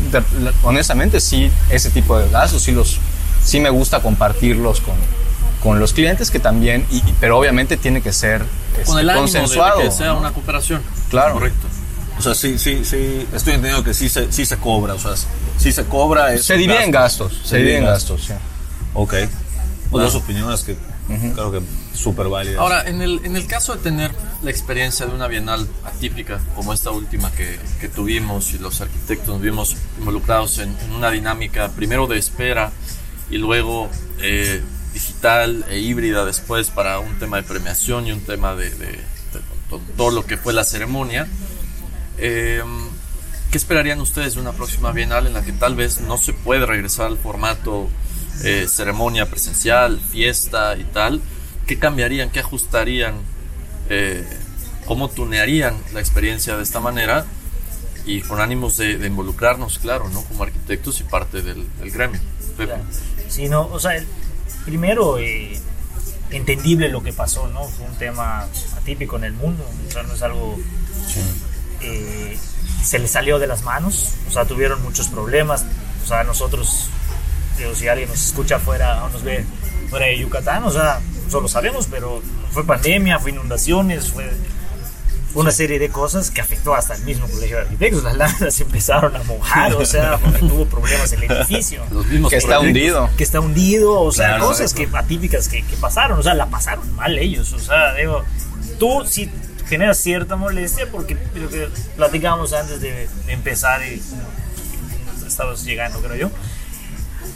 honestamente 0.64 1.20
sí, 1.20 1.52
ese 1.70 1.90
tipo 1.90 2.18
de 2.18 2.30
gastos 2.30 2.64
sí 2.64 2.72
los, 2.72 2.98
sí 3.44 3.60
me 3.60 3.70
gusta 3.70 4.02
compartirlos 4.02 4.82
con, 4.82 4.96
con 5.64 5.80
los 5.80 5.94
clientes 5.94 6.32
que 6.32 6.40
también, 6.40 6.86
y, 6.92 7.02
pero 7.20 7.38
obviamente 7.38 7.78
tiene 7.78 8.02
que 8.02 8.14
ser 8.14 8.44
este, 8.74 8.86
Con 8.86 9.00
el 9.00 9.10
ánimo 9.10 9.26
de 9.28 9.32
consensuado. 9.34 9.82
que 9.82 9.92
sea 9.92 10.08
¿no? 10.14 10.20
una 10.20 10.32
cooperación. 10.32 10.82
Claro. 11.10 11.34
Correcto. 11.34 11.68
O 12.18 12.22
sea, 12.22 12.34
sí, 12.34 12.58
sí, 12.58 12.86
sí. 12.86 13.28
Estoy 13.34 13.54
entendiendo 13.56 13.84
que 13.84 13.94
sí 13.94 14.08
se, 14.08 14.32
sí 14.32 14.46
se 14.46 14.56
cobra. 14.58 14.94
O 14.94 15.00
sea, 15.00 15.12
sí 15.58 15.72
se 15.74 15.84
cobra. 15.84 16.38
Se 16.38 16.54
un 16.54 16.60
divide 16.60 16.84
en 16.84 16.92
gasto. 16.92 17.26
gastos, 17.26 17.48
se 17.50 17.58
divide 17.58 17.78
en 17.80 17.86
gastos, 17.86 18.24
sí. 18.26 18.34
Ok. 18.94 19.14
Pues 19.92 20.06
dos 20.06 20.16
opiniones 20.16 20.62
que 20.64 20.78
creo 21.34 21.52
que 21.52 21.62
súper 21.96 22.28
válidas. 22.28 22.60
Ahora, 22.60 22.88
en 22.88 23.02
el, 23.02 23.22
en 23.24 23.36
el 23.36 23.48
caso 23.48 23.76
de 23.76 23.82
tener 23.82 24.12
la 24.44 24.52
experiencia 24.52 25.06
de 25.06 25.14
una 25.14 25.28
bienal 25.28 25.68
atípica 25.84 26.40
como 26.56 26.74
esta 26.74 26.92
última 26.92 27.32
que, 27.32 27.60
que 27.80 27.88
tuvimos 27.90 28.54
y 28.54 28.58
los 28.60 28.82
arquitectos 28.82 29.28
nos 29.30 29.42
vimos 29.42 29.76
involucrados 30.00 30.60
en, 30.60 30.76
en 30.86 30.92
una 30.94 31.10
dinámica 31.12 31.70
primero 31.70 32.08
de 32.08 32.18
espera 32.18 32.72
y 33.30 33.38
luego 33.38 33.90
eh, 34.22 34.62
digital 34.94 35.66
e 35.70 35.80
híbrida 35.80 36.26
después 36.26 36.70
para 36.70 37.00
un 37.00 37.18
tema 37.20 37.38
de 37.38 37.44
premiación 37.44 38.08
y 38.08 38.12
un 38.12 38.22
tema 38.22 38.56
de, 38.56 38.70
de- 38.70 38.86
de 38.88 39.42
to- 39.70 39.82
todo 39.98 40.12
lo 40.12 40.26
que 40.26 40.38
fue 40.38 40.54
la 40.54 40.64
ceremonia. 40.64 41.28
Eh, 42.18 42.62
¿Qué 43.52 43.58
esperarían 43.58 44.02
ustedes 44.02 44.36
de 44.36 44.42
una 44.42 44.52
próxima 44.52 44.92
bienal 44.92 45.28
en 45.28 45.34
la 45.34 45.42
que 45.44 45.54
tal 45.54 45.76
vez 45.76 46.02
no 46.02 46.18
se 46.18 46.34
puede 46.34 46.66
regresar 46.66 47.08
al 47.08 47.18
formato 47.18 47.90
eh, 48.44 48.68
ceremonia 48.70 49.30
presencial, 49.30 50.00
fiesta 50.12 50.76
y 50.78 50.84
tal? 50.84 51.22
¿Qué 51.68 51.80
cambiarían? 51.80 52.30
¿Qué 52.30 52.40
ajustarían? 52.40 53.16
Eh, 53.90 54.26
¿Cómo 54.86 55.10
tunearían 55.10 55.76
la 55.94 56.00
experiencia 56.00 56.56
de 56.58 56.64
esta 56.64 56.80
manera? 56.80 57.26
Y 58.06 58.22
con 58.22 58.40
ánimos 58.40 58.78
de, 58.78 58.98
de 59.00 59.08
involucrarnos, 59.08 59.80
claro, 59.80 60.10
¿no? 60.10 60.22
Como 60.26 60.44
arquitectos 60.44 61.00
y 61.00 61.04
parte 61.04 61.42
del, 61.42 61.66
del 61.80 61.92
gremio. 61.92 62.20
Pepe. 62.56 62.74
Sí, 63.30 63.50
no, 63.50 63.62
o 63.68 63.80
sea, 63.80 63.96
el- 63.96 64.08
primero, 64.64 65.18
eh, 65.18 65.60
entendible 66.30 66.90
lo 66.90 67.02
que 67.02 67.14
pasó, 67.14 67.48
¿no? 67.48 67.64
Fue 67.66 67.86
un 67.88 67.96
tema 67.98 68.48
atípico 68.78 69.16
en 69.18 69.24
el 69.24 69.34
mundo, 69.34 69.66
o 69.88 69.92
sea, 69.92 70.04
no 70.04 70.14
es 70.14 70.22
algo... 70.22 70.58
eh, 71.82 72.38
se 72.84 73.00
les 73.00 73.10
salió 73.12 73.40
de 73.40 73.48
las 73.48 73.64
manos, 73.64 74.14
o 74.28 74.32
sea, 74.32 74.46
tuvieron 74.46 74.82
muchos 74.84 75.08
problemas, 75.08 75.66
o 76.04 76.08
sea, 76.08 76.24
nosotros, 76.24 76.90
digo, 77.58 77.74
si 77.74 77.88
alguien 77.88 78.10
nos 78.10 78.24
escucha 78.24 78.60
fuera 78.60 79.04
o 79.06 79.10
nos 79.10 79.24
ve 79.24 79.44
fuera 79.90 80.06
de 80.06 80.20
Yucatán, 80.20 80.64
o 80.64 80.72
sea, 80.72 81.02
solo 81.30 81.48
sabemos, 81.48 81.88
pero 81.90 82.22
fue 82.52 82.66
pandemia, 82.66 83.20
fue 83.20 83.32
inundaciones, 83.32 84.10
fue 84.10 84.30
una 85.36 85.52
serie 85.52 85.80
de 85.80 85.90
cosas 85.90 86.32
que 86.32 86.40
afectó 86.40 86.74
hasta 86.74 86.96
el 86.96 87.04
mismo 87.04 87.28
colegio 87.28 87.58
de 87.58 87.64
arquitectos. 87.64 88.04
Las 88.04 88.16
láminas 88.16 88.54
se 88.54 88.64
empezaron 88.68 89.16
a 89.16 89.24
mojar, 89.24 89.76
o 89.76 89.86
sea, 89.86 90.18
porque 90.24 90.40
tuvo 90.40 90.66
problemas 90.66 91.12
el 91.12 91.24
edificio 91.24 91.84
Los 91.92 92.06
mismos 92.08 92.32
Que 92.32 92.38
está 92.38 92.60
hundido. 92.60 93.10
que 93.18 93.24
está 93.24 93.40
hundido, 93.40 94.00
o 94.00 94.12
sea, 94.12 94.30
Claro, 94.30 94.48
cosas 94.48 94.74
que 94.74 94.90
atípicas 94.94 95.48
que, 95.50 95.64
que 95.64 95.76
pasaron, 95.78 96.20
o 96.20 96.24
sea, 96.24 96.34
la 96.34 96.48
pasaron 96.48 96.92
mal 96.96 97.18
ellos, 97.18 97.52
o 97.54 97.60
sea, 97.60 97.94
digo, 97.96 98.24
tú 98.80 99.04
sí 99.06 99.30
generas 99.68 99.98
cierta 99.98 100.36
molestia 100.36 100.88
porque 100.92 101.18
lo 101.34 101.50
que 101.50 101.68
platicábamos 101.96 102.54
antes 102.54 102.80
de, 102.82 103.10
de 103.26 103.34
empezar 103.34 103.82
y 103.84 104.02
estabas 105.28 105.64
llegando, 105.66 106.00
creo 106.00 106.16
yo, 106.16 106.32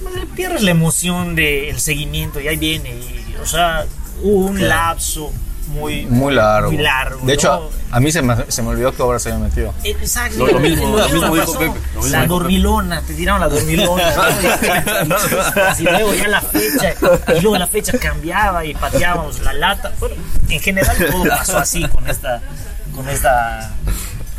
pues, 0.02 0.14
pierdes 0.36 0.62
la 0.64 0.72
emoción 0.72 1.36
del 1.36 1.80
seguimiento 1.80 2.40
y 2.40 2.48
ahí 2.48 2.58
viene, 2.58 2.90
y, 2.92 3.36
o 3.42 3.46
sea, 3.46 3.86
hubo 4.22 4.46
un 4.48 4.68
lapso 4.68 5.32
muy, 5.68 6.08
Muy 6.08 6.34
largo. 6.34 6.72
muy 6.72 6.82
largo, 6.82 7.20
De 7.28 7.34
hecho, 7.34 7.48
¿no? 7.50 7.70
a, 7.94 7.98
a 7.98 8.00
mí 8.00 8.12
se 8.12 8.24
me, 8.24 8.36
se 8.48 8.64
me 8.64 8.70
olvidó 8.70 8.92
que 8.92 9.04
ahora 9.04 9.20
se 9.20 9.32
había 9.32 9.46
metido. 9.46 9.72
Exacto. 9.84 10.40
Lo- 10.48 10.54
lo 10.54 10.60
mismo, 10.60 10.98
lo 10.98 11.10
mismo 11.10 11.36
dijo. 11.36 11.54
Pepe, 11.60 11.80
lo 11.94 12.02
mismo 12.02 12.08
La 12.18 12.22
dijo 12.24 12.34
dormilona, 12.34 13.02
te 13.04 13.14
tiraron 13.14 13.40
la 13.42 13.48
dormilona. 13.56 14.04
¿no? 15.08 15.16
y 15.80 15.84
luego 15.84 16.14
ya 16.16 16.28
la 16.28 16.42
fecha, 16.42 16.94
y 17.38 17.42
luego 17.42 17.58
la 17.60 17.68
fecha 17.68 17.98
cambiaba 18.00 18.66
y 18.66 18.74
pateábamos 18.74 19.42
la 19.42 19.54
lata. 19.54 19.94
Bueno, 20.00 20.16
en 20.50 20.60
general 20.60 20.98
todo 20.98 21.24
pasó 21.26 21.60
así 21.60 21.88
con 21.88 22.10
esta, 22.10 22.42
con 22.96 23.08
esta, 23.08 23.72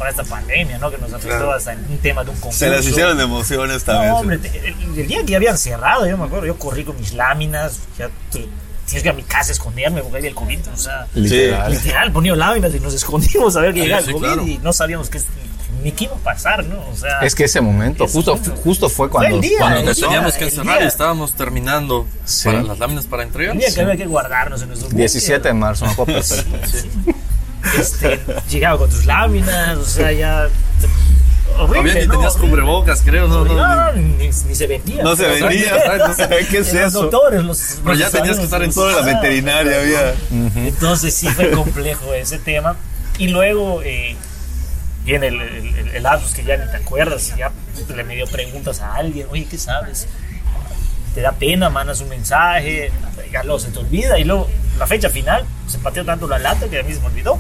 con 0.01 0.09
esta 0.09 0.25
pandemia, 0.25 0.79
¿no? 0.79 0.91
Que 0.91 0.97
nos 0.99 1.13
afectó 1.13 1.53
hasta 1.53 1.75
en 1.75 1.79
un 1.91 1.99
tema 1.99 2.25
de 2.25 2.31
un 2.31 2.37
concurso. 2.37 2.59
Se 2.59 2.71
les 2.71 2.87
hicieron 2.87 3.19
de 3.19 3.25
emociones 3.25 3.85
también. 3.85 4.11
No, 4.13 4.19
hombre, 4.21 4.39
el, 4.43 4.99
el 4.99 5.07
día 5.07 5.21
que 5.25 5.33
ya 5.33 5.37
habían 5.37 5.59
cerrado, 5.59 6.07
yo 6.07 6.17
me 6.17 6.25
acuerdo, 6.25 6.47
yo 6.47 6.57
corrí 6.59 6.85
con 6.85 6.97
mis 6.99 7.13
láminas, 7.13 7.81
ya 7.99 8.09
tienes 8.31 8.49
que 8.89 8.99
ir 9.01 9.09
a 9.11 9.13
mi 9.13 9.23
casa 9.23 9.51
a 9.51 9.53
esconderme 9.53 10.01
porque 10.01 10.17
había 10.17 10.31
el 10.31 10.35
COVID, 10.35 10.59
o 10.73 10.77
sea, 10.79 11.07
Literal. 11.15 11.71
literal, 11.71 12.13
ponía 12.13 12.35
láminas 12.35 12.75
y 12.75 12.81
nos 12.81 12.95
escondimos 12.95 13.55
a 13.57 13.61
ver 13.61 13.75
que 13.75 13.81
Sí, 13.81 13.87
llegaba 13.87 14.03
sí, 14.03 14.09
el 14.09 14.15
COVID 14.15 14.27
claro. 14.27 14.47
y 14.47 14.59
no 14.59 14.73
sabíamos 14.73 15.11
qué, 15.11 15.21
ni 15.85 15.93
qué 15.93 16.05
iba 16.05 16.15
a 16.15 16.19
pasar, 16.19 16.65
¿no? 16.65 16.81
O 16.89 16.97
sea, 16.97 17.21
Es 17.21 17.35
que 17.35 17.45
ese 17.45 17.61
momento, 17.61 18.05
Ese 18.05 18.15
justo, 18.15 18.37
momento. 18.37 18.57
justo 18.63 18.89
fue 18.89 19.11
cuando, 19.11 19.37
el 19.37 19.43
día, 19.43 19.59
cuando 19.59 19.83
Nos 19.83 19.97
día. 19.97 20.07
teníamos 20.07 20.33
que 20.35 20.47
día. 20.51 20.83
y 20.83 20.87
estábamos 20.87 21.35
terminando 21.35 22.07
Sí. 22.25 22.47
para 22.49 22.63
las 22.63 22.79
láminas 22.79 23.05
para 23.05 23.23
entregar. 23.23 23.53
el 23.55 23.61
día 23.61 23.73
que 23.75 23.81
había 23.83 23.97
que 23.99 24.07
guardarnos 24.07 24.63
en 24.63 24.69
nuestro 24.69 24.89
17 24.89 25.47
de 25.49 25.55
marzo, 25.55 25.85
acuerdo 25.85 26.15
perfecto. 26.15 27.13
Este, 27.79 28.21
llegaba 28.49 28.79
con 28.79 28.91
tus 28.91 29.07
láminas, 29.07 29.77
o 29.79 29.85
sea, 29.85 30.13
ya. 30.13 30.49
Horrible, 31.59 32.01
ni 32.03 32.07
¿no? 32.07 32.13
tenías 32.15 32.35
cubrebocas, 32.37 33.03
creo. 33.05 33.27
No, 33.29 33.45
No, 33.45 33.93
ni, 33.93 34.29
ni 34.29 34.33
se 34.55 34.67
vendía. 34.67 35.03
No 35.03 35.15
se 35.17 35.27
vendía, 35.27 35.73
no 35.99 36.15
¿qué 36.51 36.59
es 36.59 36.73
los 36.73 36.83
eso? 36.87 37.03
doctores, 37.03 37.43
los, 37.45 37.59
Pero 37.83 37.91
los 37.91 37.99
ya 37.99 38.09
tenías 38.11 38.39
que 38.39 38.45
estar 38.45 38.63
en 38.63 38.73
Toda 38.73 39.01
la 39.01 39.15
veterinaria 39.15 39.81
había. 39.81 40.15
Entonces 40.65 41.13
sí 41.13 41.29
fue 41.29 41.51
complejo 41.51 42.15
ese 42.15 42.39
tema. 42.39 42.77
Y 43.19 43.29
luego 43.29 43.83
eh, 43.83 44.17
viene 45.05 45.27
el, 45.29 45.41
el, 45.41 45.75
el- 45.77 45.89
el 45.89 46.03
lapsus 46.03 46.31
que 46.33 46.45
ya 46.45 46.57
ni 46.57 46.71
te 46.71 46.77
acuerdas 46.79 47.33
y 47.35 47.39
ya 47.41 47.51
le 47.95 48.05
medio 48.05 48.27
preguntas 48.27 48.81
a 48.81 48.95
alguien, 48.95 49.27
oye, 49.31 49.47
¿qué 49.51 49.59
sabes? 49.59 50.07
Te 51.15 51.21
da 51.23 51.33
pena, 51.33 51.69
mandas 51.71 52.01
un 52.01 52.09
mensaje, 52.09 52.93
ya 53.33 53.43
luego 53.43 53.59
se 53.59 53.71
te 53.71 53.79
olvida 53.81 54.19
y 54.19 54.25
luego 54.25 54.49
la 54.79 54.87
fecha 54.87 55.11
final 55.11 55.45
se 55.67 55.79
pateó 55.79 56.05
tanto 56.05 56.29
la 56.29 56.39
lata 56.39 56.69
que 56.69 56.79
a 56.79 56.83
mí 56.83 56.93
se 56.95 57.01
me 57.01 57.07
olvidó. 57.07 57.39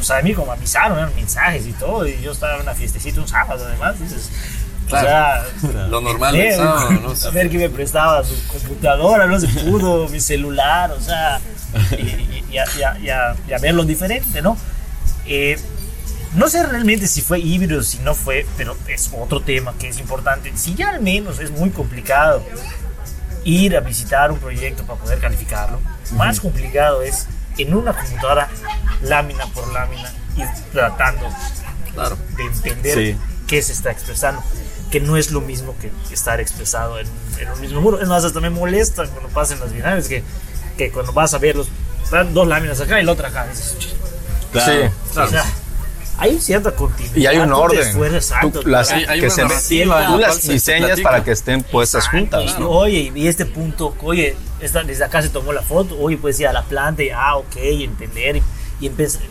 O 0.00 0.02
sea, 0.02 0.18
a 0.18 0.22
mí 0.22 0.32
como 0.32 0.52
avisaron, 0.52 0.96
eran 0.98 1.14
mensajes 1.14 1.66
y 1.66 1.72
todo, 1.72 2.06
y 2.06 2.20
yo 2.22 2.32
estaba 2.32 2.54
en 2.56 2.62
una 2.62 2.74
fiestecita 2.74 3.20
un 3.20 3.28
sábado 3.28 3.64
además, 3.66 3.98
dices, 4.00 4.30
Claro. 4.88 5.44
o 5.58 5.60
sea, 5.70 5.86
Lo 5.88 6.00
normal 6.00 6.34
eh, 6.36 6.52
sábado, 6.56 6.90
¿no? 6.92 7.12
A 7.28 7.30
ver 7.32 7.50
que 7.50 7.58
me 7.58 7.68
prestaba 7.68 8.24
su 8.24 8.34
computadora, 8.48 9.26
no 9.26 9.38
se 9.38 9.46
pudo, 9.64 10.08
mi 10.08 10.20
celular, 10.20 10.90
o 10.92 11.00
sea, 11.00 11.40
y, 11.98 12.02
y- 12.02 12.44
y 12.52 12.58
a, 12.58 12.64
y 12.78 12.82
a- 12.82 12.98
y 12.98 13.08
a- 13.10 13.36
y 13.48 13.52
a 13.52 13.58
verlo 13.58 13.84
diferente, 13.84 14.40
¿no? 14.42 14.56
Eh, 15.26 15.58
no 16.34 16.48
sé 16.48 16.64
realmente 16.64 17.06
si 17.08 17.20
fue 17.22 17.38
híbrido, 17.40 17.82
si 17.82 17.98
no 17.98 18.14
fue, 18.14 18.46
pero 18.56 18.76
es 18.88 19.10
otro 19.18 19.40
tema 19.40 19.74
que 19.78 19.88
es 19.88 19.98
importante. 19.98 20.52
Si 20.56 20.74
ya 20.74 20.90
al 20.90 21.00
menos 21.02 21.40
es 21.40 21.50
muy 21.50 21.70
complicado 21.70 22.42
ir 23.44 23.76
a 23.76 23.80
visitar 23.80 24.30
un 24.32 24.38
proyecto 24.38 24.84
para 24.84 25.00
poder 25.00 25.18
calificarlo, 25.18 25.80
más 26.12 26.40
complicado 26.40 27.02
es 27.02 27.26
en 27.58 27.74
una 27.74 27.92
computadora, 27.92 28.48
lámina 29.02 29.46
por 29.46 29.70
lámina, 29.72 30.10
ir 30.36 30.46
tratando 30.72 31.26
claro. 31.94 32.16
de 32.36 32.44
entender 32.44 32.94
Sí. 32.94 33.16
qué 33.46 33.62
se 33.62 33.72
está 33.72 33.90
expresando, 33.90 34.42
que 34.90 35.00
no 35.00 35.16
es 35.16 35.30
lo 35.30 35.40
mismo 35.40 35.74
que 35.80 35.90
estar 36.12 36.40
expresado 36.40 36.98
en, 36.98 37.06
en 37.38 37.50
un 37.50 37.60
mismo 37.60 37.80
muro. 37.80 38.00
Es 38.00 38.08
más, 38.08 38.24
hasta 38.24 38.40
me 38.40 38.50
molesta 38.50 39.06
cuando 39.06 39.28
pasan 39.30 39.60
las 39.60 39.72
bienales 39.72 40.08
que, 40.08 40.22
que 40.76 40.90
cuando 40.90 41.12
vas 41.12 41.34
a 41.34 41.38
verlos, 41.38 41.68
dan 42.10 42.32
dos 42.34 42.46
láminas 42.48 42.80
acá 42.80 43.00
y 43.00 43.04
la 43.04 43.12
otra 43.12 43.28
acá. 43.28 43.46
dices, 43.46 43.76
Claro. 44.52 44.72
Sí. 45.12 45.18
o 45.20 45.26
sea, 45.28 45.44
hay 46.20 46.40
cierta 46.40 46.70
continuidad. 46.72 47.16
Y 47.16 47.26
hay 47.26 47.38
un 47.38 47.48
tú 47.48 47.56
orden. 47.56 47.80
esfuerzas 47.80 48.40
Tú 48.52 48.62
las- 48.66 48.90
hay 48.92 49.20
que 49.20 49.30
se 49.30 49.42
en 49.42 49.48
tú 49.48 49.84
la 49.86 50.16
las 50.18 50.36
se 50.36 50.52
diseñas 50.52 50.88
platica. 50.90 51.08
para 51.10 51.24
que 51.24 51.32
estén 51.32 51.62
puestas 51.62 52.06
juntas. 52.08 52.54
Y, 52.56 52.60
¿no? 52.60 52.68
Oye, 52.70 53.10
y 53.14 53.26
este 53.26 53.46
punto, 53.46 53.94
oye, 54.02 54.36
esta, 54.60 54.82
desde 54.84 55.04
acá 55.04 55.22
se 55.22 55.30
tomó 55.30 55.52
la 55.52 55.62
foto, 55.62 55.98
oye, 55.98 56.16
pues 56.16 56.38
ir 56.38 56.46
a 56.46 56.52
la 56.52 56.62
planta 56.62 57.02
y, 57.02 57.10
ah, 57.10 57.36
ok, 57.36 57.56
entender 57.56 58.36
y, 58.36 58.42
y 58.80 58.86
empezar 58.86 59.22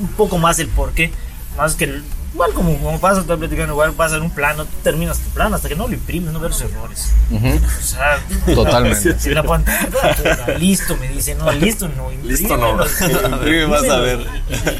un 0.00 0.08
poco 0.08 0.38
más 0.38 0.58
el 0.60 0.68
porqué, 0.68 1.10
más 1.56 1.74
que, 1.74 2.02
igual 2.32 2.52
como, 2.52 2.76
como 2.78 3.00
pasa, 3.00 3.20
estoy 3.20 3.36
platicando, 3.38 3.72
igual 3.74 3.92
pasa 3.92 4.16
en 4.16 4.22
un 4.22 4.30
plano, 4.30 4.64
tú 4.64 4.70
terminas 4.82 5.18
tu 5.18 5.30
plano 5.30 5.56
hasta 5.56 5.68
que 5.68 5.76
no 5.76 5.86
lo 5.88 5.94
imprimes, 5.94 6.32
no 6.32 6.40
ves 6.40 6.50
los 6.50 6.60
errores. 6.62 7.12
O 7.32 7.82
sea, 7.82 8.18
Totalmente. 8.54 9.14
Si 9.20 9.30
la 9.30 9.42
pantalla, 9.42 9.88
ponga, 10.46 10.58
listo, 10.58 10.96
me 10.98 11.08
dice, 11.08 11.34
no, 11.36 11.50
listo, 11.52 11.88
no, 11.88 12.10
Listo, 12.22 12.56
no. 12.56 12.84
Imprime, 13.28 13.66
vas 13.66 13.88
a 13.88 13.98
ver. 14.00 14.20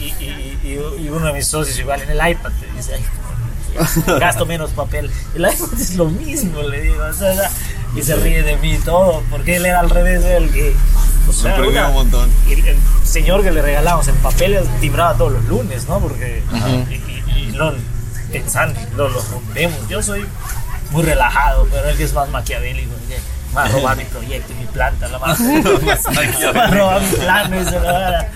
Y, 0.00 0.04
y- 0.04 0.24
y- 0.24 0.53
y- 0.64 1.02
y 1.04 1.08
uno 1.10 1.26
de 1.26 1.32
mis 1.32 1.46
socios 1.46 1.78
igual 1.78 2.00
en 2.02 2.10
el 2.10 2.30
iPad 2.30 2.50
te 2.60 2.66
dice, 2.76 2.94
"Ay, 2.94 3.04
gasto 4.18 4.46
menos 4.52 4.70
papel. 4.70 5.10
El 5.34 5.42
iPad 5.42 5.68
es 5.80 5.94
lo 5.96 6.06
mismo, 6.06 6.62
le 6.62 6.80
digo. 6.82 7.04
o 7.04 7.12
sea, 7.12 7.50
y 7.96 8.02
se 8.02 8.16
ríe 8.16 8.42
de 8.42 8.56
mí 8.56 8.74
y 8.74 8.78
todo, 8.78 9.22
porque 9.30 9.56
él 9.56 9.66
era 9.66 9.80
al 9.80 9.90
revés 9.90 10.22
de 10.22 10.36
él. 10.36 10.50
Que, 10.50 10.74
o 11.28 11.32
sea, 11.32 11.54
una- 11.60 11.88
un 11.88 11.94
montón. 11.94 12.30
El, 12.48 12.66
el 12.66 12.76
señor 13.04 13.42
que 13.42 13.50
le 13.52 13.62
regalamos 13.62 14.06
el 14.08 14.14
papel 14.16 14.58
timbraba 14.80 15.14
todos 15.16 15.32
los 15.32 15.44
lunes, 15.44 15.86
¿no? 15.88 15.98
Porque. 16.00 16.42
Y, 16.90 16.94
y, 16.94 17.24
y 17.48 17.52
lo 17.52 17.74
pensando, 18.32 18.78
y 18.80 18.96
lo, 18.96 19.08
rompemos. 19.08 19.88
Yo 19.88 20.02
soy 20.02 20.24
muy 20.90 21.02
relajado, 21.04 21.66
pero 21.70 21.88
él 21.88 21.96
que 21.96 22.04
es 22.04 22.12
más 22.14 22.28
maquiavélico. 22.30 22.92
que 23.08 23.18
Va 23.56 23.64
a 23.64 23.68
robar 23.68 23.96
mi 24.02 24.04
proyecto 24.04 24.52
y 24.52 24.56
mi 24.56 24.66
planta, 24.66 25.08
la 25.08 25.18
va 25.18 25.32
a, 25.32 25.34
robar 26.70 27.02
mi 27.02 27.16
plano 27.16 27.60
y 27.60 27.64
se 27.64 27.70
lo 27.70 27.84
va 27.84 28.20
a. 28.20 28.26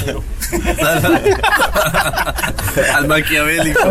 Tiro. 0.00 0.24
Al 2.94 3.08
maquiavélico. 3.08 3.90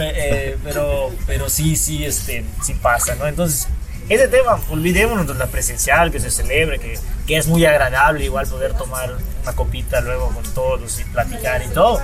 Eh, 0.00 0.58
pero, 0.64 1.12
pero 1.26 1.48
sí, 1.48 1.76
sí, 1.76 2.04
este, 2.04 2.44
sí 2.62 2.74
pasa, 2.74 3.14
¿no? 3.14 3.26
Entonces, 3.26 3.68
ese 4.08 4.28
tema, 4.28 4.58
olvidémonos 4.70 5.26
de 5.26 5.34
la 5.34 5.46
presencial, 5.46 6.10
que 6.10 6.20
se 6.20 6.30
celebre, 6.30 6.78
que, 6.78 6.98
que 7.26 7.36
es 7.36 7.46
muy 7.46 7.64
agradable 7.66 8.24
igual 8.24 8.46
poder 8.46 8.74
tomar 8.74 9.14
una 9.42 9.52
copita 9.52 10.00
luego 10.00 10.30
con 10.30 10.44
todos 10.54 11.00
y 11.00 11.04
platicar 11.04 11.62
y 11.62 11.68
todo. 11.68 12.00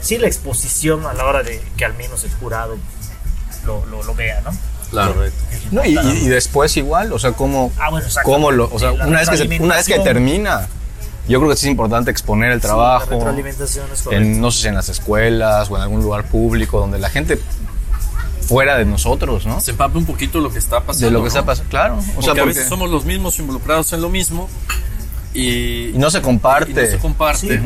Sí, 0.00 0.18
la 0.18 0.26
exposición 0.26 1.06
a 1.06 1.14
la 1.14 1.24
hora 1.24 1.42
de 1.42 1.62
que 1.76 1.84
al 1.84 1.94
menos 1.94 2.24
el 2.24 2.32
jurado 2.32 2.76
lo, 3.64 3.86
lo, 3.86 4.02
lo 4.02 4.14
vea, 4.14 4.40
¿no? 4.42 4.50
Claro. 4.94 5.14
No, 5.70 5.84
y, 5.84 5.94
después 6.28 6.76
igual, 6.76 7.12
o 7.12 7.18
sea, 7.18 7.32
cómo, 7.32 7.72
Ah, 7.78 7.90
bueno, 7.90 8.06
exacto. 8.06 8.30
cómo 8.30 8.50
lo, 8.50 8.68
o 8.72 8.78
sea, 8.78 8.92
la 8.92 9.06
una 9.06 9.18
vez, 9.20 9.28
que 9.28 9.36
se- 9.36 9.60
una 9.62 9.76
vez 9.76 9.86
que 9.86 9.98
termina, 10.00 10.68
yo 11.28 11.38
creo 11.40 11.50
que 11.50 11.56
sí 11.56 11.66
es 11.66 11.70
importante 11.70 12.10
exponer 12.10 12.52
el 12.52 12.60
trabajo, 12.60 13.18
en, 14.10 14.40
no 14.40 14.50
sé 14.50 14.62
si 14.62 14.68
en 14.68 14.74
las 14.74 14.88
escuelas 14.88 15.70
o 15.70 15.76
en 15.76 15.82
algún 15.82 16.02
lugar 16.02 16.24
público 16.26 16.78
donde 16.80 16.98
la 16.98 17.08
gente 17.10 17.40
fuera 18.46 18.76
de 18.76 18.84
nosotros, 18.84 19.46
¿no? 19.46 19.60
Se 19.60 19.70
empape 19.70 19.96
un 19.98 20.04
poquito 20.04 20.38
lo 20.40 20.52
que 20.52 20.58
está 20.58 20.80
pasando. 20.80 21.06
De 21.06 21.10
lo 21.12 21.18
que 21.20 21.22
¿no? 21.24 21.28
está 21.28 21.44
pasando, 21.46 21.70
claro. 21.70 21.94
O 21.98 22.02
Porque 22.16 22.30
sea, 22.34 22.42
a 22.42 22.46
veces 22.46 22.68
somos 22.68 22.90
los 22.90 23.04
mismos 23.06 23.38
involucrados 23.38 23.90
en 23.94 24.02
lo 24.02 24.10
mismo 24.10 24.48
y, 25.32 25.88
y 25.90 25.92
no 25.96 26.10
se 26.10 26.20
comparte. 26.20 26.70
y 26.70 26.74
no 26.74 26.80
se 26.86 26.98
comparte. 26.98 27.58
Sí. 27.58 27.60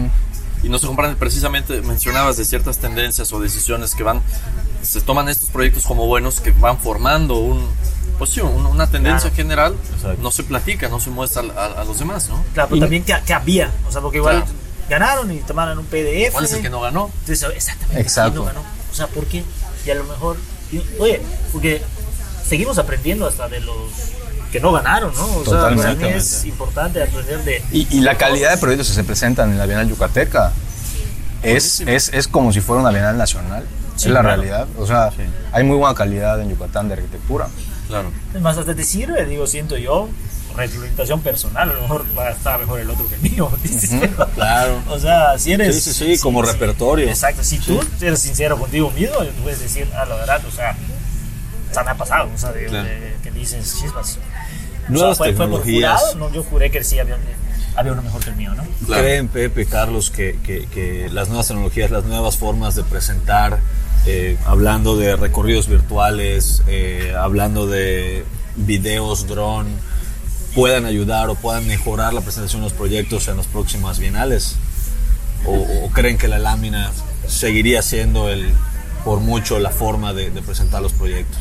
Y 0.62 0.68
no 0.68 0.78
se 0.78 0.86
comparten 0.86 1.16
precisamente, 1.16 1.80
mencionabas 1.82 2.36
de 2.36 2.44
ciertas 2.44 2.78
tendencias 2.78 3.32
o 3.32 3.40
decisiones 3.40 3.94
que 3.94 4.02
van, 4.02 4.22
se 4.82 5.00
toman 5.00 5.28
estos 5.28 5.50
proyectos 5.50 5.84
como 5.84 6.06
buenos 6.06 6.40
que 6.40 6.50
van 6.52 6.78
formando 6.78 7.36
un, 7.38 7.64
pues 8.18 8.30
sí, 8.30 8.40
un- 8.40 8.66
una 8.66 8.88
tendencia 8.90 9.30
Claro. 9.30 9.36
general, 9.36 9.76
Exacto. 9.94 10.20
no 10.22 10.30
se 10.32 10.42
platica, 10.42 10.88
no 10.88 10.98
se 11.00 11.10
muestra 11.10 11.42
a, 11.56 11.64
a- 11.64 11.80
a 11.82 11.84
los 11.84 11.98
demás, 11.98 12.28
¿no? 12.28 12.42
Claro, 12.54 12.70
pero 12.70 12.80
también 12.80 13.04
que, 13.04 13.14
que 13.24 13.32
había, 13.34 13.70
o 13.88 13.92
sea, 13.92 14.00
porque 14.00 14.18
igual 14.18 14.38
Claro. 14.42 14.52
ganaron 14.88 15.30
y 15.30 15.38
tomaron 15.40 15.78
un 15.78 15.84
PDF. 15.86 16.32
¿Cuál 16.32 16.44
es 16.44 16.52
el 16.52 16.62
que 16.62 16.70
no 16.70 16.80
ganó? 16.80 17.10
Entonces, 17.20 17.48
exactamente. 17.54 18.00
Exacto. 18.00 18.42
¿quién 18.42 18.54
no 18.54 18.60
ganó? 18.60 18.62
O 18.90 18.94
sea, 18.94 19.06
¿por 19.06 19.26
qué? 19.26 19.44
Y 19.86 19.90
a 19.90 19.94
lo 19.94 20.04
mejor. 20.04 20.36
y- 20.72 20.82
oye, 20.98 21.22
porque 21.52 21.80
seguimos 22.46 22.78
aprendiendo 22.78 23.26
hasta 23.28 23.48
de 23.48 23.60
los 23.60 23.76
que 24.52 24.60
no 24.60 24.72
ganaron, 24.72 25.14
¿no? 25.14 25.26
O 25.36 25.44
sea, 25.44 25.60
para 25.62 25.70
mí 25.70 25.76
Totalmente. 25.76 26.16
es 26.16 26.44
importante 26.44 27.02
aprender 27.02 27.44
de. 27.44 27.62
Y, 27.72 27.86
y 27.96 28.00
la 28.00 28.16
calidad 28.16 28.50
de 28.50 28.58
proyectos 28.58 28.88
que 28.88 28.94
se 28.94 29.04
presentan 29.04 29.50
en 29.50 29.58
la 29.58 29.66
Bienal 29.66 29.88
Yucateca 29.88 30.52
es, 31.42 31.80
es, 31.80 32.10
es 32.12 32.28
como 32.28 32.52
si 32.52 32.60
fuera 32.60 32.80
una 32.82 32.90
Bienal 32.90 33.16
nacional. 33.16 33.64
Sí, 33.96 34.06
es 34.08 34.12
la 34.14 34.20
claro. 34.20 34.36
realidad. 34.36 34.66
O 34.78 34.86
sea, 34.86 35.10
hay 35.52 35.64
muy 35.64 35.76
buena 35.76 35.94
calidad 35.94 36.40
en 36.40 36.50
Yucatán 36.50 36.88
de 36.88 36.94
arquitectura. 36.94 37.48
Claro. 37.88 38.10
Es 38.34 38.40
más, 38.40 38.56
hasta 38.56 38.74
te 38.74 38.84
sirve, 38.84 39.24
digo, 39.24 39.46
siento 39.46 39.76
yo, 39.76 40.08
retroalimentación 40.56 41.20
personal. 41.20 41.70
A 41.70 41.74
lo 41.74 41.80
mejor 41.82 42.04
va 42.16 42.24
a 42.28 42.30
estar 42.30 42.58
mejor 42.60 42.80
el 42.80 42.90
otro 42.90 43.08
que 43.08 43.16
el 43.16 43.20
mío. 43.22 43.50
dices, 43.62 43.90
pero, 44.00 44.26
Claro. 44.34 44.82
O 44.88 44.98
sea, 44.98 45.36
si 45.38 45.52
eres. 45.52 45.82
Sí, 45.82 45.92
sí, 45.92 46.16
sí, 46.16 46.22
como 46.22 46.42
repertorio. 46.42 47.08
Exacto, 47.08 47.42
si 47.42 47.58
tú 47.58 47.80
eres 48.00 48.20
sincero 48.20 48.56
contigo 48.58 48.90
mismo, 48.92 49.16
tú 49.18 49.42
puedes 49.42 49.60
decir, 49.60 49.88
ah, 49.96 50.04
la 50.04 50.14
verdad, 50.16 50.40
o 50.46 50.50
sea, 50.50 50.76
o 51.70 51.74
sea, 51.74 51.82
me 51.82 51.90
ha 51.90 51.94
pasado, 51.96 52.30
o 52.34 52.38
sea, 52.38 52.52
de, 52.52 52.66
Claro. 52.66 52.84
de- 52.88 53.17
dices, 53.38 53.76
chispas. 53.80 54.18
Nuevas 54.88 55.20
o 55.20 55.24
sea, 55.24 55.32
fue, 55.32 55.36
fue 55.36 55.48
por 55.48 55.60
tecnologías. 55.62 56.00
jurado, 56.00 56.18
no, 56.28 56.34
yo 56.34 56.42
juré 56.42 56.70
que 56.70 56.82
sí 56.84 56.98
había, 56.98 57.16
había 57.76 57.92
uno 57.92 58.02
mejor 58.02 58.22
que 58.24 58.30
el 58.30 58.36
mío, 58.36 58.54
¿no? 58.54 58.64
Claro. 58.86 59.02
¿Creen, 59.02 59.28
Pepe, 59.28 59.66
Carlos, 59.66 60.10
que, 60.10 60.38
que- 60.44 60.66
que 60.66 61.08
las 61.12 61.28
nuevas 61.28 61.48
tecnologías, 61.48 61.90
las 61.90 62.04
nuevas 62.04 62.36
formas 62.36 62.74
de 62.74 62.84
presentar, 62.84 63.58
eh, 64.06 64.38
hablando 64.46 64.96
de 64.96 65.16
recorridos 65.16 65.68
virtuales, 65.68 66.62
eh, 66.68 67.14
hablando 67.18 67.66
de 67.66 68.24
videos, 68.56 69.26
dron, 69.26 69.66
puedan 70.54 70.86
ayudar 70.86 71.28
o 71.28 71.34
puedan 71.34 71.66
mejorar 71.66 72.14
la 72.14 72.22
presentación 72.22 72.62
de 72.62 72.66
los 72.68 72.72
proyectos 72.72 73.28
en 73.28 73.36
las 73.36 73.46
próximas 73.46 73.98
bienales? 73.98 74.56
¿O, 75.44 75.52
o 75.84 75.90
creen 75.90 76.16
que 76.18 76.26
la 76.28 76.38
lámina 76.38 76.90
seguiría 77.28 77.82
siendo 77.82 78.28
el, 78.30 78.50
por 79.04 79.20
mucho 79.20 79.58
la 79.60 79.70
forma 79.70 80.12
de, 80.14 80.30
de 80.30 80.42
presentar 80.42 80.80
los 80.82 80.92
proyectos? 80.94 81.38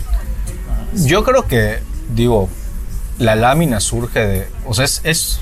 Yo 0.93 1.23
creo 1.23 1.47
que, 1.47 1.79
digo, 2.13 2.49
la 3.19 3.35
lámina 3.35 3.79
surge 3.79 4.19
de. 4.19 4.47
O 4.65 4.73
sea, 4.73 4.85
es, 4.85 5.01
es- 5.03 5.39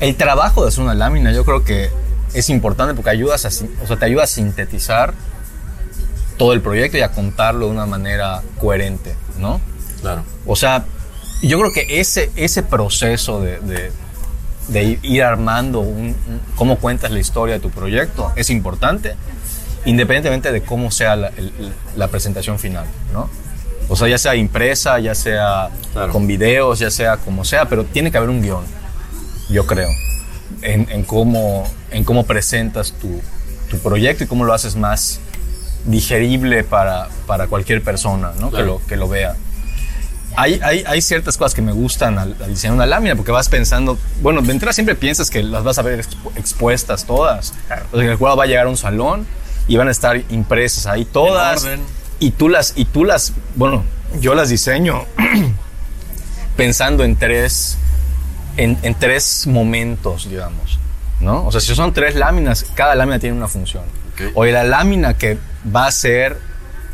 El 0.00 0.14
trabajo 0.16 0.62
de 0.62 0.68
hacer 0.68 0.84
una 0.84 0.94
lámina, 0.94 1.32
yo 1.32 1.44
creo 1.44 1.64
que 1.64 1.90
es 2.34 2.50
importante 2.50 2.92
porque 2.94 3.10
ayudas 3.10 3.44
a, 3.46 3.48
o 3.82 3.86
sea, 3.86 3.96
te 3.98 4.04
ayuda 4.04 4.24
a 4.24 4.26
sintetizar 4.26 5.14
todo 6.36 6.52
el 6.52 6.60
proyecto 6.60 6.98
y 6.98 7.00
a 7.00 7.12
contarlo 7.12 7.66
de 7.66 7.72
una 7.72 7.86
manera 7.86 8.42
coherente, 8.60 9.14
¿no? 9.38 9.58
Claro. 10.02 10.22
O 10.44 10.54
sea, 10.54 10.84
yo 11.42 11.58
creo 11.58 11.72
que 11.72 11.98
ese, 12.00 12.30
ese 12.36 12.62
proceso 12.62 13.40
de, 13.40 13.58
de- 13.60 13.90
de 14.68 14.82
ir- 14.84 14.98
ir 15.02 15.22
armando 15.22 15.80
un, 15.80 16.08
un- 16.28 16.40
cómo 16.56 16.76
cuentas 16.76 17.10
la 17.10 17.20
historia 17.20 17.54
de 17.54 17.60
tu 17.60 17.70
proyecto 17.70 18.32
es 18.36 18.50
importante. 18.50 19.14
independientemente 19.86 20.50
de 20.52 20.62
cómo 20.62 20.90
sea 20.90 21.14
la, 21.16 21.28
el- 21.28 21.72
la 21.96 22.08
presentación 22.08 22.58
final, 22.58 22.84
¿no? 23.12 23.30
O 23.88 23.96
sea, 23.96 24.08
ya 24.08 24.18
sea 24.18 24.34
impresa, 24.34 24.98
ya 24.98 25.14
sea 25.14 25.70
Claro. 25.92 26.12
con 26.12 26.26
videos, 26.26 26.78
ya 26.80 26.90
sea 26.90 27.16
como 27.18 27.44
sea, 27.44 27.66
pero 27.68 27.84
tiene 27.84 28.10
que 28.10 28.18
haber 28.18 28.30
un 28.30 28.42
guion, 28.42 28.64
yo 29.48 29.64
creo, 29.66 29.88
en, 30.62 30.88
en 30.90 31.04
cómo, 31.04 31.64
en 31.90 32.04
cómo 32.04 32.24
presentas 32.26 32.92
tu, 32.92 33.20
tu 33.70 33.78
proyecto 33.78 34.24
y 34.24 34.26
cómo 34.26 34.44
lo 34.44 34.52
haces 34.52 34.76
más 34.76 35.20
digerible 35.84 36.64
para, 36.64 37.08
para 37.26 37.46
cualquier 37.46 37.82
persona 37.82 38.32
¿no? 38.40 38.50
que, 38.50 38.56
Claro. 38.56 38.66
lo, 38.80 38.86
que 38.86 38.96
lo 38.96 39.08
vea. 39.08 39.36
Hay, 40.38 40.60
hay, 40.62 40.84
hay 40.86 41.00
ciertas 41.00 41.36
cosas 41.38 41.54
que 41.54 41.62
me 41.62 41.72
gustan 41.72 42.18
al, 42.18 42.36
al 42.42 42.48
diseñar 42.50 42.74
una 42.74 42.84
lámina 42.86 43.16
porque 43.16 43.32
vas 43.32 43.48
pensando, 43.48 43.96
bueno, 44.20 44.42
de 44.42 44.52
entrada 44.52 44.72
siempre 44.74 44.94
piensas 44.94 45.30
que 45.30 45.42
las 45.42 45.64
vas 45.64 45.78
a 45.78 45.82
ver 45.82 45.98
expu- 45.98 46.30
expuestas 46.36 47.06
todas. 47.06 47.54
O 47.92 47.96
sea, 47.96 48.04
que 48.04 48.10
el 48.12 48.18
cuadro 48.18 48.36
va 48.36 48.44
a 48.44 48.46
llegar 48.46 48.66
a 48.66 48.68
un 48.68 48.76
salón 48.76 49.26
y 49.66 49.76
van 49.78 49.88
a 49.88 49.92
estar 49.92 50.20
impresas 50.28 50.86
ahí 50.86 51.06
todas. 51.06 51.64
orden. 51.64 51.80
Y 52.18 52.30
tú 52.32 52.48
las, 52.48 52.72
y 52.76 52.84
tú 52.86 53.04
las, 53.04 53.32
bueno, 53.56 53.84
yo 54.20 54.34
las 54.34 54.48
diseño 54.48 55.04
pensando 56.56 57.04
en 57.04 57.16
tres, 57.16 57.76
en, 58.56 58.78
en 58.82 58.94
tres 58.94 59.46
momentos, 59.46 60.28
digamos. 60.28 60.78
¿no? 61.20 61.46
O 61.46 61.52
sea, 61.52 61.60
si 61.60 61.74
son 61.74 61.92
tres 61.92 62.14
láminas, 62.14 62.64
cada 62.74 62.94
lámina 62.94 63.18
tiene 63.18 63.36
una 63.36 63.48
función. 63.48 63.84
Ok. 64.14 64.32
O 64.34 64.44
la 64.46 64.64
lámina 64.64 65.14
que 65.14 65.38
va 65.74 65.84
a 65.84 65.88
hacer 65.88 66.38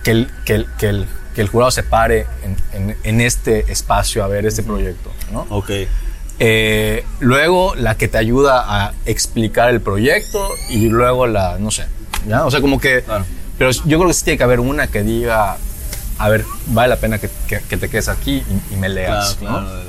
que 0.04 0.10
el, 0.12 0.30
que 0.44 0.54
el, 0.54 0.66
que 0.78 0.88
el, 0.88 1.06
que 1.34 1.40
el 1.40 1.48
jurado 1.48 1.70
se 1.70 1.82
pare 1.82 2.26
en, 2.44 2.56
en- 2.72 2.96
en 3.02 3.20
este 3.20 3.70
espacio 3.72 4.22
a 4.24 4.28
ver 4.28 4.46
este 4.46 4.62
proyecto. 4.62 5.10
¿no? 5.32 5.46
Ok. 5.50 5.70
Eh, 6.38 7.04
luego 7.20 7.74
la 7.76 7.96
que 7.96 8.08
te 8.08 8.18
ayuda 8.18 8.64
a 8.86 8.92
explicar 9.06 9.70
el 9.70 9.80
proyecto 9.80 10.48
y 10.70 10.88
luego 10.88 11.26
la, 11.28 11.58
no 11.58 11.70
sé, 11.70 11.86
¿ya? 12.26 12.44
O 12.44 12.50
sea, 12.50 12.60
como 12.60 12.80
que... 12.80 13.02
Claro. 13.02 13.24
Pero 13.62 13.70
yo 13.86 13.98
creo 13.98 14.08
que 14.08 14.14
sí 14.14 14.24
tiene 14.24 14.38
que 14.38 14.42
haber 14.42 14.58
una 14.58 14.88
que 14.88 15.04
diga, 15.04 15.56
a 16.18 16.28
ver, 16.28 16.44
vale 16.66 16.88
la 16.88 16.96
pena 16.96 17.18
que, 17.18 17.30
que- 17.46 17.60
que 17.60 17.76
te 17.76 17.88
quedes 17.88 18.08
aquí 18.08 18.42
y, 18.70 18.74
y 18.74 18.76
me 18.76 18.88
leas, 18.88 19.36
Claro, 19.36 19.60
¿no? 19.60 19.66
claro. 19.68 19.80
el- 19.82 19.88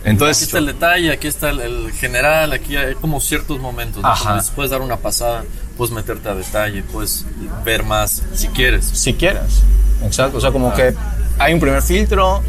Aquí 0.00 0.10
Entonces, 0.10 0.42
está 0.42 0.58
el 0.58 0.66
detalle, 0.66 1.12
aquí 1.12 1.28
está 1.28 1.50
el, 1.50 1.60
el 1.60 1.92
general, 1.92 2.52
aquí 2.52 2.76
hay 2.76 2.96
como 2.96 3.20
ciertos 3.20 3.60
momentos. 3.60 4.02
¿no? 4.02 4.08
Ajá. 4.08 4.34
Dices, 4.34 4.50
Puedes 4.50 4.72
dar 4.72 4.80
una 4.80 4.96
pasada, 4.96 5.44
puedes 5.76 5.94
meterte 5.94 6.28
a 6.28 6.34
detalle, 6.34 6.82
puedes 6.82 7.24
ver 7.64 7.84
más 7.84 8.20
si 8.34 8.48
quieres. 8.48 8.84
si 8.92 9.14
quieres. 9.14 9.62
Exacto, 10.04 10.38
o 10.38 10.40
sea, 10.40 10.50
como 10.50 10.74
que 10.74 10.92
hay 11.38 11.54
un 11.54 11.60
primer 11.60 11.82
filtro 11.82 12.42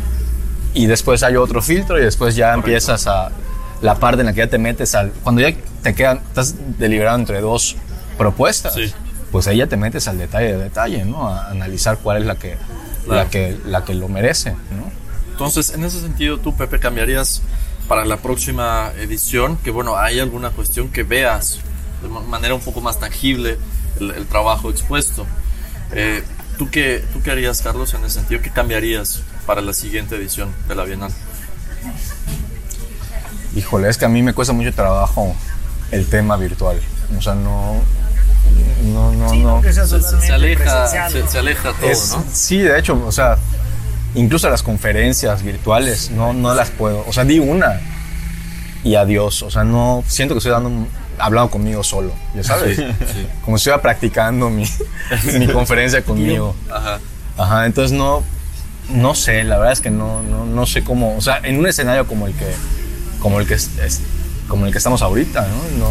y 0.74 0.88
después 0.88 1.22
hay 1.22 1.36
otro 1.36 1.62
filtro 1.62 2.00
y 2.00 2.04
después 2.04 2.36
ya 2.36 2.56
empiezas 2.56 3.06
a 3.06 3.30
la 3.82 3.96
parte 4.00 4.22
en 4.22 4.26
la 4.26 4.34
que 4.34 4.40
ya 4.40 4.48
te 4.48 4.58
metes 4.58 4.96
al 4.96 5.12
cuando 5.24 5.42
ya 5.42 5.54
te 5.84 5.94
quedan 5.94 6.18
estás 6.28 6.56
deliberando 6.80 7.20
entre 7.20 7.40
dos 7.42 7.76
propuestas. 8.18 8.74
Sí. 8.74 8.92
Pues 9.36 9.48
ahí 9.48 9.58
ya 9.58 9.68
te 9.68 9.76
metes 9.76 10.08
al 10.08 10.18
detalle 10.18 10.54
de 10.54 10.58
detalle, 10.64 11.04
¿no? 11.04 11.28
A 11.28 11.50
analizar 11.50 11.98
cuál 11.98 12.22
es 12.22 12.26
la 12.26 12.36
que 12.38 12.56
Claro. 13.04 13.24
la 13.26 13.30
que 13.30 13.58
la 13.66 13.84
que 13.84 13.94
lo 13.94 14.08
merece, 14.08 14.52
¿no? 14.52 14.90
Entonces, 15.30 15.72
en 15.72 15.84
ese 15.84 16.00
sentido, 16.00 16.38
tú, 16.40 16.56
Pepe, 16.56 16.80
cambiarías 16.80 17.42
para 17.90 18.06
la 18.06 18.16
próxima 18.16 18.94
edición, 18.98 19.58
que 19.58 19.72
bueno, 19.72 19.98
hay 19.98 20.22
alguna 20.22 20.52
cuestión 20.52 20.88
que 20.88 21.04
veas 21.04 21.60
de 22.02 22.08
ma- 22.08 22.22
manera 22.22 22.56
un 22.56 22.62
poco 22.62 22.80
más 22.80 22.98
tangible 22.98 23.58
el, 24.00 24.12
el 24.12 24.26
trabajo 24.26 24.70
expuesto. 24.70 25.26
Eh, 25.92 26.24
¿tú, 26.58 26.70
qué, 26.72 27.04
¿Tú 27.12 27.22
qué 27.22 27.32
harías, 27.32 27.62
Carlos, 27.62 27.94
en 27.94 28.06
ese 28.06 28.20
sentido? 28.22 28.42
¿Qué 28.42 28.52
cambiarías 28.52 29.20
para 29.46 29.60
la 29.60 29.74
siguiente 29.74 30.16
edición 30.16 30.50
de 30.70 30.76
la 30.76 30.86
Bienal? 30.86 31.12
Híjole, 33.54 33.90
es 33.90 33.98
que 33.98 34.06
a 34.06 34.10
mí 34.10 34.24
me 34.24 34.34
cuesta 34.34 34.54
mucho 34.54 34.74
trabajo 34.74 35.36
el 35.92 36.08
tema 36.08 36.38
virtual. 36.38 36.80
O 37.18 37.22
sea, 37.22 37.36
no 37.36 37.82
no 38.86 39.12
no 39.14 39.30
Sí, 39.30 39.40
no. 39.40 39.62
Se, 39.64 39.74
se- 39.74 40.34
aleja, 40.34 40.88
se, 40.88 41.20
¿no? 41.22 41.28
se 41.28 41.38
aleja 41.40 41.74
todo, 41.74 41.90
Es- 41.90 42.12
¿no? 42.12 42.24
Sí, 42.32 42.60
de 42.60 42.80
hecho, 42.80 43.02
o 43.06 43.12
sea, 43.12 43.38
incluso 44.16 44.50
las 44.50 44.64
conferencias 44.64 45.44
virtuales 45.44 46.12
no, 46.12 46.34
no 46.34 46.54
las 46.54 46.70
puedo. 46.70 47.04
O 47.08 47.14
sea, 47.14 47.24
di 47.26 47.40
una 47.40 47.80
y 48.84 48.96
adiós. 48.96 49.42
O 49.44 49.52
sea, 49.52 49.64
no 49.64 50.04
siento 50.08 50.34
que 50.36 50.40
estoy 50.40 50.52
dando, 50.52 50.70
un- 50.70 50.88
hablando 51.18 51.50
conmigo 51.52 51.84
solo, 51.84 52.14
ya 52.36 52.44
sabes. 52.44 52.78
Como 53.44 53.58
si 53.58 53.62
estuviera 53.64 53.82
practicando 53.82 54.50
mi, 54.50 54.66
mi 55.40 55.48
conferencia 55.48 56.04
conmigo. 56.04 56.56
Ajá. 56.72 57.00
Ajá, 57.38 57.66
entonces 57.66 57.98
no, 57.98 58.24
no 58.90 59.16
sé, 59.16 59.44
la 59.44 59.58
verdad 59.58 59.74
es 59.74 59.82
que 59.82 59.90
no, 59.92 60.22
no, 60.24 60.46
no 60.46 60.66
sé 60.66 60.84
cómo, 60.84 61.16
o 61.18 61.22
sea, 61.22 61.40
en 61.44 61.58
un 61.58 61.68
escenario 61.68 62.06
como 62.08 62.28
el 62.28 62.34
que, 62.34 62.46
como 63.20 63.40
el 63.40 63.48
que, 63.48 63.56
es- 63.56 63.72
es- 63.84 64.02
como 64.48 64.66
el 64.66 64.72
que 64.72 64.78
estamos 64.78 65.02
ahorita, 65.02 65.42
¿no? 65.42 65.78
No, 65.80 65.90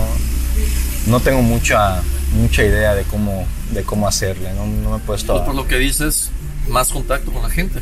no 1.07 1.21
tengo 1.21 1.43
mucha, 1.43 2.01
mucha 2.35 2.63
idea 2.65 2.95
de 2.95 3.05
cómo, 3.05 3.47
de 3.71 3.83
cómo 3.85 4.07
hacerle, 4.09 4.53
no, 4.55 4.67
no 4.67 4.91
me 4.91 4.97
he 4.97 5.01
puesto 5.01 5.33
Pues 5.33 5.43
a- 5.43 5.47
por 5.47 5.55
lo 5.55 5.67
que 5.67 5.79
dices, 5.79 6.31
más 6.69 6.91
contacto 6.91 7.33
con 7.33 7.43
la 7.43 7.51
gente, 7.51 7.81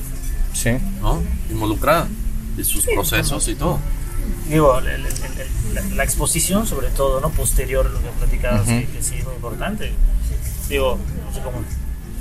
Sí. 0.52 0.70
¿no? 1.00 1.22
Involucrada. 1.50 2.08
Y 2.58 2.64
sus 2.64 2.84
procesos 2.86 3.48
y 3.48 3.54
todo. 3.54 3.78
digo, 4.48 4.78
el- 4.78 4.86
el- 4.88 5.06
el- 5.06 5.74
la, 5.74 5.80
la 5.96 6.04
exposición 6.04 6.66
sobre 6.66 6.88
todo, 6.90 7.20
¿no? 7.20 7.30
Posterior, 7.30 7.88
lo 7.90 7.98
que 8.00 8.08
platicabas, 8.18 8.66
que, 8.66 8.86
que 8.86 9.02
sí 9.02 9.16
es 9.16 9.24
muy 9.24 9.34
importante. 9.34 9.92
Digo, 10.68 10.98
no 11.26 11.34
sé 11.34 11.40
cómo, 11.42 11.58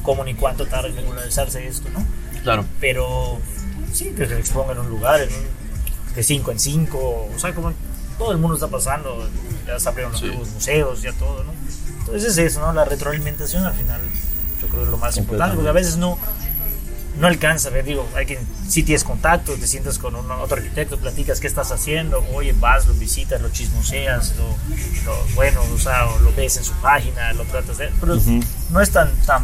cómo 0.02 0.24
ni 0.24 0.34
cuánto 0.34 0.66
tarda 0.66 0.88
en 0.90 0.96
regularizarse 0.96 1.68
esto, 1.68 1.90
¿no? 1.90 2.04
Claro. 2.44 2.66
Pero 2.80 3.40
sí, 3.94 4.14
que 4.18 4.26
se 4.26 4.40
exponga 4.40 4.72
en 4.72 4.80
un 4.80 4.90
lugar, 4.90 5.22
en 5.22 5.30
un- 5.30 6.16
de 6.16 6.24
5 6.24 6.52
en 6.52 6.60
5, 6.60 7.30
o 7.36 7.40
sea, 7.40 7.54
como 7.54 7.72
todo 8.18 8.32
el 8.32 8.38
mundo 8.38 8.56
está 8.56 8.68
pasando, 8.68 9.28
ya 9.68 9.80
se 9.80 9.90
abrieron 9.90 10.12
los 10.14 10.22
Sí. 10.22 10.28
nuevos 10.28 10.50
museos, 10.50 11.02
ya 11.02 11.12
todo, 11.14 11.44
¿no? 11.44 11.52
Entonces 12.02 12.38
es 12.38 12.38
eso, 12.38 12.60
¿no? 12.62 12.74
La 12.74 12.86
retroalimentación 12.86 13.66
al 13.66 13.74
final, 13.74 14.02
yo 14.62 14.68
creo 14.68 14.80
que 14.82 14.86
es 14.86 14.92
lo 14.92 14.98
más 14.98 15.18
importante, 15.18 15.56
porque 15.56 15.70
a 15.70 15.74
veces 15.74 15.98
no, 15.98 16.18
no 17.20 17.28
alcanza, 17.28 17.70
digo, 17.70 18.08
hay 18.16 18.26
que, 18.26 18.40
si 18.68 18.84
tienes 18.84 19.04
contacto, 19.04 19.54
te 19.54 19.68
sientas 19.68 19.98
con 20.00 20.16
un, 20.16 20.30
otro 20.32 20.58
arquitecto, 20.58 20.98
platicas 20.98 21.40
qué 21.40 21.48
estás 21.48 21.72
haciendo, 21.72 22.24
oye, 22.34 22.54
vas, 22.54 22.88
lo 22.88 22.94
visitas, 22.96 23.42
lo 23.42 23.50
chismoseas, 23.50 24.34
lo, 24.38 24.46
lo- 25.06 25.26
bueno, 25.36 25.62
o 25.74 25.78
sea, 25.78 26.08
o 26.08 26.20
lo 26.20 26.34
ves 26.36 26.58
en 26.58 26.64
su 26.64 26.74
página, 26.74 27.34
lo 27.34 27.44
tratas 27.46 27.78
de... 27.78 27.90
Pero 28.00 28.18
no 28.72 28.82
es 28.82 28.92
tan, 28.92 29.12
tan 29.26 29.44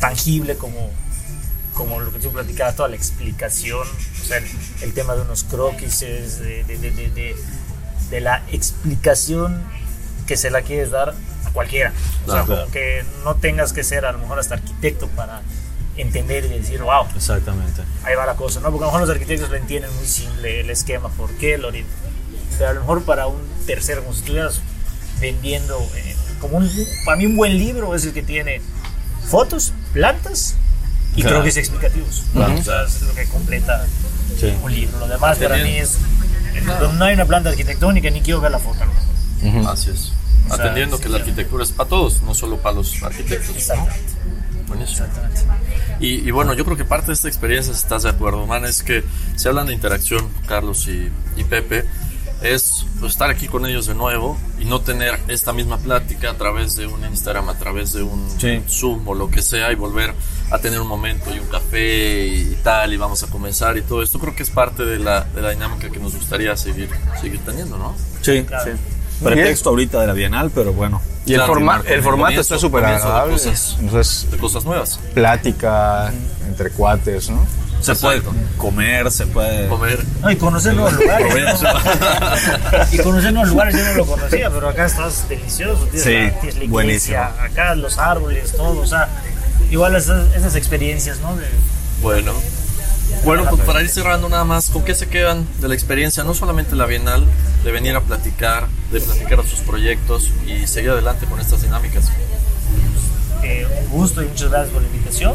tangible 0.00 0.56
como, 0.56 0.90
como 1.74 2.00
lo 2.00 2.12
que 2.12 2.18
tú 2.18 2.30
platicabas, 2.30 2.76
toda 2.76 2.88
la 2.88 2.96
explicación, 2.96 3.86
o 4.22 4.24
sea, 4.24 4.38
el, 4.38 4.44
el 4.82 4.92
tema 4.94 5.14
de 5.14 5.22
unos 5.22 5.44
croquis, 5.44 6.00
de, 6.00 6.64
de, 6.64 6.76
de, 6.78 7.36
de, 8.10 8.20
la 8.20 8.42
explicación 8.52 9.62
que 10.26 10.36
se 10.36 10.50
la 10.50 10.62
quieres 10.62 10.90
dar 10.90 11.14
cualquiera. 11.52 11.92
O 12.26 12.32
sea, 12.32 12.44
Claro. 12.44 12.62
como 12.62 12.72
que 12.72 13.04
no 13.24 13.34
tengas 13.36 13.72
que 13.72 13.84
ser 13.84 14.04
a 14.06 14.12
lo 14.12 14.18
mejor 14.18 14.38
hasta 14.38 14.54
arquitecto 14.54 15.08
para 15.08 15.42
entender 15.96 16.44
y 16.46 16.48
decir, 16.48 16.80
wow, 16.82 17.06
Exactamente. 17.14 17.82
ahí 18.04 18.14
va 18.14 18.24
la 18.26 18.34
cosa, 18.34 18.60
¿no? 18.60 18.70
Porque 18.70 18.84
a 18.84 18.86
lo 18.86 18.92
mejor 18.92 19.00
los 19.02 19.10
arquitectos 19.10 19.50
lo 19.50 19.56
entienden 19.56 19.94
muy 19.96 20.06
simple, 20.06 20.60
el 20.60 20.70
esquema, 20.70 21.08
por 21.10 21.30
qué, 21.36 21.58
lo 21.58 21.70
pero 22.58 22.70
a 22.70 22.72
lo 22.74 22.80
mejor 22.80 23.02
para 23.04 23.26
un 23.26 23.40
tercero, 23.66 24.02
como 24.02 24.12
si 24.14 24.20
estuvieras 24.20 24.60
vendiendo, 25.20 25.78
eh, 25.96 26.16
como 26.40 26.56
un, 26.58 26.70
para 27.04 27.16
mí 27.16 27.26
un 27.26 27.36
buen 27.36 27.56
libro 27.58 27.94
es 27.94 28.04
el 28.04 28.12
que 28.12 28.22
tiene 28.22 28.60
fotos, 29.28 29.72
plantas 29.92 30.54
y 31.14 31.20
Claro. 31.22 31.36
croquis 31.36 31.56
explicativos. 31.58 32.24
Claro. 32.32 32.54
O 32.54 32.62
sea, 32.62 32.82
es 32.84 33.02
lo 33.02 33.14
que 33.14 33.24
completa 33.26 33.86
Sí. 34.38 34.52
un 34.62 34.72
libro. 34.74 34.98
Lo 34.98 35.08
demás 35.08 35.38
para 35.38 35.56
mí 35.58 35.76
es, 35.76 35.98
no 36.94 37.04
hay 37.04 37.14
una 37.14 37.24
planta 37.26 37.50
arquitectónica 37.50 38.10
ni 38.10 38.20
quiero 38.22 38.40
ver 38.40 38.50
la 38.50 38.58
foto. 38.58 38.80
¿no? 39.42 39.70
Así 39.70 39.90
es. 39.90 40.12
O 40.50 40.54
sea, 40.54 40.64
Atendiendo 40.64 40.96
sí, 40.96 41.02
que 41.04 41.08
la 41.08 41.18
arquitectura 41.18 41.64
es 41.64 41.70
para 41.72 41.88
todos, 41.88 42.22
no 42.22 42.34
solo 42.34 42.56
para 42.58 42.76
los 42.76 43.02
arquitectos. 43.02 43.56
Exactamente. 43.56 44.00
Buenísimo. 44.66 45.06
Exactamente. 45.06 45.40
Y, 46.00 46.26
y 46.28 46.30
bueno, 46.30 46.54
yo 46.54 46.64
creo 46.64 46.76
que 46.76 46.84
parte 46.84 47.08
de 47.08 47.12
esta 47.14 47.28
experiencia, 47.28 47.72
si 47.74 47.80
estás 47.80 48.02
de 48.02 48.08
acuerdo, 48.10 48.46
man, 48.46 48.64
es 48.64 48.82
que 48.82 49.04
se 49.36 49.48
hablan 49.48 49.66
de 49.68 49.74
interacción, 49.74 50.28
Carlos 50.48 50.88
y, 50.88 51.10
y 51.36 51.44
Pepe, 51.44 51.84
es 52.42 52.84
pues, 52.98 53.12
estar 53.12 53.30
aquí 53.30 53.46
con 53.46 53.66
ellos 53.66 53.86
de 53.86 53.94
nuevo 53.94 54.36
y 54.58 54.64
no 54.64 54.80
tener 54.80 55.16
esta 55.28 55.52
misma 55.52 55.78
plática 55.78 56.30
a 56.30 56.34
través 56.36 56.74
de 56.74 56.86
un 56.88 57.04
Instagram, 57.04 57.48
a 57.48 57.54
través 57.58 57.92
de 57.92 58.02
un 58.02 58.28
Sí. 58.40 58.60
Zoom 58.68 59.06
o 59.06 59.14
lo 59.14 59.30
que 59.30 59.42
sea 59.42 59.70
y 59.70 59.76
volver 59.76 60.12
a 60.50 60.58
tener 60.58 60.80
un 60.80 60.88
momento 60.88 61.32
y 61.32 61.38
un 61.38 61.46
café 61.46 62.26
y, 62.26 62.58
tal 62.64 62.92
y 62.92 62.96
vamos 62.96 63.22
a 63.22 63.28
comenzar 63.28 63.76
y 63.78 63.82
todo 63.82 64.02
esto. 64.02 64.18
Creo 64.18 64.34
que 64.34 64.42
es 64.42 64.50
parte 64.50 64.84
de 64.84 64.98
la, 64.98 65.22
de 65.22 65.40
la 65.40 65.50
dinámica 65.50 65.88
que 65.88 66.00
nos 66.00 66.16
gustaría 66.16 66.56
seguir, 66.56 66.88
seguir 67.20 67.38
teniendo, 67.44 67.78
¿no? 67.78 67.94
Sí, 68.22 68.42
Claro. 68.42 68.64
sí. 68.72 68.80
Pretexto 69.22 69.70
ahorita 69.70 70.00
de 70.00 70.06
la 70.06 70.12
Bienal, 70.12 70.50
pero 70.54 70.72
bueno. 70.72 71.00
Y 71.24 71.34
el, 71.34 71.42
forma- 71.42 71.72
Marco, 71.76 71.88
el 71.88 72.02
formato 72.02 72.24
comienzo- 72.34 72.40
está 72.40 72.58
súper 72.58 72.80
de 72.82 72.86
agradable. 72.88 73.32
cosas. 73.34 73.76
Entonces, 73.80 74.30
De 74.30 74.38
cosas 74.38 74.64
nuevas. 74.64 74.98
plática 75.14 76.12
entre 76.48 76.70
cuates, 76.70 77.30
¿no? 77.30 77.46
Se 77.80 77.94
puede 77.96 78.22
comer, 78.58 79.10
se 79.10 79.26
puede. 79.26 79.66
Comer. 79.68 80.04
No, 80.20 80.30
y 80.30 80.36
conocer 80.36 80.74
nuevos 80.74 80.92
lugares. 81.00 81.34
y 82.92 82.98
conocer 82.98 83.32
nuevos 83.32 83.48
lugares 83.50 83.76
yo 83.76 83.84
no 83.84 83.94
lo 83.94 84.06
conocía, 84.06 84.50
pero 84.50 84.68
acá 84.68 84.86
estás 84.86 85.28
delicioso. 85.28 85.84
Tienes, 85.90 86.02
Sí, 86.04 86.12
la, 86.14 86.40
tienes 86.40 86.58
la 86.64 86.70
buenísimo. 86.70 87.18
acá 87.18 87.74
los 87.74 87.98
árboles, 87.98 88.52
todo. 88.52 88.80
O 88.80 88.86
sea, 88.86 89.08
igual 89.70 89.96
esas, 89.96 90.32
esas 90.34 90.54
experiencias, 90.54 91.18
¿no? 91.20 91.34
De, 91.36 91.46
Bueno. 92.02 92.32
Bueno, 93.24 93.46
pues 93.48 93.62
para 93.62 93.82
ir 93.82 93.88
cerrando 93.88 94.28
nada 94.28 94.44
más, 94.44 94.68
¿con 94.68 94.84
qué 94.84 94.94
se 94.94 95.08
quedan 95.08 95.46
de 95.60 95.68
la 95.68 95.74
experiencia? 95.74 96.24
No 96.24 96.34
solamente 96.34 96.74
la 96.74 96.86
Bienal, 96.86 97.24
de 97.64 97.70
venir 97.72 97.94
a 97.94 98.00
platicar, 98.00 98.66
de 98.90 99.00
platicar 99.00 99.42
de 99.42 99.48
sus 99.48 99.60
proyectos 99.60 100.30
y 100.46 100.66
seguir 100.66 100.90
adelante 100.90 101.26
con 101.26 101.38
estas 101.40 101.62
dinámicas. 101.62 102.10
eh, 103.44 103.66
un 103.84 103.90
gusto 103.90 104.22
y 104.22 104.26
muchas 104.26 104.50
gracias 104.50 104.72
por 104.72 104.82
la 104.82 104.88
invitación. 104.88 105.34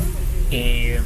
Eh, 0.51 0.99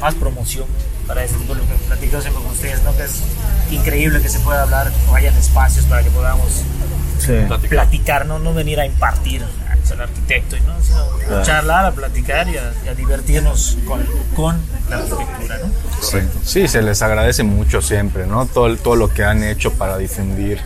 más 0.00 0.14
promoción 0.14 0.66
para 1.06 1.24
este 1.24 1.36
tipo 1.38 1.54
de 1.54 1.60
lo 1.60 1.66
que 1.66 1.74
platico 1.74 2.20
siempre 2.20 2.42
con 2.42 2.52
ustedes, 2.52 2.82
¿no? 2.82 2.96
Que 2.96 3.04
es 3.04 3.22
increíble 3.70 4.20
que 4.22 4.28
se 4.28 4.40
pueda 4.40 4.62
hablar 4.62 4.90
o 5.10 5.14
hayan 5.14 5.34
espacios 5.36 5.84
para 5.86 6.02
que 6.02 6.10
podamos 6.10 6.62
platicar, 7.68 8.26
¿no? 8.26 8.38
no 8.38 8.54
venir 8.54 8.80
a 8.80 8.86
impartir 8.86 9.44
al 9.92 10.02
arquitecto, 10.02 10.56
¿no? 10.66 10.74
sino 10.82 11.38
a 11.38 11.42
charlar, 11.42 11.86
a 11.86 11.92
platicar 11.92 12.48
y 12.48 12.56
a, 12.56 12.72
y 12.84 12.88
a 12.88 12.94
divertirnos 12.94 13.78
con, 13.86 14.04
con, 14.34 14.60
la 14.88 14.96
arquitectura. 14.96 15.58
¿no? 15.58 15.72
Sí. 16.02 16.18
sí, 16.44 16.68
se 16.68 16.82
les 16.82 17.02
agradece 17.02 17.42
mucho 17.42 17.80
siempre, 17.82 18.26
¿no? 18.26 18.46
Todo, 18.46 18.76
todo 18.76 18.96
lo 18.96 19.08
que 19.08 19.24
han 19.24 19.44
hecho 19.44 19.72
para 19.72 19.96
difundir 19.98 20.60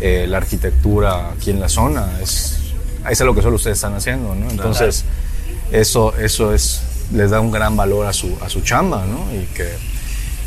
eh, 0.00 0.26
la 0.28 0.38
arquitectura 0.38 1.30
aquí 1.30 1.50
en 1.50 1.60
la 1.60 1.68
zona. 1.68 2.08
Es, 2.20 2.58
es 3.08 3.20
lo 3.20 3.34
que 3.34 3.42
solo 3.42 3.56
ustedes 3.56 3.78
están 3.78 3.94
haciendo, 3.94 4.34
¿no? 4.34 4.50
Entonces, 4.50 5.04
eso, 5.72 6.14
eso 6.16 6.52
es, 6.52 6.82
les 7.12 7.30
da 7.30 7.40
un 7.40 7.50
gran 7.50 7.76
valor 7.76 8.06
a 8.06 8.12
su, 8.12 8.36
a 8.42 8.48
su 8.48 8.60
chamba, 8.60 9.04
¿no? 9.06 9.32
Y 9.32 9.46
que 9.46 9.68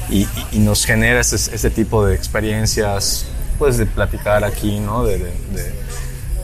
y, 0.09 0.27
y 0.51 0.59
nos 0.59 0.85
genera 0.85 1.19
este, 1.19 1.35
este, 1.35 1.69
tipo 1.69 2.05
de 2.05 2.15
experiencias, 2.15 3.25
pues 3.57 3.77
de 3.77 3.85
platicar 3.85 4.43
aquí, 4.43 4.79
¿no? 4.79 5.03
De, 5.03 5.17
de, 5.17 5.25
de 5.25 5.73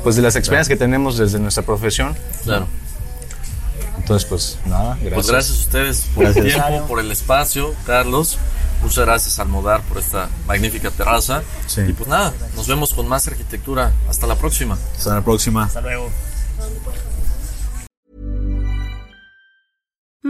pues 0.05 0.15
de 0.17 0.21
las 0.21 0.35
experiencias 0.35 0.67
claro. 0.67 0.77
que 0.77 0.85
tenemos 0.85 1.17
desde 1.17 1.39
nuestra 1.39 1.63
profesión. 1.63 2.15
Claro. 2.43 2.67
Entonces, 3.97 4.29
pues 4.29 4.59
nada, 4.67 4.89
gracias. 5.01 5.13
Pues 5.15 5.27
gracias 5.31 5.57
a 5.57 5.61
ustedes 5.61 6.05
por 6.13 6.25
gracias. 6.25 6.45
el 6.45 6.51
tiempo, 6.53 6.87
por 6.87 6.99
el 6.99 7.11
espacio, 7.11 7.73
Carlos. 7.87 8.37
Muchas 8.83 9.03
gracias 9.03 9.39
Almodar 9.39 9.81
por 9.81 9.97
esta 9.97 10.29
magnífica 10.45 10.91
terraza. 10.91 11.41
Sí. 11.65 11.81
Y 11.87 11.93
pues 11.93 12.07
nada, 12.07 12.31
nos 12.55 12.67
vemos 12.67 12.93
con 12.93 13.07
más 13.07 13.27
arquitectura. 13.27 13.93
Hasta 14.07 14.27
la 14.27 14.35
próxima. 14.35 14.77
Hasta 14.95 15.15
la 15.15 15.21
próxima. 15.23 15.63
Hasta 15.63 15.81
luego. 15.81 16.11